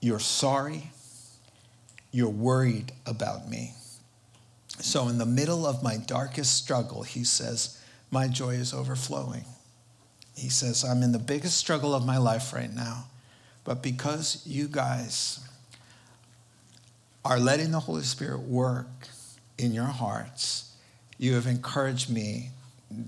you're 0.00 0.18
sorry, 0.18 0.90
you're 2.10 2.28
worried 2.28 2.92
about 3.06 3.48
me. 3.48 3.72
So, 4.80 5.08
in 5.08 5.18
the 5.18 5.26
middle 5.26 5.66
of 5.66 5.82
my 5.82 5.96
darkest 5.96 6.56
struggle, 6.56 7.04
he 7.04 7.22
says, 7.22 7.80
My 8.10 8.26
joy 8.26 8.54
is 8.54 8.74
overflowing. 8.74 9.44
He 10.36 10.48
says, 10.48 10.84
I'm 10.84 11.02
in 11.02 11.12
the 11.12 11.18
biggest 11.18 11.56
struggle 11.56 11.94
of 11.94 12.04
my 12.04 12.18
life 12.18 12.52
right 12.52 12.72
now, 12.72 13.06
but 13.62 13.82
because 13.82 14.42
you 14.44 14.66
guys 14.66 15.38
are 17.24 17.38
letting 17.38 17.70
the 17.70 17.80
Holy 17.80 18.02
Spirit 18.02 18.40
work 18.40 19.08
in 19.56 19.72
your 19.72 19.84
hearts, 19.84 20.73
you 21.18 21.34
have 21.34 21.46
encouraged 21.46 22.10
me 22.10 22.50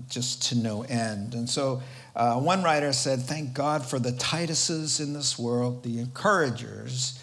just 0.09 0.43
to 0.49 0.55
no 0.55 0.83
end. 0.83 1.33
And 1.33 1.49
so 1.49 1.81
uh, 2.15 2.39
one 2.39 2.63
writer 2.63 2.93
said, 2.93 3.21
Thank 3.21 3.53
God 3.53 3.85
for 3.85 3.99
the 3.99 4.11
Tituses 4.11 4.99
in 4.99 5.13
this 5.13 5.37
world, 5.37 5.83
the 5.83 5.99
encouragers, 5.99 7.19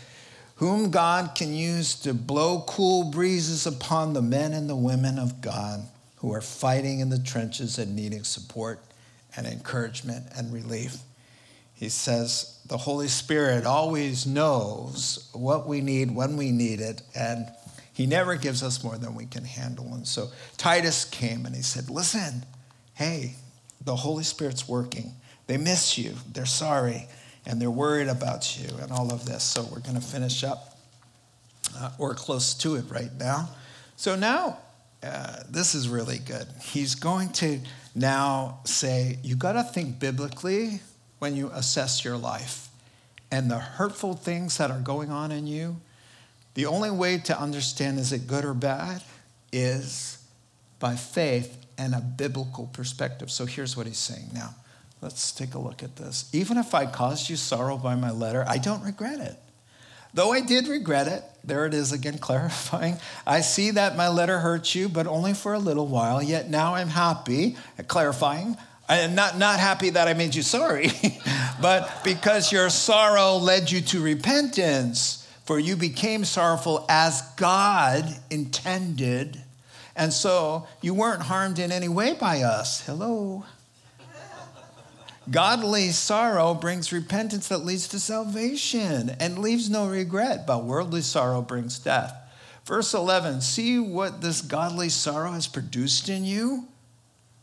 whom 0.57 0.91
God 0.91 1.35
can 1.35 1.53
use 1.53 1.95
to 2.01 2.15
blow 2.15 2.65
cool 2.67 3.11
breezes 3.11 3.67
upon 3.67 4.13
the 4.13 4.23
men 4.23 4.53
and 4.53 4.69
the 4.69 4.77
women 4.77 5.19
of 5.19 5.41
God 5.41 5.81
who 6.17 6.33
are 6.33 6.41
fighting 6.41 7.01
in 7.01 7.11
the 7.11 7.19
trenches 7.19 7.79
and 7.79 7.95
needing 7.95 8.25
support 8.25 8.81
and 9.37 9.47
encouragement 9.47 10.27
and 10.37 10.53
relief. 10.53 10.99
He 11.75 11.89
says, 11.89 12.61
The 12.67 12.79
Holy 12.79 13.09
Spirit 13.09 13.67
always 13.67 14.27
knows 14.27 15.29
what 15.33 15.67
we 15.67 15.81
need 15.81 16.15
when 16.15 16.37
we 16.37 16.53
need 16.53 16.81
it, 16.81 17.03
and 17.15 17.49
he 17.95 18.07
never 18.07 18.35
gives 18.35 18.63
us 18.63 18.83
more 18.83 18.99
than 18.99 19.15
we 19.15 19.25
can 19.25 19.45
handle. 19.45 19.95
And 19.95 20.07
so 20.07 20.29
Titus 20.57 21.05
came 21.05 21.47
and 21.47 21.55
he 21.55 21.63
said, 21.63 21.89
Listen, 21.89 22.45
hey, 22.95 23.37
the 23.83 23.97
Holy 23.97 24.25
Spirit's 24.25 24.69
working. 24.69 25.15
They 25.47 25.57
miss 25.57 25.97
you, 25.97 26.15
they're 26.33 26.45
sorry, 26.45 27.07
and 27.47 27.61
they're 27.61 27.71
worried 27.71 28.09
about 28.09 28.59
you, 28.59 28.69
and 28.81 28.91
all 28.91 29.13
of 29.13 29.27
this. 29.27 29.45
So 29.45 29.63
we're 29.63 29.81
going 29.81 29.95
to 29.95 30.01
finish 30.01 30.43
up. 30.43 30.77
Uh, 31.77 31.91
we're 31.99 32.15
close 32.15 32.55
to 32.55 32.75
it 32.77 32.85
right 32.89 33.11
now. 33.19 33.49
So 33.97 34.17
now, 34.17 34.59
uh, 35.03 35.43
this 35.49 35.75
is 35.75 35.89
really 35.89 36.19
good. 36.19 36.47
He's 36.63 36.95
going 36.95 37.31
to 37.35 37.61
now 37.95 38.61
say, 38.65 39.19
You 39.23 39.37
got 39.37 39.53
to 39.53 39.63
think 39.63 40.01
biblically 40.01 40.81
when 41.19 41.37
you 41.37 41.51
assess 41.53 42.05
your 42.05 42.17
life. 42.17 42.69
And 43.31 43.51
the 43.51 43.59
hurtful 43.59 44.15
things 44.15 44.59
that 44.59 44.71
are 44.71 44.81
going 44.81 45.11
on 45.11 45.31
in 45.31 45.47
you, 45.47 45.81
the 46.55 46.67
only 46.67 46.91
way 46.91 47.19
to 47.19 47.39
understand 47.39 47.99
is 47.99 48.13
it 48.13 48.27
good 48.27 48.45
or 48.45 48.55
bad 48.55 49.03
is 49.53 50.19
by 50.79 50.97
faith 50.97 51.65
and 51.77 51.95
a 51.95 52.01
biblical 52.01 52.67
perspective. 52.69 53.31
So 53.31 53.47
here's 53.47 53.77
what 53.77 53.87
he's 53.87 53.99
saying 53.99 54.31
now. 54.33 54.55
Let's 55.01 55.33
take 55.33 55.55
a 55.55 55.59
look 55.59 55.83
at 55.83 55.97
this. 55.97 56.31
Even 56.33 56.57
if 56.57 56.75
I 56.75 56.87
caused 56.87 57.29
you 57.29 57.37
sorrow 57.37 57.77
by 57.77 57.95
my 57.95 58.11
letter, 58.11 58.45
I 58.49 58.59
don't 58.59 58.83
regret 58.83 59.21
it. 59.21 59.37
Though 60.15 60.33
I 60.33 60.41
did 60.41 60.69
regret 60.69 61.09
it, 61.09 61.25
there 61.43 61.67
it 61.67 61.75
is 61.75 61.93
again 61.93 62.19
clarifying. 62.21 62.99
I 63.27 63.41
see 63.41 63.73
that 63.73 63.97
my 63.97 64.09
letter 64.09 64.39
hurt 64.39 64.75
you, 64.75 64.89
but 64.89 65.07
only 65.07 65.35
for 65.35 65.55
a 65.55 65.59
little 65.59 65.89
while, 65.89 66.23
yet 66.23 66.49
now 66.49 66.75
I'm 66.75 66.89
happy, 66.89 67.57
clarifying. 67.89 68.57
I'm 68.89 69.15
not, 69.15 69.39
not 69.39 69.59
happy 69.61 69.91
that 69.91 70.09
I 70.09 70.15
made 70.15 70.35
you 70.35 70.43
sorry, 70.43 70.91
but 71.61 72.05
because 72.05 72.53
your 72.53 72.71
sorrow 72.71 73.37
led 73.37 73.71
you 73.71 73.81
to 73.81 74.01
repentance 74.01 75.24
for 75.45 75.59
you 75.59 75.77
became 75.77 76.25
sorrowful 76.25 76.87
as 76.89 77.23
God 77.37 78.07
intended. 78.31 79.41
And 79.97 80.13
so 80.13 80.67
you 80.81 80.95
weren't 80.95 81.23
harmed 81.23 81.59
in 81.59 81.71
any 81.71 81.89
way 81.89 82.15
by 82.15 82.43
us. 82.43 82.85
Hello. 82.85 83.45
Godly 85.31 85.91
sorrow 85.91 86.53
brings 86.53 86.93
repentance 86.93 87.49
that 87.49 87.65
leads 87.65 87.89
to 87.89 87.99
salvation 87.99 89.17
and 89.21 89.39
leaves 89.39 89.71
no 89.71 89.89
regret, 89.89 90.47
but 90.47 90.65
worldly 90.65 91.01
sorrow 91.01 91.41
brings 91.41 91.79
death. 91.79 92.15
Verse 92.67 92.93
11 92.93 93.41
See 93.41 93.79
what 93.79 94.21
this 94.21 94.43
godly 94.43 94.89
sorrow 94.89 95.33
has 95.33 95.47
produced 95.47 96.09
in 96.09 96.25
you? 96.25 96.69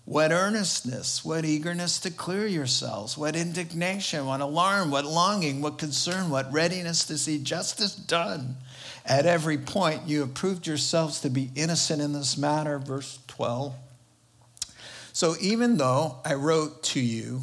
What 0.06 0.32
earnestness, 0.32 1.24
what 1.24 1.46
eagerness 1.46 2.00
to 2.00 2.12
clear 2.12 2.48
yourselves, 2.48 3.18
what 3.18 3.36
indignation, 3.36 4.26
what 4.26 4.42
alarm, 4.42 4.92
what 4.92 5.06
longing, 5.06 5.62
what 5.62 5.78
concern, 5.78 6.30
what 6.30 6.52
readiness 6.52 7.06
to 7.06 7.18
see 7.18 7.38
justice 7.38 7.96
done. 7.96 8.58
At 9.06 9.26
every 9.26 9.58
point, 9.58 10.08
you 10.08 10.22
have 10.22 10.34
proved 10.34 10.68
yourselves 10.68 11.22
to 11.22 11.30
be 11.30 11.52
innocent 11.56 12.02
in 12.02 12.14
this 12.14 12.38
matter. 12.38 12.80
Verse 12.80 13.20
12. 13.28 13.74
So 15.14 15.36
even 15.40 15.78
though 15.78 16.18
I 16.26 16.34
wrote 16.34 16.84
to 16.84 17.00
you 17.00 17.42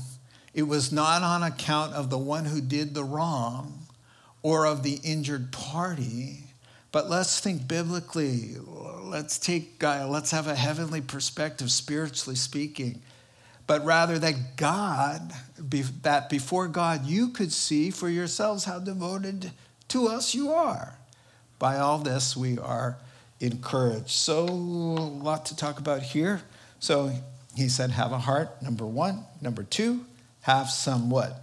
it 0.58 0.66
was 0.66 0.90
not 0.90 1.22
on 1.22 1.44
account 1.44 1.94
of 1.94 2.10
the 2.10 2.18
one 2.18 2.46
who 2.46 2.60
did 2.60 2.92
the 2.92 3.04
wrong 3.04 3.86
or 4.42 4.66
of 4.66 4.82
the 4.82 4.98
injured 5.04 5.52
party. 5.52 6.44
But 6.90 7.08
let's 7.08 7.38
think 7.38 7.68
biblically. 7.68 8.56
Let's 9.08 9.38
take, 9.38 9.82
uh, 9.82 10.06
let's 10.08 10.30
have 10.32 10.46
a 10.46 10.54
heavenly 10.54 11.00
perspective, 11.00 11.70
spiritually 11.70 12.36
speaking. 12.36 13.00
But 13.66 13.84
rather 13.84 14.18
that 14.18 14.56
God, 14.56 15.32
be, 15.68 15.82
that 16.02 16.28
before 16.28 16.68
God, 16.68 17.06
you 17.06 17.28
could 17.28 17.52
see 17.52 17.90
for 17.90 18.08
yourselves 18.08 18.64
how 18.64 18.78
devoted 18.78 19.50
to 19.88 20.08
us 20.08 20.34
you 20.34 20.52
are. 20.52 20.98
By 21.58 21.78
all 21.78 21.98
this, 21.98 22.36
we 22.36 22.58
are 22.58 22.98
encouraged. 23.40 24.10
So, 24.10 24.44
a 24.44 24.50
lot 24.50 25.46
to 25.46 25.56
talk 25.56 25.78
about 25.78 26.02
here. 26.02 26.42
So, 26.78 27.12
he 27.56 27.68
said, 27.68 27.90
have 27.90 28.12
a 28.12 28.18
heart, 28.18 28.62
number 28.62 28.86
one. 28.86 29.24
Number 29.40 29.62
two, 29.62 30.04
have 30.42 30.70
some 30.70 31.10
what? 31.10 31.42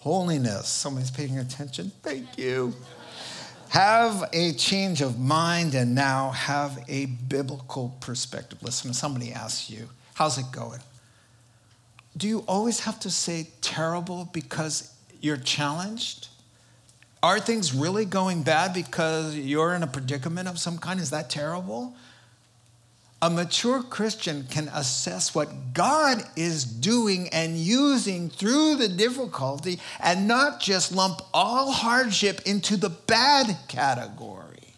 Holiness. 0.00 0.68
Somebody's 0.68 1.10
paying 1.10 1.38
attention. 1.38 1.92
Thank 2.02 2.38
you. 2.38 2.74
Have 3.70 4.28
a 4.32 4.52
change 4.52 5.02
of 5.02 5.18
mind 5.18 5.74
and 5.74 5.94
now 5.94 6.30
have 6.30 6.82
a 6.88 7.06
biblical 7.06 7.94
perspective. 8.00 8.62
Listen, 8.62 8.94
somebody 8.94 9.32
asks 9.32 9.68
you, 9.68 9.88
how's 10.14 10.38
it 10.38 10.46
going? 10.50 10.80
Do 12.16 12.26
you 12.26 12.44
always 12.48 12.80
have 12.80 12.98
to 13.00 13.10
say 13.10 13.48
terrible 13.60 14.28
because 14.32 14.92
you're 15.20 15.36
challenged? 15.36 16.28
Are 17.22 17.38
things 17.38 17.74
really 17.74 18.04
going 18.04 18.42
bad 18.42 18.72
because 18.72 19.36
you're 19.36 19.74
in 19.74 19.82
a 19.82 19.86
predicament 19.86 20.48
of 20.48 20.58
some 20.58 20.78
kind? 20.78 20.98
Is 20.98 21.10
that 21.10 21.28
terrible? 21.28 21.94
A 23.20 23.28
mature 23.28 23.82
Christian 23.82 24.44
can 24.48 24.68
assess 24.68 25.34
what 25.34 25.74
God 25.74 26.22
is 26.36 26.64
doing 26.64 27.28
and 27.30 27.56
using 27.56 28.30
through 28.30 28.76
the 28.76 28.88
difficulty 28.88 29.80
and 29.98 30.28
not 30.28 30.60
just 30.60 30.92
lump 30.92 31.22
all 31.34 31.72
hardship 31.72 32.40
into 32.46 32.76
the 32.76 32.90
bad 32.90 33.56
category. 33.66 34.74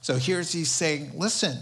So 0.00 0.14
here's 0.14 0.52
he's 0.52 0.70
saying, 0.70 1.10
listen, 1.16 1.58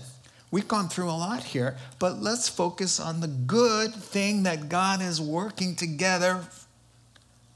we've 0.50 0.68
gone 0.68 0.90
through 0.90 1.08
a 1.08 1.12
lot 1.12 1.42
here, 1.42 1.78
but 1.98 2.20
let's 2.20 2.50
focus 2.50 3.00
on 3.00 3.20
the 3.20 3.28
good 3.28 3.94
thing 3.94 4.42
that 4.42 4.68
God 4.68 5.00
is 5.00 5.22
working 5.22 5.74
together 5.74 6.44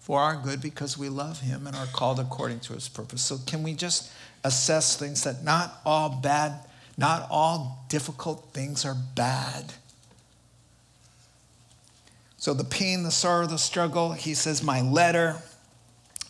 for 0.01 0.20
our 0.20 0.36
good 0.36 0.62
because 0.62 0.96
we 0.96 1.11
love 1.11 1.40
him 1.40 1.66
and 1.66 1.76
are 1.76 1.84
called 1.88 2.18
according 2.18 2.61
to 2.61 2.72
his 2.72 2.88
purpose. 2.88 3.20
So 3.20 3.36
can 3.44 3.62
we 3.62 3.74
just 3.74 4.11
assess 4.42 4.96
things 4.96 5.24
that 5.24 5.44
not 5.44 5.82
all 5.84 6.09
bad 6.09 6.64
not 6.99 7.28
all 7.30 7.86
difficult 7.88 8.51
things 8.53 8.84
are 8.84 8.96
bad. 9.14 9.72
So, 12.36 12.53
the 12.53 12.64
pain, 12.64 13.05
the 13.05 13.11
sorrow, 13.11 13.46
the 13.46 13.57
struggle, 13.57 14.12
he 14.12 14.34
says, 14.34 14.62
My 14.62 14.82
letter, 14.82 15.36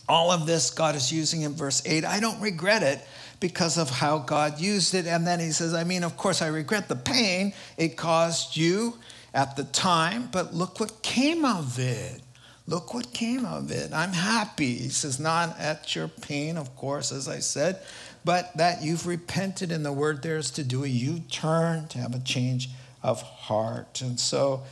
all 0.08 0.30
of 0.30 0.46
this 0.46 0.70
God 0.70 0.94
is 0.94 1.12
using 1.12 1.42
in 1.42 1.54
verse 1.54 1.82
8. 1.84 2.04
I 2.04 2.20
don't 2.20 2.40
regret 2.40 2.82
it 2.82 3.00
because 3.40 3.78
of 3.78 3.90
how 3.90 4.18
God 4.18 4.60
used 4.60 4.94
it. 4.94 5.06
And 5.06 5.26
then 5.26 5.40
he 5.40 5.50
says, 5.50 5.74
I 5.74 5.84
mean, 5.84 6.04
of 6.04 6.16
course, 6.16 6.42
I 6.42 6.48
regret 6.48 6.88
the 6.88 6.96
pain 6.96 7.52
it 7.76 7.96
caused 7.96 8.56
you 8.56 8.98
at 9.34 9.56
the 9.56 9.64
time, 9.64 10.28
but 10.32 10.54
look 10.54 10.80
what 10.80 11.02
came 11.02 11.44
of 11.44 11.78
it. 11.78 12.22
Look 12.66 12.92
what 12.92 13.14
came 13.14 13.46
of 13.46 13.70
it. 13.70 13.92
I'm 13.94 14.12
happy. 14.12 14.74
He 14.74 14.88
says, 14.90 15.18
Not 15.18 15.58
at 15.58 15.96
your 15.96 16.08
pain, 16.08 16.58
of 16.58 16.76
course, 16.76 17.12
as 17.12 17.26
I 17.26 17.38
said, 17.38 17.80
but 18.28 18.54
that 18.58 18.82
you've 18.82 19.06
repented, 19.06 19.72
and 19.72 19.86
the 19.86 19.90
word 19.90 20.22
there 20.22 20.36
is 20.36 20.50
to 20.50 20.62
do 20.62 20.84
a 20.84 20.86
U 20.86 21.20
turn, 21.30 21.88
to 21.88 21.96
have 21.96 22.14
a 22.14 22.18
change 22.18 22.68
of 23.02 23.22
heart. 23.22 24.02
And 24.02 24.20
so 24.20 24.64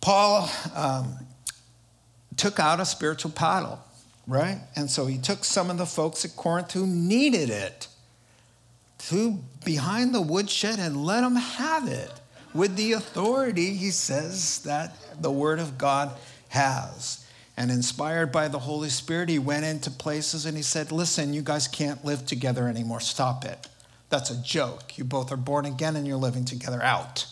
Paul 0.00 0.48
um, 0.74 1.18
took 2.38 2.58
out 2.58 2.80
a 2.80 2.86
spiritual 2.86 3.30
paddle, 3.30 3.78
right? 4.26 4.58
And 4.74 4.90
so 4.90 5.04
he 5.04 5.18
took 5.18 5.44
some 5.44 5.68
of 5.68 5.76
the 5.76 5.84
folks 5.84 6.24
at 6.24 6.34
Corinth 6.34 6.72
who 6.72 6.86
needed 6.86 7.50
it 7.50 7.88
to 9.10 9.38
behind 9.66 10.14
the 10.14 10.22
woodshed 10.22 10.78
and 10.78 11.04
let 11.04 11.20
them 11.20 11.36
have 11.36 11.86
it 11.88 12.22
with 12.54 12.76
the 12.76 12.92
authority, 12.92 13.74
he 13.74 13.90
says, 13.90 14.60
that 14.60 14.96
the 15.20 15.30
word 15.30 15.58
of 15.58 15.76
God 15.76 16.16
has. 16.48 17.21
And 17.62 17.70
inspired 17.70 18.32
by 18.32 18.48
the 18.48 18.58
Holy 18.58 18.88
Spirit, 18.88 19.28
he 19.28 19.38
went 19.38 19.64
into 19.64 19.88
places 19.88 20.46
and 20.46 20.56
he 20.56 20.64
said, 20.64 20.90
Listen, 20.90 21.32
you 21.32 21.42
guys 21.42 21.68
can't 21.68 22.04
live 22.04 22.26
together 22.26 22.66
anymore. 22.66 22.98
Stop 22.98 23.44
it. 23.44 23.68
That's 24.08 24.30
a 24.30 24.42
joke. 24.42 24.98
You 24.98 25.04
both 25.04 25.30
are 25.30 25.36
born 25.36 25.64
again 25.64 25.94
and 25.94 26.04
you're 26.04 26.16
living 26.16 26.44
together 26.44 26.82
out. 26.82 27.24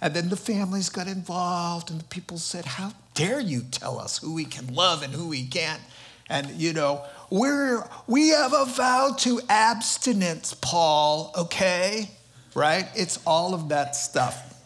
And 0.00 0.14
then 0.14 0.30
the 0.30 0.38
families 0.38 0.88
got 0.88 1.06
involved, 1.06 1.90
and 1.90 2.00
the 2.00 2.04
people 2.04 2.38
said, 2.38 2.64
How 2.64 2.92
dare 3.12 3.40
you 3.40 3.60
tell 3.60 3.98
us 3.98 4.16
who 4.16 4.32
we 4.32 4.46
can 4.46 4.74
love 4.74 5.02
and 5.02 5.12
who 5.12 5.28
we 5.28 5.46
can't? 5.46 5.82
And, 6.30 6.52
you 6.52 6.72
know, 6.72 7.04
we're, 7.28 7.86
we 8.06 8.30
have 8.30 8.54
a 8.54 8.64
vow 8.64 9.16
to 9.18 9.42
abstinence, 9.50 10.54
Paul, 10.54 11.30
okay? 11.36 12.08
Right? 12.54 12.88
It's 12.94 13.18
all 13.26 13.52
of 13.52 13.68
that 13.68 13.96
stuff. 13.96 14.58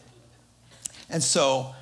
And 1.11 1.25
so 1.25 1.75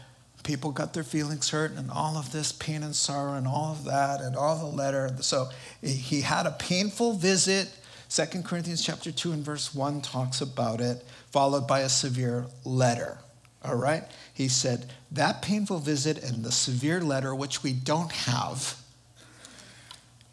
people 0.43 0.73
got 0.73 0.95
their 0.95 1.05
feelings 1.05 1.51
hurt 1.51 1.73
and 1.73 1.91
all 1.91 2.17
of 2.17 2.33
this 2.33 2.53
pain 2.53 2.83
and 2.83 2.95
sorrow 2.95 3.35
and 3.35 3.47
all 3.47 3.73
of 3.73 3.85
that 3.85 4.21
and 4.21 4.37
all 4.37 4.57
the 4.57 4.77
letter. 4.77 5.11
So 5.21 5.49
he 5.83 6.23
had 6.23 6.47
a 6.47 6.53
painful 6.53 7.15
visit. 7.15 7.71
2 8.09 8.43
corinthians 8.43 8.85
chapter 8.85 9.11
2 9.11 9.33
and 9.33 9.45
verse 9.45 9.75
1 9.75 10.03
talks 10.03 10.41
about 10.41 10.81
it 10.81 11.05
followed 11.31 11.67
by 11.67 11.81
a 11.81 11.89
severe 11.89 12.47
letter. 12.65 13.19
All 13.65 13.77
right? 13.77 14.05
He 14.35 14.49
said 14.49 14.93
that 15.13 15.43
painful 15.43 15.79
visit 15.79 16.23
and 16.23 16.45
the 16.45 16.53
severe 16.53 17.01
letter 17.01 17.35
which 17.35 17.63
we 17.63 17.73
don't 17.73 18.13
have 18.13 18.77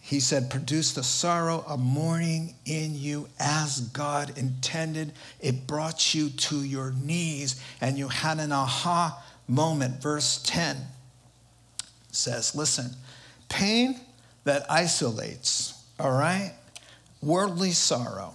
he 0.10 0.20
said, 0.20 0.50
produce 0.50 0.94
the 0.94 1.04
sorrow 1.04 1.64
of 1.68 1.80
mourning 1.80 2.56
in 2.66 2.96
you 2.96 3.30
as 3.40 3.80
God 3.80 4.36
intended. 4.40 5.14
It 5.40 5.68
brought 5.68 6.16
you 6.16 6.32
to 6.32 6.64
your 6.64 6.94
knees, 6.94 7.62
and 7.80 7.96
you 7.96 8.08
had 8.08 8.40
an 8.40 8.52
aha 8.52 9.24
moment, 9.50 10.02
verse 10.02 10.42
10 10.44 10.78
says, 12.12 12.56
listen, 12.56 12.92
pain 13.50 14.00
that 14.44 14.66
isolates, 14.70 15.84
all 16.00 16.12
right? 16.12 16.54
Worldly 17.22 17.72
sorrow. 17.72 18.34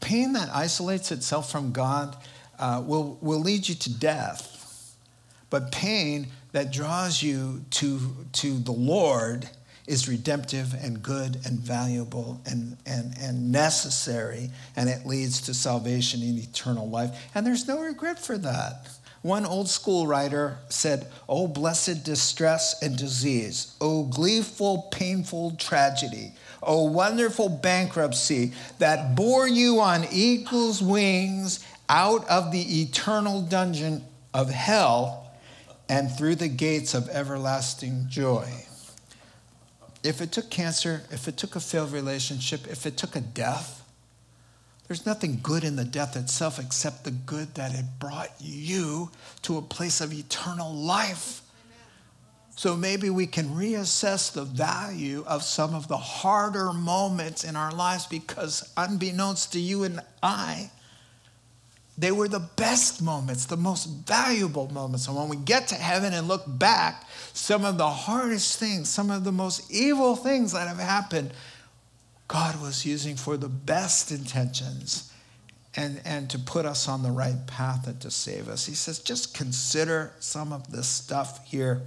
Pain 0.00 0.32
that 0.32 0.48
isolates 0.52 1.12
itself 1.12 1.52
from 1.52 1.72
God 1.72 2.16
uh, 2.58 2.82
will, 2.84 3.18
will 3.20 3.40
lead 3.40 3.68
you 3.68 3.74
to 3.74 3.98
death. 3.98 4.96
But 5.50 5.72
pain 5.72 6.28
that 6.52 6.72
draws 6.72 7.22
you 7.22 7.64
to, 7.70 8.00
to 8.32 8.58
the 8.58 8.72
Lord 8.72 9.48
is 9.86 10.08
redemptive 10.08 10.72
and 10.84 11.02
good 11.02 11.38
and 11.44 11.58
valuable 11.58 12.40
and, 12.46 12.76
and, 12.86 13.12
and 13.18 13.50
necessary, 13.50 14.50
and 14.76 14.88
it 14.88 15.04
leads 15.04 15.40
to 15.42 15.54
salvation 15.54 16.22
and 16.22 16.38
eternal 16.38 16.88
life. 16.88 17.10
And 17.34 17.44
there's 17.44 17.66
no 17.66 17.82
regret 17.82 18.18
for 18.18 18.38
that. 18.38 18.88
One 19.22 19.44
old 19.44 19.68
school 19.68 20.06
writer 20.06 20.58
said, 20.70 21.06
Oh, 21.28 21.46
blessed 21.46 22.04
distress 22.04 22.82
and 22.82 22.96
disease, 22.96 23.74
oh, 23.80 24.04
gleeful, 24.04 24.88
painful 24.90 25.52
tragedy, 25.52 26.32
oh, 26.62 26.84
wonderful 26.84 27.50
bankruptcy 27.50 28.52
that 28.78 29.14
bore 29.14 29.46
you 29.46 29.80
on 29.80 30.06
eagle's 30.10 30.82
wings 30.82 31.64
out 31.88 32.26
of 32.28 32.50
the 32.50 32.82
eternal 32.82 33.42
dungeon 33.42 34.04
of 34.32 34.48
hell 34.48 35.30
and 35.88 36.10
through 36.10 36.36
the 36.36 36.48
gates 36.48 36.94
of 36.94 37.08
everlasting 37.10 38.06
joy. 38.08 38.48
If 40.02 40.22
it 40.22 40.32
took 40.32 40.48
cancer, 40.48 41.02
if 41.10 41.28
it 41.28 41.36
took 41.36 41.56
a 41.56 41.60
failed 41.60 41.92
relationship, 41.92 42.66
if 42.68 42.86
it 42.86 42.96
took 42.96 43.16
a 43.16 43.20
death, 43.20 43.79
there's 44.90 45.06
nothing 45.06 45.38
good 45.40 45.62
in 45.62 45.76
the 45.76 45.84
death 45.84 46.16
itself 46.16 46.58
except 46.58 47.04
the 47.04 47.12
good 47.12 47.54
that 47.54 47.72
it 47.72 47.84
brought 48.00 48.32
you 48.40 49.08
to 49.40 49.56
a 49.56 49.62
place 49.62 50.00
of 50.00 50.12
eternal 50.12 50.74
life. 50.74 51.42
So 52.56 52.74
maybe 52.74 53.08
we 53.08 53.28
can 53.28 53.50
reassess 53.50 54.32
the 54.32 54.42
value 54.42 55.22
of 55.28 55.44
some 55.44 55.76
of 55.76 55.86
the 55.86 55.96
harder 55.96 56.72
moments 56.72 57.44
in 57.44 57.54
our 57.54 57.70
lives 57.70 58.06
because, 58.06 58.68
unbeknownst 58.76 59.52
to 59.52 59.60
you 59.60 59.84
and 59.84 60.00
I, 60.24 60.72
they 61.96 62.10
were 62.10 62.26
the 62.26 62.40
best 62.40 63.00
moments, 63.00 63.46
the 63.46 63.56
most 63.56 63.84
valuable 63.84 64.72
moments. 64.72 65.06
And 65.06 65.16
when 65.16 65.28
we 65.28 65.36
get 65.36 65.68
to 65.68 65.76
heaven 65.76 66.14
and 66.14 66.26
look 66.26 66.42
back, 66.46 67.06
some 67.32 67.64
of 67.64 67.78
the 67.78 67.88
hardest 67.88 68.58
things, 68.58 68.88
some 68.88 69.12
of 69.12 69.22
the 69.22 69.30
most 69.30 69.70
evil 69.70 70.16
things 70.16 70.50
that 70.50 70.66
have 70.66 70.80
happened 70.80 71.30
God 72.30 72.62
was 72.62 72.86
using 72.86 73.16
for 73.16 73.36
the 73.36 73.48
best 73.48 74.12
intentions 74.12 75.12
and, 75.74 76.00
and 76.04 76.30
to 76.30 76.38
put 76.38 76.64
us 76.64 76.86
on 76.86 77.02
the 77.02 77.10
right 77.10 77.44
path 77.48 77.88
and 77.88 78.00
to 78.02 78.10
save 78.12 78.48
us. 78.48 78.66
He 78.66 78.74
says, 78.74 79.00
just 79.00 79.34
consider 79.34 80.12
some 80.20 80.52
of 80.52 80.70
this 80.70 80.86
stuff 80.86 81.44
here. 81.44 81.82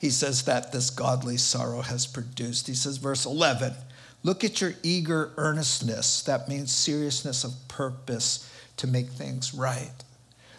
He 0.00 0.08
says 0.08 0.44
that 0.44 0.72
this 0.72 0.88
godly 0.88 1.36
sorrow 1.36 1.82
has 1.82 2.06
produced. 2.06 2.66
He 2.66 2.72
says, 2.72 2.96
verse 2.96 3.26
11, 3.26 3.74
look 4.22 4.42
at 4.42 4.62
your 4.62 4.72
eager 4.82 5.32
earnestness. 5.36 6.22
That 6.22 6.48
means 6.48 6.74
seriousness 6.74 7.44
of 7.44 7.52
purpose 7.68 8.50
to 8.78 8.86
make 8.86 9.10
things 9.10 9.52
right. 9.52 9.92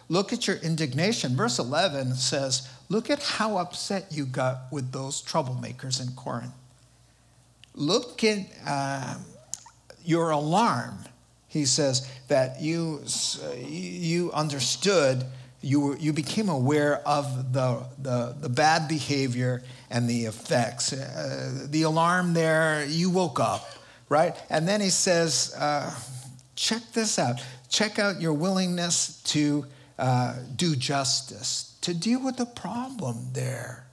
Look 0.08 0.32
at 0.32 0.46
your 0.46 0.58
indignation. 0.58 1.34
Verse 1.34 1.58
11 1.58 2.14
says, 2.14 2.68
Look 2.88 3.10
at 3.10 3.24
how 3.24 3.56
upset 3.56 4.12
you 4.12 4.24
got 4.24 4.70
with 4.70 4.92
those 4.92 5.20
troublemakers 5.20 6.00
in 6.00 6.14
Corinth. 6.14 6.52
Look 7.74 8.22
at 8.24 8.46
uh, 8.66 9.14
your 10.04 10.30
alarm. 10.30 10.98
He 11.48 11.64
says 11.66 12.08
that 12.28 12.60
you, 12.60 13.02
you 13.58 14.32
understood, 14.32 15.24
you, 15.60 15.80
were, 15.80 15.96
you 15.96 16.12
became 16.12 16.48
aware 16.48 16.96
of 17.06 17.52
the, 17.52 17.84
the, 17.98 18.34
the 18.40 18.48
bad 18.48 18.88
behavior 18.88 19.62
and 19.90 20.08
the 20.08 20.24
effects. 20.24 20.92
Uh, 20.92 21.66
the 21.68 21.82
alarm 21.82 22.32
there, 22.34 22.84
you 22.86 23.10
woke 23.10 23.38
up, 23.38 23.68
right? 24.08 24.34
And 24.48 24.66
then 24.66 24.80
he 24.80 24.90
says, 24.90 25.54
uh, 25.58 25.94
check 26.56 26.82
this 26.94 27.18
out. 27.18 27.42
Check 27.68 27.98
out 27.98 28.20
your 28.20 28.32
willingness 28.32 29.22
to 29.24 29.66
uh, 29.98 30.36
do 30.56 30.74
justice, 30.74 31.76
to 31.82 31.94
deal 31.94 32.22
with 32.24 32.36
the 32.36 32.46
problem 32.46 33.28
there 33.32 33.86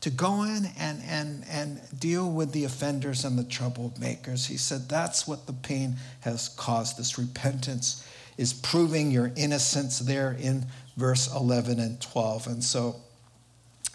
to 0.00 0.10
go 0.10 0.42
in 0.42 0.66
and, 0.78 1.02
and, 1.06 1.44
and 1.50 1.80
deal 1.98 2.30
with 2.30 2.52
the 2.52 2.64
offenders 2.64 3.24
and 3.24 3.38
the 3.38 3.44
troublemakers. 3.44 4.46
He 4.46 4.56
said 4.56 4.88
that's 4.88 5.28
what 5.28 5.46
the 5.46 5.52
pain 5.52 5.96
has 6.20 6.48
caused. 6.48 6.98
This 6.98 7.18
repentance 7.18 8.06
is 8.38 8.54
proving 8.54 9.10
your 9.10 9.30
innocence 9.36 9.98
there 9.98 10.36
in 10.40 10.64
verse 10.96 11.32
11 11.34 11.78
and 11.78 12.00
12. 12.00 12.46
And 12.46 12.64
so 12.64 12.96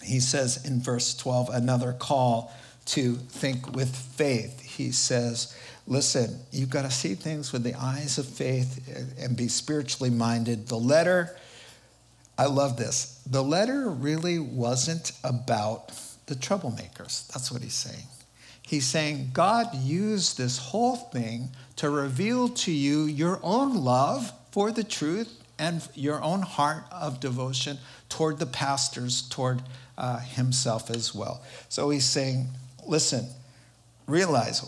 he 0.03 0.20
says 0.20 0.64
in 0.66 0.80
verse 0.80 1.16
12, 1.18 1.49
another 1.49 1.93
call 1.93 2.53
to 2.86 3.16
think 3.16 3.76
with 3.76 3.95
faith. 3.95 4.62
He 4.62 4.91
says, 4.91 5.56
Listen, 5.88 6.39
you've 6.51 6.72
got 6.72 6.82
to 6.82 6.91
see 6.91 7.14
things 7.14 7.51
with 7.51 7.64
the 7.64 7.76
eyes 7.76 8.18
of 8.18 8.26
faith 8.26 9.16
and 9.20 9.38
be 9.38 9.47
spiritually 9.47 10.10
minded. 10.10 10.68
The 10.68 10.78
letter 10.78 11.38
I 12.38 12.45
love 12.47 12.77
this. 12.77 13.21
The 13.25 13.43
letter 13.43 13.89
really 13.89 14.39
wasn't 14.39 15.13
about 15.23 15.91
the 16.25 16.36
troublemakers. 16.36 17.27
That's 17.27 17.51
what 17.51 17.61
he's 17.61 17.75
saying. 17.75 18.07
He's 18.61 18.86
saying 18.86 19.29
God 19.33 19.73
used 19.75 20.38
this 20.38 20.57
whole 20.57 20.95
thing 20.95 21.49
to 21.75 21.89
reveal 21.89 22.49
to 22.49 22.71
you 22.71 23.03
your 23.03 23.39
own 23.43 23.75
love 23.75 24.31
for 24.51 24.71
the 24.71 24.83
truth 24.83 25.31
and 25.59 25.88
your 25.93 26.21
own 26.21 26.41
heart 26.41 26.83
of 26.91 27.19
devotion 27.19 27.77
toward 28.09 28.39
the 28.39 28.45
pastors, 28.45 29.21
toward 29.29 29.61
uh, 29.97 30.19
himself 30.19 30.89
as 30.89 31.13
well. 31.13 31.43
So 31.69 31.89
he's 31.89 32.05
saying, 32.05 32.47
listen, 32.86 33.27
realize, 34.07 34.65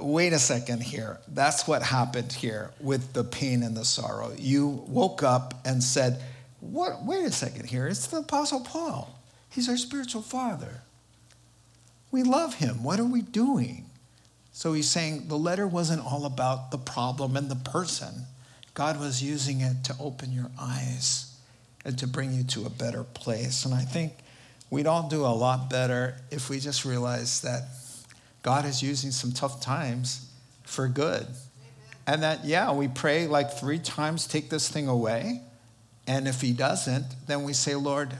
wait 0.00 0.32
a 0.32 0.38
second 0.38 0.82
here. 0.82 1.18
That's 1.28 1.68
what 1.68 1.82
happened 1.82 2.32
here 2.32 2.72
with 2.80 3.12
the 3.12 3.24
pain 3.24 3.62
and 3.62 3.76
the 3.76 3.84
sorrow. 3.84 4.32
You 4.38 4.84
woke 4.88 5.22
up 5.22 5.54
and 5.64 5.82
said, 5.82 6.20
what, 6.70 7.04
wait 7.04 7.24
a 7.24 7.32
second 7.32 7.66
here. 7.66 7.86
It's 7.86 8.06
the 8.06 8.18
Apostle 8.18 8.60
Paul. 8.60 9.18
He's 9.50 9.68
our 9.68 9.76
spiritual 9.76 10.22
father. 10.22 10.80
We 12.10 12.22
love 12.22 12.54
him. 12.54 12.82
What 12.82 12.98
are 13.00 13.04
we 13.04 13.22
doing? 13.22 13.86
So 14.52 14.72
he's 14.72 14.88
saying 14.88 15.28
the 15.28 15.36
letter 15.36 15.66
wasn't 15.66 16.04
all 16.04 16.24
about 16.24 16.70
the 16.70 16.78
problem 16.78 17.36
and 17.36 17.50
the 17.50 17.56
person. 17.56 18.26
God 18.72 18.98
was 18.98 19.22
using 19.22 19.60
it 19.60 19.84
to 19.84 19.96
open 20.00 20.32
your 20.32 20.50
eyes 20.58 21.36
and 21.84 21.98
to 21.98 22.06
bring 22.06 22.32
you 22.32 22.44
to 22.44 22.64
a 22.66 22.70
better 22.70 23.04
place. 23.04 23.64
And 23.64 23.74
I 23.74 23.82
think 23.82 24.14
we'd 24.70 24.86
all 24.86 25.08
do 25.08 25.24
a 25.24 25.34
lot 25.34 25.68
better 25.68 26.16
if 26.30 26.48
we 26.48 26.60
just 26.60 26.84
realized 26.84 27.42
that 27.42 27.64
God 28.42 28.64
is 28.64 28.82
using 28.82 29.10
some 29.10 29.32
tough 29.32 29.60
times 29.60 30.30
for 30.64 30.88
good. 30.88 31.26
And 32.06 32.22
that, 32.22 32.44
yeah, 32.44 32.72
we 32.72 32.88
pray 32.88 33.26
like 33.26 33.52
three 33.52 33.78
times, 33.78 34.26
take 34.26 34.50
this 34.50 34.68
thing 34.68 34.88
away. 34.88 35.40
And 36.06 36.28
if 36.28 36.40
he 36.40 36.52
doesn't, 36.52 37.06
then 37.26 37.44
we 37.44 37.52
say, 37.52 37.74
Lord, 37.74 38.14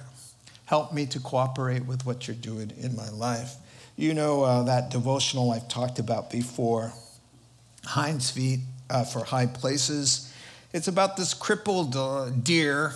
help 0.66 0.92
me 0.92 1.06
to 1.06 1.20
cooperate 1.20 1.84
with 1.84 2.06
what 2.06 2.26
you're 2.26 2.36
doing 2.36 2.72
in 2.78 2.96
my 2.96 3.08
life. 3.10 3.56
You 3.96 4.14
know 4.14 4.42
uh, 4.42 4.62
that 4.64 4.90
devotional 4.90 5.52
I've 5.52 5.68
talked 5.68 5.98
about 5.98 6.30
before, 6.30 6.92
Hinds 7.84 8.30
Feet 8.30 8.60
uh, 8.90 9.04
for 9.04 9.24
High 9.24 9.46
Places. 9.46 10.32
It's 10.72 10.88
about 10.88 11.16
this 11.16 11.34
crippled 11.34 11.94
uh, 11.94 12.30
deer 12.30 12.94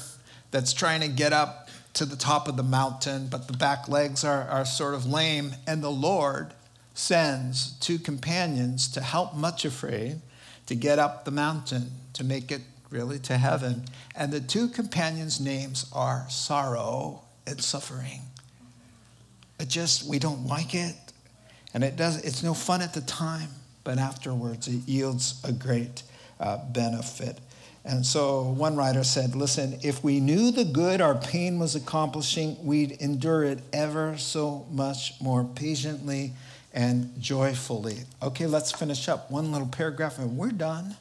that's 0.50 0.72
trying 0.72 1.02
to 1.02 1.08
get 1.08 1.32
up 1.32 1.68
to 1.94 2.04
the 2.04 2.16
top 2.16 2.48
of 2.48 2.56
the 2.56 2.62
mountain, 2.62 3.28
but 3.28 3.46
the 3.46 3.52
back 3.52 3.88
legs 3.88 4.24
are, 4.24 4.42
are 4.48 4.64
sort 4.64 4.94
of 4.94 5.06
lame. 5.06 5.52
And 5.66 5.82
the 5.82 5.90
Lord 5.90 6.54
sends 6.94 7.72
two 7.78 7.98
companions 7.98 8.88
to 8.88 9.00
help 9.00 9.34
Much 9.34 9.64
Afraid 9.64 10.20
to 10.66 10.74
get 10.74 10.98
up 10.98 11.24
the 11.24 11.30
mountain 11.30 11.90
to 12.14 12.24
make 12.24 12.50
it 12.50 12.62
really 12.90 13.18
to 13.20 13.36
heaven. 13.36 13.84
And 14.14 14.32
the 14.32 14.40
two 14.40 14.68
companions' 14.68 15.40
names 15.40 15.86
are 15.92 16.26
sorrow 16.28 17.22
and 17.46 17.62
suffering. 17.62 18.22
It 19.58 19.68
just, 19.68 20.04
we 20.08 20.18
don't 20.18 20.46
like 20.46 20.74
it. 20.74 20.94
And 21.74 21.84
it 21.84 21.96
does, 21.96 22.24
it's 22.24 22.42
no 22.42 22.54
fun 22.54 22.80
at 22.80 22.94
the 22.94 23.00
time, 23.02 23.50
but 23.84 23.98
afterwards 23.98 24.68
it 24.68 24.86
yields 24.88 25.40
a 25.44 25.52
great 25.52 26.02
uh, 26.40 26.58
benefit. 26.72 27.38
And 27.84 28.04
so 28.04 28.42
one 28.42 28.76
writer 28.76 29.04
said, 29.04 29.34
listen, 29.34 29.78
if 29.82 30.04
we 30.04 30.20
knew 30.20 30.50
the 30.50 30.64
good 30.64 31.00
our 31.00 31.14
pain 31.14 31.58
was 31.58 31.74
accomplishing, 31.74 32.56
we'd 32.64 32.92
endure 32.92 33.44
it 33.44 33.60
ever 33.72 34.18
so 34.18 34.66
much 34.70 35.14
more 35.20 35.44
patiently 35.44 36.32
and 36.74 37.18
joyfully. 37.20 38.00
Okay, 38.22 38.46
let's 38.46 38.72
finish 38.72 39.08
up. 39.08 39.30
One 39.30 39.52
little 39.52 39.68
paragraph 39.68 40.18
and 40.18 40.36
we're 40.36 40.50
done. 40.50 40.96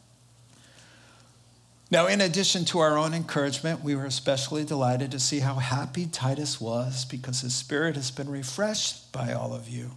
Now, 1.90 2.08
in 2.08 2.20
addition 2.20 2.66
to 2.66 2.80
our 2.80 2.98
own 2.98 3.14
encouragement, 3.14 3.82
we 3.82 3.96
were 3.96 4.06
especially 4.06 4.66
delighted 4.66 5.12
to 5.12 5.22
see 5.22 5.40
how 5.40 5.56
happy 5.56 6.06
Titus 6.06 6.60
was 6.60 7.06
because 7.06 7.42
his 7.42 7.56
spirit 7.56 7.96
has 7.96 8.12
been 8.12 8.30
refreshed 8.30 9.10
by 9.14 9.32
all 9.32 9.54
of 9.54 9.70
you. 9.70 9.92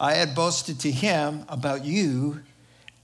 I 0.00 0.14
had 0.14 0.34
boasted 0.34 0.80
to 0.80 0.90
him 0.90 1.44
about 1.48 1.84
you, 1.84 2.40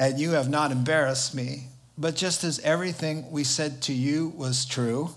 and 0.01 0.19
you 0.19 0.33
have 0.33 0.49
not 0.49 0.73
embarrassed 0.73 1.33
me. 1.33 1.69
But 1.97 2.17
just 2.17 2.43
as 2.43 2.59
everything 2.61 3.31
we 3.31 3.45
said 3.45 3.83
to 3.83 3.93
you 3.93 4.33
was 4.37 4.67
true 4.67 5.11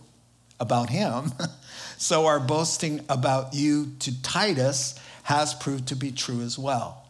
about 0.59 0.91
him, 0.91 1.31
so 1.97 2.27
our 2.27 2.39
boasting 2.39 3.03
about 3.09 3.55
you 3.55 3.93
to 3.99 4.21
Titus 4.21 4.93
has 5.23 5.55
proved 5.55 5.87
to 5.87 5.95
be 5.95 6.11
true 6.11 6.41
as 6.41 6.59
well. 6.59 7.06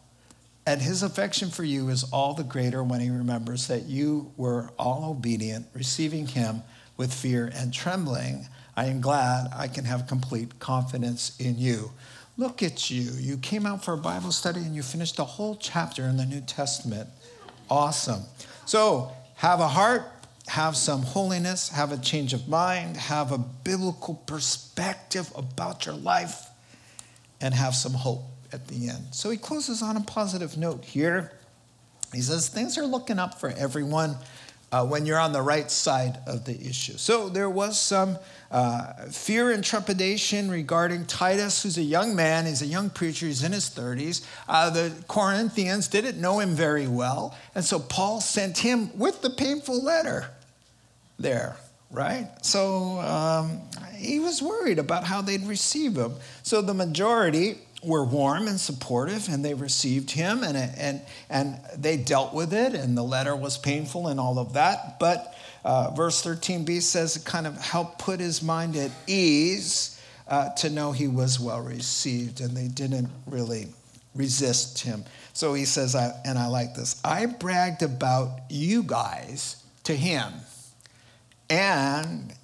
And 0.68 0.82
his 0.82 1.02
affection 1.02 1.48
for 1.48 1.64
you 1.64 1.88
is 1.88 2.04
all 2.12 2.34
the 2.34 2.44
greater 2.44 2.84
when 2.84 3.00
he 3.00 3.08
remembers 3.08 3.68
that 3.68 3.84
you 3.84 4.34
were 4.36 4.70
all 4.78 5.12
obedient, 5.12 5.66
receiving 5.72 6.26
him 6.26 6.62
with 6.98 7.10
fear 7.10 7.50
and 7.54 7.72
trembling. 7.72 8.48
I 8.76 8.84
am 8.84 9.00
glad 9.00 9.48
I 9.56 9.68
can 9.68 9.86
have 9.86 10.06
complete 10.06 10.58
confidence 10.58 11.34
in 11.40 11.56
you. 11.58 11.92
Look 12.36 12.62
at 12.62 12.90
you. 12.90 13.10
You 13.12 13.38
came 13.38 13.64
out 13.64 13.82
for 13.82 13.94
a 13.94 13.96
Bible 13.96 14.30
study 14.30 14.60
and 14.60 14.76
you 14.76 14.82
finished 14.82 15.18
a 15.18 15.24
whole 15.24 15.56
chapter 15.56 16.04
in 16.04 16.18
the 16.18 16.26
New 16.26 16.42
Testament. 16.42 17.08
Awesome. 17.70 18.24
So, 18.66 19.10
have 19.36 19.60
a 19.60 19.68
heart, 19.68 20.02
have 20.48 20.76
some 20.76 21.00
holiness, 21.00 21.70
have 21.70 21.92
a 21.92 21.96
change 21.96 22.34
of 22.34 22.46
mind, 22.46 22.98
have 22.98 23.32
a 23.32 23.38
biblical 23.38 24.16
perspective 24.16 25.32
about 25.34 25.86
your 25.86 25.94
life, 25.94 26.46
and 27.40 27.54
have 27.54 27.74
some 27.74 27.94
hope 27.94 28.24
at 28.52 28.68
the 28.68 28.88
end. 28.88 29.06
So 29.12 29.30
he 29.30 29.36
closes 29.36 29.82
on 29.82 29.96
a 29.96 30.00
positive 30.00 30.56
note 30.56 30.84
here. 30.84 31.32
He 32.12 32.20
says, 32.20 32.48
Things 32.48 32.78
are 32.78 32.86
looking 32.86 33.18
up 33.18 33.38
for 33.38 33.50
everyone 33.50 34.16
uh, 34.70 34.86
when 34.86 35.06
you're 35.06 35.18
on 35.18 35.32
the 35.32 35.42
right 35.42 35.70
side 35.70 36.18
of 36.26 36.44
the 36.44 36.58
issue. 36.60 36.94
So 36.94 37.28
there 37.28 37.48
was 37.48 37.78
some 37.78 38.18
uh, 38.50 38.92
fear 39.10 39.50
and 39.50 39.64
trepidation 39.64 40.50
regarding 40.50 41.06
Titus, 41.06 41.62
who's 41.62 41.78
a 41.78 41.82
young 41.82 42.14
man. 42.14 42.46
He's 42.46 42.62
a 42.62 42.66
young 42.66 42.90
preacher. 42.90 43.26
He's 43.26 43.42
in 43.42 43.52
his 43.52 43.70
30s. 43.70 44.24
Uh, 44.48 44.70
the 44.70 44.92
Corinthians 45.08 45.88
didn't 45.88 46.20
know 46.20 46.38
him 46.38 46.54
very 46.54 46.86
well. 46.86 47.36
And 47.54 47.64
so 47.64 47.78
Paul 47.78 48.20
sent 48.20 48.58
him 48.58 48.96
with 48.98 49.22
the 49.22 49.30
painful 49.30 49.82
letter 49.82 50.30
there, 51.18 51.56
right? 51.90 52.28
So 52.42 53.00
um, 53.00 53.60
he 53.96 54.18
was 54.20 54.42
worried 54.42 54.78
about 54.78 55.04
how 55.04 55.22
they'd 55.22 55.46
receive 55.46 55.96
him. 55.96 56.14
So 56.42 56.60
the 56.60 56.74
majority 56.74 57.58
were 57.82 58.04
warm 58.04 58.48
and 58.48 58.58
supportive 58.58 59.28
and 59.28 59.44
they 59.44 59.54
received 59.54 60.10
him 60.10 60.42
and, 60.42 60.56
and, 60.56 61.00
and 61.30 61.60
they 61.76 61.96
dealt 61.96 62.34
with 62.34 62.52
it 62.52 62.74
and 62.74 62.96
the 62.96 63.02
letter 63.02 63.36
was 63.36 63.56
painful 63.56 64.08
and 64.08 64.18
all 64.18 64.38
of 64.38 64.54
that. 64.54 64.98
But 64.98 65.34
uh, 65.64 65.90
verse 65.94 66.24
13b 66.24 66.82
says 66.82 67.16
it 67.16 67.24
kind 67.24 67.46
of 67.46 67.56
helped 67.56 68.00
put 68.00 68.20
his 68.20 68.42
mind 68.42 68.76
at 68.76 68.90
ease 69.06 70.00
uh, 70.26 70.50
to 70.50 70.70
know 70.70 70.92
he 70.92 71.08
was 71.08 71.38
well 71.38 71.60
received 71.60 72.40
and 72.40 72.56
they 72.56 72.68
didn't 72.68 73.10
really 73.26 73.68
resist 74.14 74.80
him. 74.80 75.04
So 75.32 75.54
he 75.54 75.64
says 75.64 75.94
I, 75.94 76.10
and 76.24 76.36
i 76.36 76.48
like 76.48 76.74
this 76.74 77.00
i 77.04 77.26
bragged 77.26 77.82
about 77.82 78.40
you 78.50 78.82
guys 78.82 79.62
to 79.84 79.94
him 79.94 80.32
and 81.48 82.34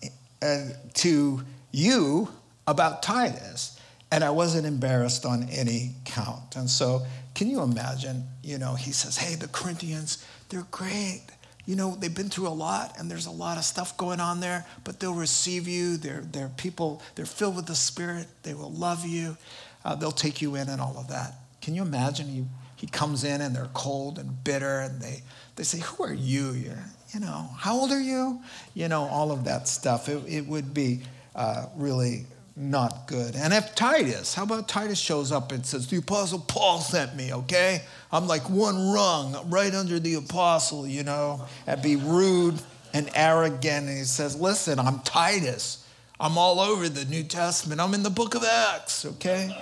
uh, 0.41 0.66
to 0.95 1.43
you 1.72 2.28
about 2.68 3.03
titus 3.03 3.73
and 4.14 4.22
I 4.22 4.30
wasn't 4.30 4.64
embarrassed 4.64 5.26
on 5.26 5.48
any 5.50 5.90
count. 6.04 6.54
And 6.54 6.70
so, 6.70 7.04
can 7.34 7.50
you 7.50 7.62
imagine? 7.62 8.22
You 8.44 8.58
know, 8.58 8.76
he 8.76 8.92
says, 8.92 9.16
Hey, 9.16 9.34
the 9.34 9.48
Corinthians, 9.48 10.24
they're 10.50 10.66
great. 10.70 11.22
you 11.66 11.74
know, 11.74 11.96
they've 11.96 12.14
been 12.14 12.28
through 12.28 12.46
a 12.46 12.50
lot 12.50 12.94
and 12.96 13.10
there's 13.10 13.26
a 13.26 13.32
lot 13.32 13.58
of 13.58 13.64
stuff 13.64 13.96
going 13.96 14.20
on 14.20 14.38
there, 14.38 14.66
but 14.84 15.00
they'll 15.00 15.14
receive 15.14 15.66
you. 15.66 15.96
They're, 15.96 16.20
they're 16.20 16.50
people, 16.56 17.02
they're 17.16 17.26
filled 17.26 17.56
with 17.56 17.66
the 17.66 17.74
Spirit. 17.74 18.28
They 18.44 18.54
will 18.54 18.70
love 18.70 19.04
you. 19.04 19.36
Uh, 19.84 19.96
they'll 19.96 20.12
take 20.12 20.40
you 20.40 20.54
in 20.54 20.68
and 20.68 20.80
all 20.80 20.96
of 20.96 21.08
that. 21.08 21.34
Can 21.60 21.74
you 21.74 21.82
imagine? 21.82 22.28
He, 22.28 22.44
he 22.76 22.86
comes 22.86 23.24
in 23.24 23.40
and 23.40 23.56
they're 23.56 23.70
cold 23.72 24.20
and 24.20 24.44
bitter 24.44 24.78
and 24.78 25.00
they, 25.00 25.22
they 25.56 25.64
say, 25.64 25.80
Who 25.80 26.04
are 26.04 26.14
you? 26.14 26.52
You're, 26.52 26.84
you 27.12 27.18
know, 27.18 27.48
how 27.58 27.74
old 27.74 27.90
are 27.90 28.00
you? 28.00 28.42
You 28.74 28.86
know, 28.86 29.08
all 29.08 29.32
of 29.32 29.44
that 29.46 29.66
stuff. 29.66 30.08
It, 30.08 30.22
it 30.28 30.46
would 30.46 30.72
be 30.72 31.00
uh, 31.34 31.66
really 31.76 32.26
not 32.57 33.07
good. 33.07 33.34
And 33.34 33.52
if 33.52 33.74
Titus, 33.74 34.34
how 34.34 34.44
about 34.44 34.68
Titus 34.68 34.98
shows 34.98 35.32
up 35.32 35.50
and 35.50 35.66
says, 35.66 35.88
The 35.88 35.96
Apostle 35.96 36.38
Paul 36.40 36.78
sent 36.80 37.16
me, 37.16 37.32
okay? 37.32 37.82
I'm 38.12 38.26
like 38.26 38.48
one 38.48 38.92
rung 38.92 39.50
right 39.50 39.74
under 39.74 39.98
the 39.98 40.14
apostle, 40.14 40.86
you 40.86 41.02
know, 41.02 41.46
and 41.66 41.82
be 41.82 41.96
rude 41.96 42.61
and 42.92 43.11
arrogant. 43.14 43.88
And 43.88 43.98
he 43.98 44.05
says, 44.05 44.40
Listen, 44.40 44.78
I'm 44.78 45.00
Titus. 45.00 45.84
I'm 46.20 46.38
all 46.38 46.61
over 46.61 46.88
the 46.88 47.05
New 47.07 47.24
Testament. 47.24 47.80
I'm 47.80 47.92
in 47.92 48.05
the 48.05 48.11
book 48.11 48.36
of 48.36 48.44
Acts, 48.44 49.05
okay? 49.05 49.61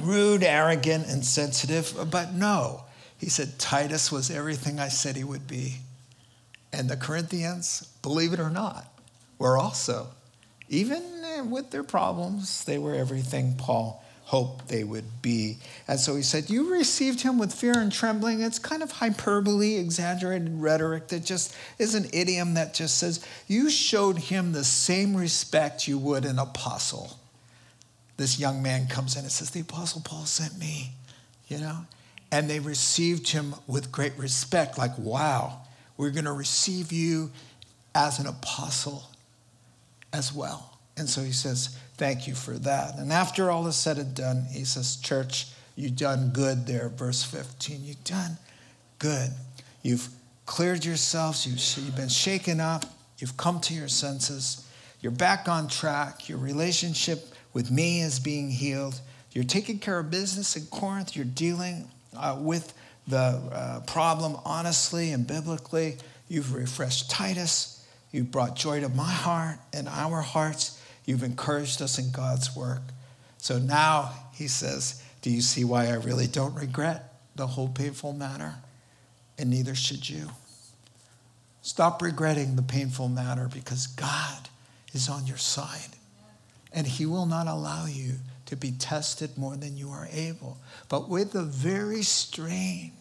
rude, 0.00 0.42
arrogant, 0.42 1.06
and 1.08 1.24
sensitive. 1.24 1.94
But 2.10 2.32
no, 2.32 2.82
he 3.18 3.28
said, 3.28 3.58
Titus 3.58 4.12
was 4.12 4.30
everything 4.30 4.78
I 4.78 4.88
said 4.88 5.16
he 5.16 5.24
would 5.24 5.46
be. 5.46 5.78
And 6.72 6.88
the 6.88 6.96
Corinthians, 6.96 7.88
believe 8.02 8.32
it 8.32 8.40
or 8.40 8.50
not, 8.50 8.92
were 9.38 9.56
also 9.56 10.08
even 10.68 11.02
eh, 11.24 11.40
with 11.42 11.70
their 11.70 11.84
problems, 11.84 12.64
they 12.64 12.78
were 12.78 12.94
everything 12.94 13.54
Paul 13.56 14.02
hoped 14.26 14.66
they 14.66 14.82
would 14.82 15.22
be. 15.22 15.56
And 15.86 16.00
so 16.00 16.16
he 16.16 16.22
said, 16.22 16.50
You 16.50 16.72
received 16.72 17.20
him 17.20 17.38
with 17.38 17.54
fear 17.54 17.78
and 17.78 17.92
trembling. 17.92 18.42
It's 18.42 18.58
kind 18.58 18.82
of 18.82 18.90
hyperbole, 18.90 19.76
exaggerated 19.76 20.60
rhetoric 20.60 21.08
that 21.08 21.24
just 21.24 21.54
is 21.78 21.94
an 21.94 22.06
idiom 22.12 22.54
that 22.54 22.74
just 22.74 22.98
says, 22.98 23.24
You 23.46 23.70
showed 23.70 24.18
him 24.18 24.52
the 24.52 24.64
same 24.64 25.16
respect 25.16 25.86
you 25.86 25.96
would 25.98 26.24
an 26.24 26.40
apostle. 26.40 27.18
This 28.16 28.40
young 28.40 28.62
man 28.62 28.88
comes 28.88 29.14
in 29.14 29.22
and 29.22 29.30
says, 29.30 29.50
The 29.50 29.60
apostle 29.60 30.02
Paul 30.04 30.26
sent 30.26 30.58
me, 30.58 30.90
you 31.46 31.58
know? 31.58 31.86
And 32.32 32.50
they 32.50 32.58
received 32.58 33.28
him 33.28 33.54
with 33.68 33.92
great 33.92 34.18
respect, 34.18 34.76
like, 34.76 34.98
Wow, 34.98 35.60
we're 35.96 36.10
going 36.10 36.24
to 36.24 36.32
receive 36.32 36.90
you 36.90 37.30
as 37.94 38.18
an 38.18 38.26
apostle 38.26 39.04
as 40.12 40.32
well. 40.32 40.78
And 40.96 41.08
so 41.08 41.22
he 41.22 41.32
says, 41.32 41.78
Thank 41.96 42.26
you 42.26 42.34
for 42.34 42.52
that. 42.58 42.98
And 42.98 43.10
after 43.10 43.50
all 43.50 43.66
is 43.66 43.76
said 43.76 43.96
and 43.96 44.14
done, 44.14 44.46
he 44.50 44.64
says, 44.64 44.96
Church, 44.96 45.48
you've 45.76 45.96
done 45.96 46.30
good 46.30 46.66
there, 46.66 46.90
verse 46.90 47.22
15. 47.22 47.84
You've 47.84 48.04
done 48.04 48.36
good. 48.98 49.30
You've 49.82 50.08
cleared 50.46 50.84
yourselves, 50.84 51.46
you've 51.46 51.96
been 51.96 52.08
shaken 52.08 52.60
up, 52.60 52.84
you've 53.18 53.36
come 53.36 53.60
to 53.60 53.74
your 53.74 53.88
senses, 53.88 54.66
you're 55.00 55.12
back 55.12 55.48
on 55.48 55.68
track, 55.68 56.28
your 56.28 56.38
relationship 56.38 57.34
with 57.52 57.70
me 57.70 58.00
is 58.00 58.20
being 58.20 58.50
healed, 58.50 59.00
you're 59.32 59.44
taking 59.44 59.78
care 59.78 59.98
of 59.98 60.10
business 60.10 60.56
in 60.56 60.66
Corinth, 60.66 61.16
you're 61.16 61.24
dealing 61.24 61.88
uh, 62.16 62.36
with 62.40 62.72
the 63.08 63.16
uh, 63.16 63.80
problem 63.86 64.36
honestly 64.44 65.12
and 65.12 65.26
biblically, 65.26 65.98
you've 66.28 66.54
refreshed 66.54 67.10
Titus. 67.10 67.75
You've 68.16 68.30
brought 68.30 68.56
joy 68.56 68.80
to 68.80 68.88
my 68.88 69.10
heart 69.10 69.58
and 69.74 69.86
our 69.86 70.22
hearts. 70.22 70.82
You've 71.04 71.22
encouraged 71.22 71.82
us 71.82 71.98
in 71.98 72.12
God's 72.12 72.56
work. 72.56 72.80
So 73.36 73.58
now 73.58 74.10
he 74.32 74.48
says, 74.48 75.02
Do 75.20 75.28
you 75.28 75.42
see 75.42 75.64
why 75.64 75.88
I 75.88 75.96
really 75.96 76.26
don't 76.26 76.54
regret 76.54 77.12
the 77.34 77.46
whole 77.46 77.68
painful 77.68 78.14
matter? 78.14 78.54
And 79.36 79.50
neither 79.50 79.74
should 79.74 80.08
you. 80.08 80.30
Stop 81.60 82.00
regretting 82.00 82.56
the 82.56 82.62
painful 82.62 83.10
matter 83.10 83.50
because 83.52 83.86
God 83.86 84.48
is 84.94 85.10
on 85.10 85.26
your 85.26 85.36
side. 85.36 85.96
And 86.72 86.86
he 86.86 87.04
will 87.04 87.26
not 87.26 87.46
allow 87.46 87.84
you 87.84 88.12
to 88.46 88.56
be 88.56 88.72
tested 88.72 89.36
more 89.36 89.56
than 89.56 89.76
you 89.76 89.90
are 89.90 90.08
able. 90.10 90.56
But 90.88 91.10
with 91.10 91.32
the 91.32 91.42
very 91.42 92.02
strain, 92.02 92.92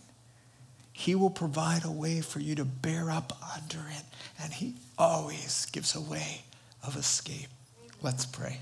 he 0.92 1.16
will 1.16 1.30
provide 1.30 1.86
a 1.86 1.92
way 1.92 2.20
for 2.20 2.42
you 2.42 2.56
to 2.56 2.66
bear 2.66 3.10
up 3.10 3.32
under 3.56 3.80
it. 3.88 4.04
And 4.42 4.52
he 4.52 4.76
always 4.98 5.66
gives 5.72 5.96
a 5.96 6.02
way 6.02 6.42
of 6.86 6.96
escape. 6.96 7.48
Let's 8.02 8.26
pray. 8.26 8.60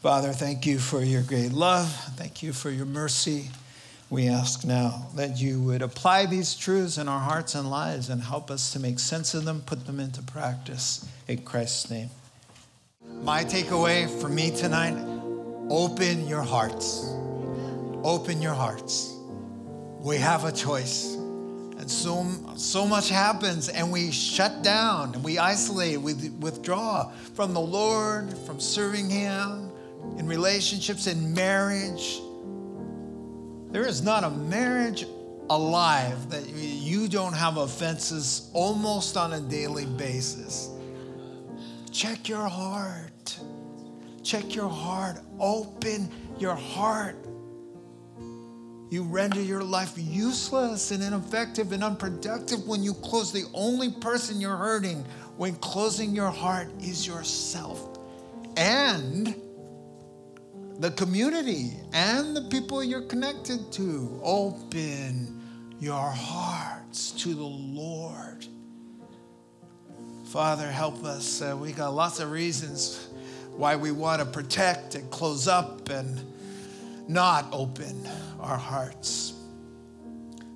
Father, 0.00 0.32
thank 0.32 0.66
you 0.66 0.78
for 0.78 1.02
your 1.02 1.22
great 1.22 1.52
love. 1.52 1.90
Thank 2.16 2.42
you 2.42 2.52
for 2.52 2.70
your 2.70 2.84
mercy. 2.84 3.48
We 4.10 4.28
ask 4.28 4.64
now 4.64 5.08
that 5.16 5.38
you 5.40 5.60
would 5.62 5.80
apply 5.80 6.26
these 6.26 6.54
truths 6.54 6.98
in 6.98 7.08
our 7.08 7.20
hearts 7.20 7.54
and 7.54 7.70
lives 7.70 8.10
and 8.10 8.22
help 8.22 8.50
us 8.50 8.72
to 8.74 8.78
make 8.78 8.98
sense 8.98 9.32
of 9.32 9.44
them, 9.44 9.62
put 9.64 9.86
them 9.86 9.98
into 9.98 10.22
practice. 10.22 11.08
In 11.26 11.38
Christ's 11.38 11.90
name. 11.90 12.10
My 13.22 13.44
takeaway 13.44 14.08
for 14.20 14.28
me 14.28 14.50
tonight 14.50 14.94
open 15.70 16.28
your 16.28 16.42
hearts. 16.42 17.10
Open 18.04 18.42
your 18.42 18.52
hearts. 18.52 19.14
We 20.00 20.18
have 20.18 20.44
a 20.44 20.52
choice. 20.52 21.16
And 21.84 21.90
so, 21.90 22.26
so 22.56 22.86
much 22.86 23.10
happens, 23.10 23.68
and 23.68 23.92
we 23.92 24.10
shut 24.10 24.62
down, 24.62 25.14
and 25.14 25.22
we 25.22 25.38
isolate, 25.38 26.00
we 26.00 26.14
withdraw 26.40 27.12
from 27.34 27.52
the 27.52 27.60
Lord, 27.60 28.34
from 28.46 28.58
serving 28.58 29.10
Him, 29.10 29.70
in 30.16 30.26
relationships, 30.26 31.06
in 31.06 31.34
marriage. 31.34 32.22
There 33.70 33.86
is 33.86 34.00
not 34.00 34.24
a 34.24 34.30
marriage 34.30 35.04
alive 35.50 36.30
that 36.30 36.48
you 36.48 37.06
don't 37.06 37.34
have 37.34 37.58
offenses 37.58 38.48
almost 38.54 39.18
on 39.18 39.34
a 39.34 39.40
daily 39.42 39.84
basis. 39.84 40.70
Check 41.92 42.30
your 42.30 42.48
heart. 42.48 43.38
Check 44.22 44.54
your 44.54 44.70
heart. 44.70 45.20
Open 45.38 46.10
your 46.38 46.54
heart 46.54 47.23
you 48.94 49.02
render 49.02 49.42
your 49.42 49.64
life 49.64 49.92
useless 49.96 50.92
and 50.92 51.02
ineffective 51.02 51.72
and 51.72 51.82
unproductive 51.82 52.64
when 52.64 52.80
you 52.80 52.94
close. 52.94 53.32
The 53.32 53.44
only 53.52 53.90
person 53.90 54.40
you're 54.40 54.56
hurting 54.56 55.04
when 55.36 55.56
closing 55.56 56.14
your 56.14 56.30
heart 56.30 56.68
is 56.80 57.04
yourself 57.04 57.98
and 58.56 59.34
the 60.78 60.92
community 60.92 61.72
and 61.92 62.36
the 62.36 62.42
people 62.42 62.84
you're 62.84 63.02
connected 63.02 63.72
to. 63.72 64.20
Open 64.22 65.42
your 65.80 66.10
hearts 66.12 67.10
to 67.22 67.34
the 67.34 67.42
Lord. 67.42 68.46
Father, 70.26 70.70
help 70.70 71.02
us. 71.04 71.42
Uh, 71.42 71.56
we 71.60 71.72
got 71.72 71.94
lots 71.94 72.20
of 72.20 72.30
reasons 72.30 73.08
why 73.56 73.74
we 73.74 73.90
want 73.90 74.20
to 74.20 74.26
protect 74.26 74.94
and 74.94 75.10
close 75.10 75.48
up 75.48 75.88
and 75.88 76.33
not 77.08 77.46
open 77.52 78.08
our 78.40 78.56
hearts. 78.56 79.34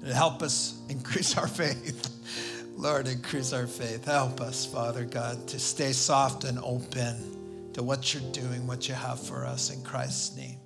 And 0.03 0.13
help 0.13 0.43
us 0.43 0.81
increase 0.89 1.37
our 1.37 1.49
faith. 1.63 2.15
Lord, 2.77 3.09
increase 3.09 3.53
our 3.53 3.67
faith. 3.67 4.05
Help 4.05 4.41
us, 4.41 4.65
Father 4.65 5.05
God, 5.05 5.49
to 5.49 5.59
stay 5.59 5.93
soft 5.93 6.45
and 6.45 6.59
open 6.61 7.71
to 7.73 7.83
what 7.83 8.15
you're 8.15 8.33
doing, 8.33 8.67
what 8.67 8.89
you 8.89 8.95
have 8.95 9.21
for 9.21 9.45
us 9.45 9.71
in 9.75 9.83
Christ's 9.83 10.37
name. 10.37 10.59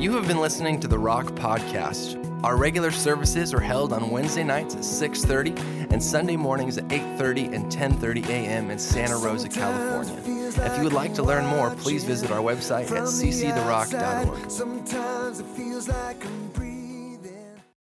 You 0.00 0.12
have 0.12 0.26
been 0.26 0.40
listening 0.40 0.80
to 0.80 0.88
the 0.88 0.98
Rock 0.98 1.26
Podcast. 1.26 2.16
Our 2.42 2.56
regular 2.56 2.90
services 2.90 3.52
are 3.52 3.60
held 3.60 3.92
on 3.92 4.08
Wednesday 4.10 4.44
nights 4.44 4.74
at 4.74 4.80
6:30 4.80 5.90
and 5.90 6.02
Sunday 6.02 6.36
mornings 6.36 6.78
at 6.78 6.88
8:30 6.88 7.52
and 7.52 7.70
10:30 7.70 8.26
a.m. 8.30 8.70
in 8.70 8.78
Santa 8.78 9.18
Rosa, 9.18 9.50
California. 9.50 10.39
If 10.58 10.76
you 10.78 10.84
would 10.84 10.92
like 10.92 11.14
to 11.14 11.22
learn 11.22 11.46
more, 11.46 11.70
please 11.76 12.04
visit 12.04 12.30
our 12.30 12.40
website 12.40 12.90
at 12.90 13.04
cctherock.org. 13.04 14.50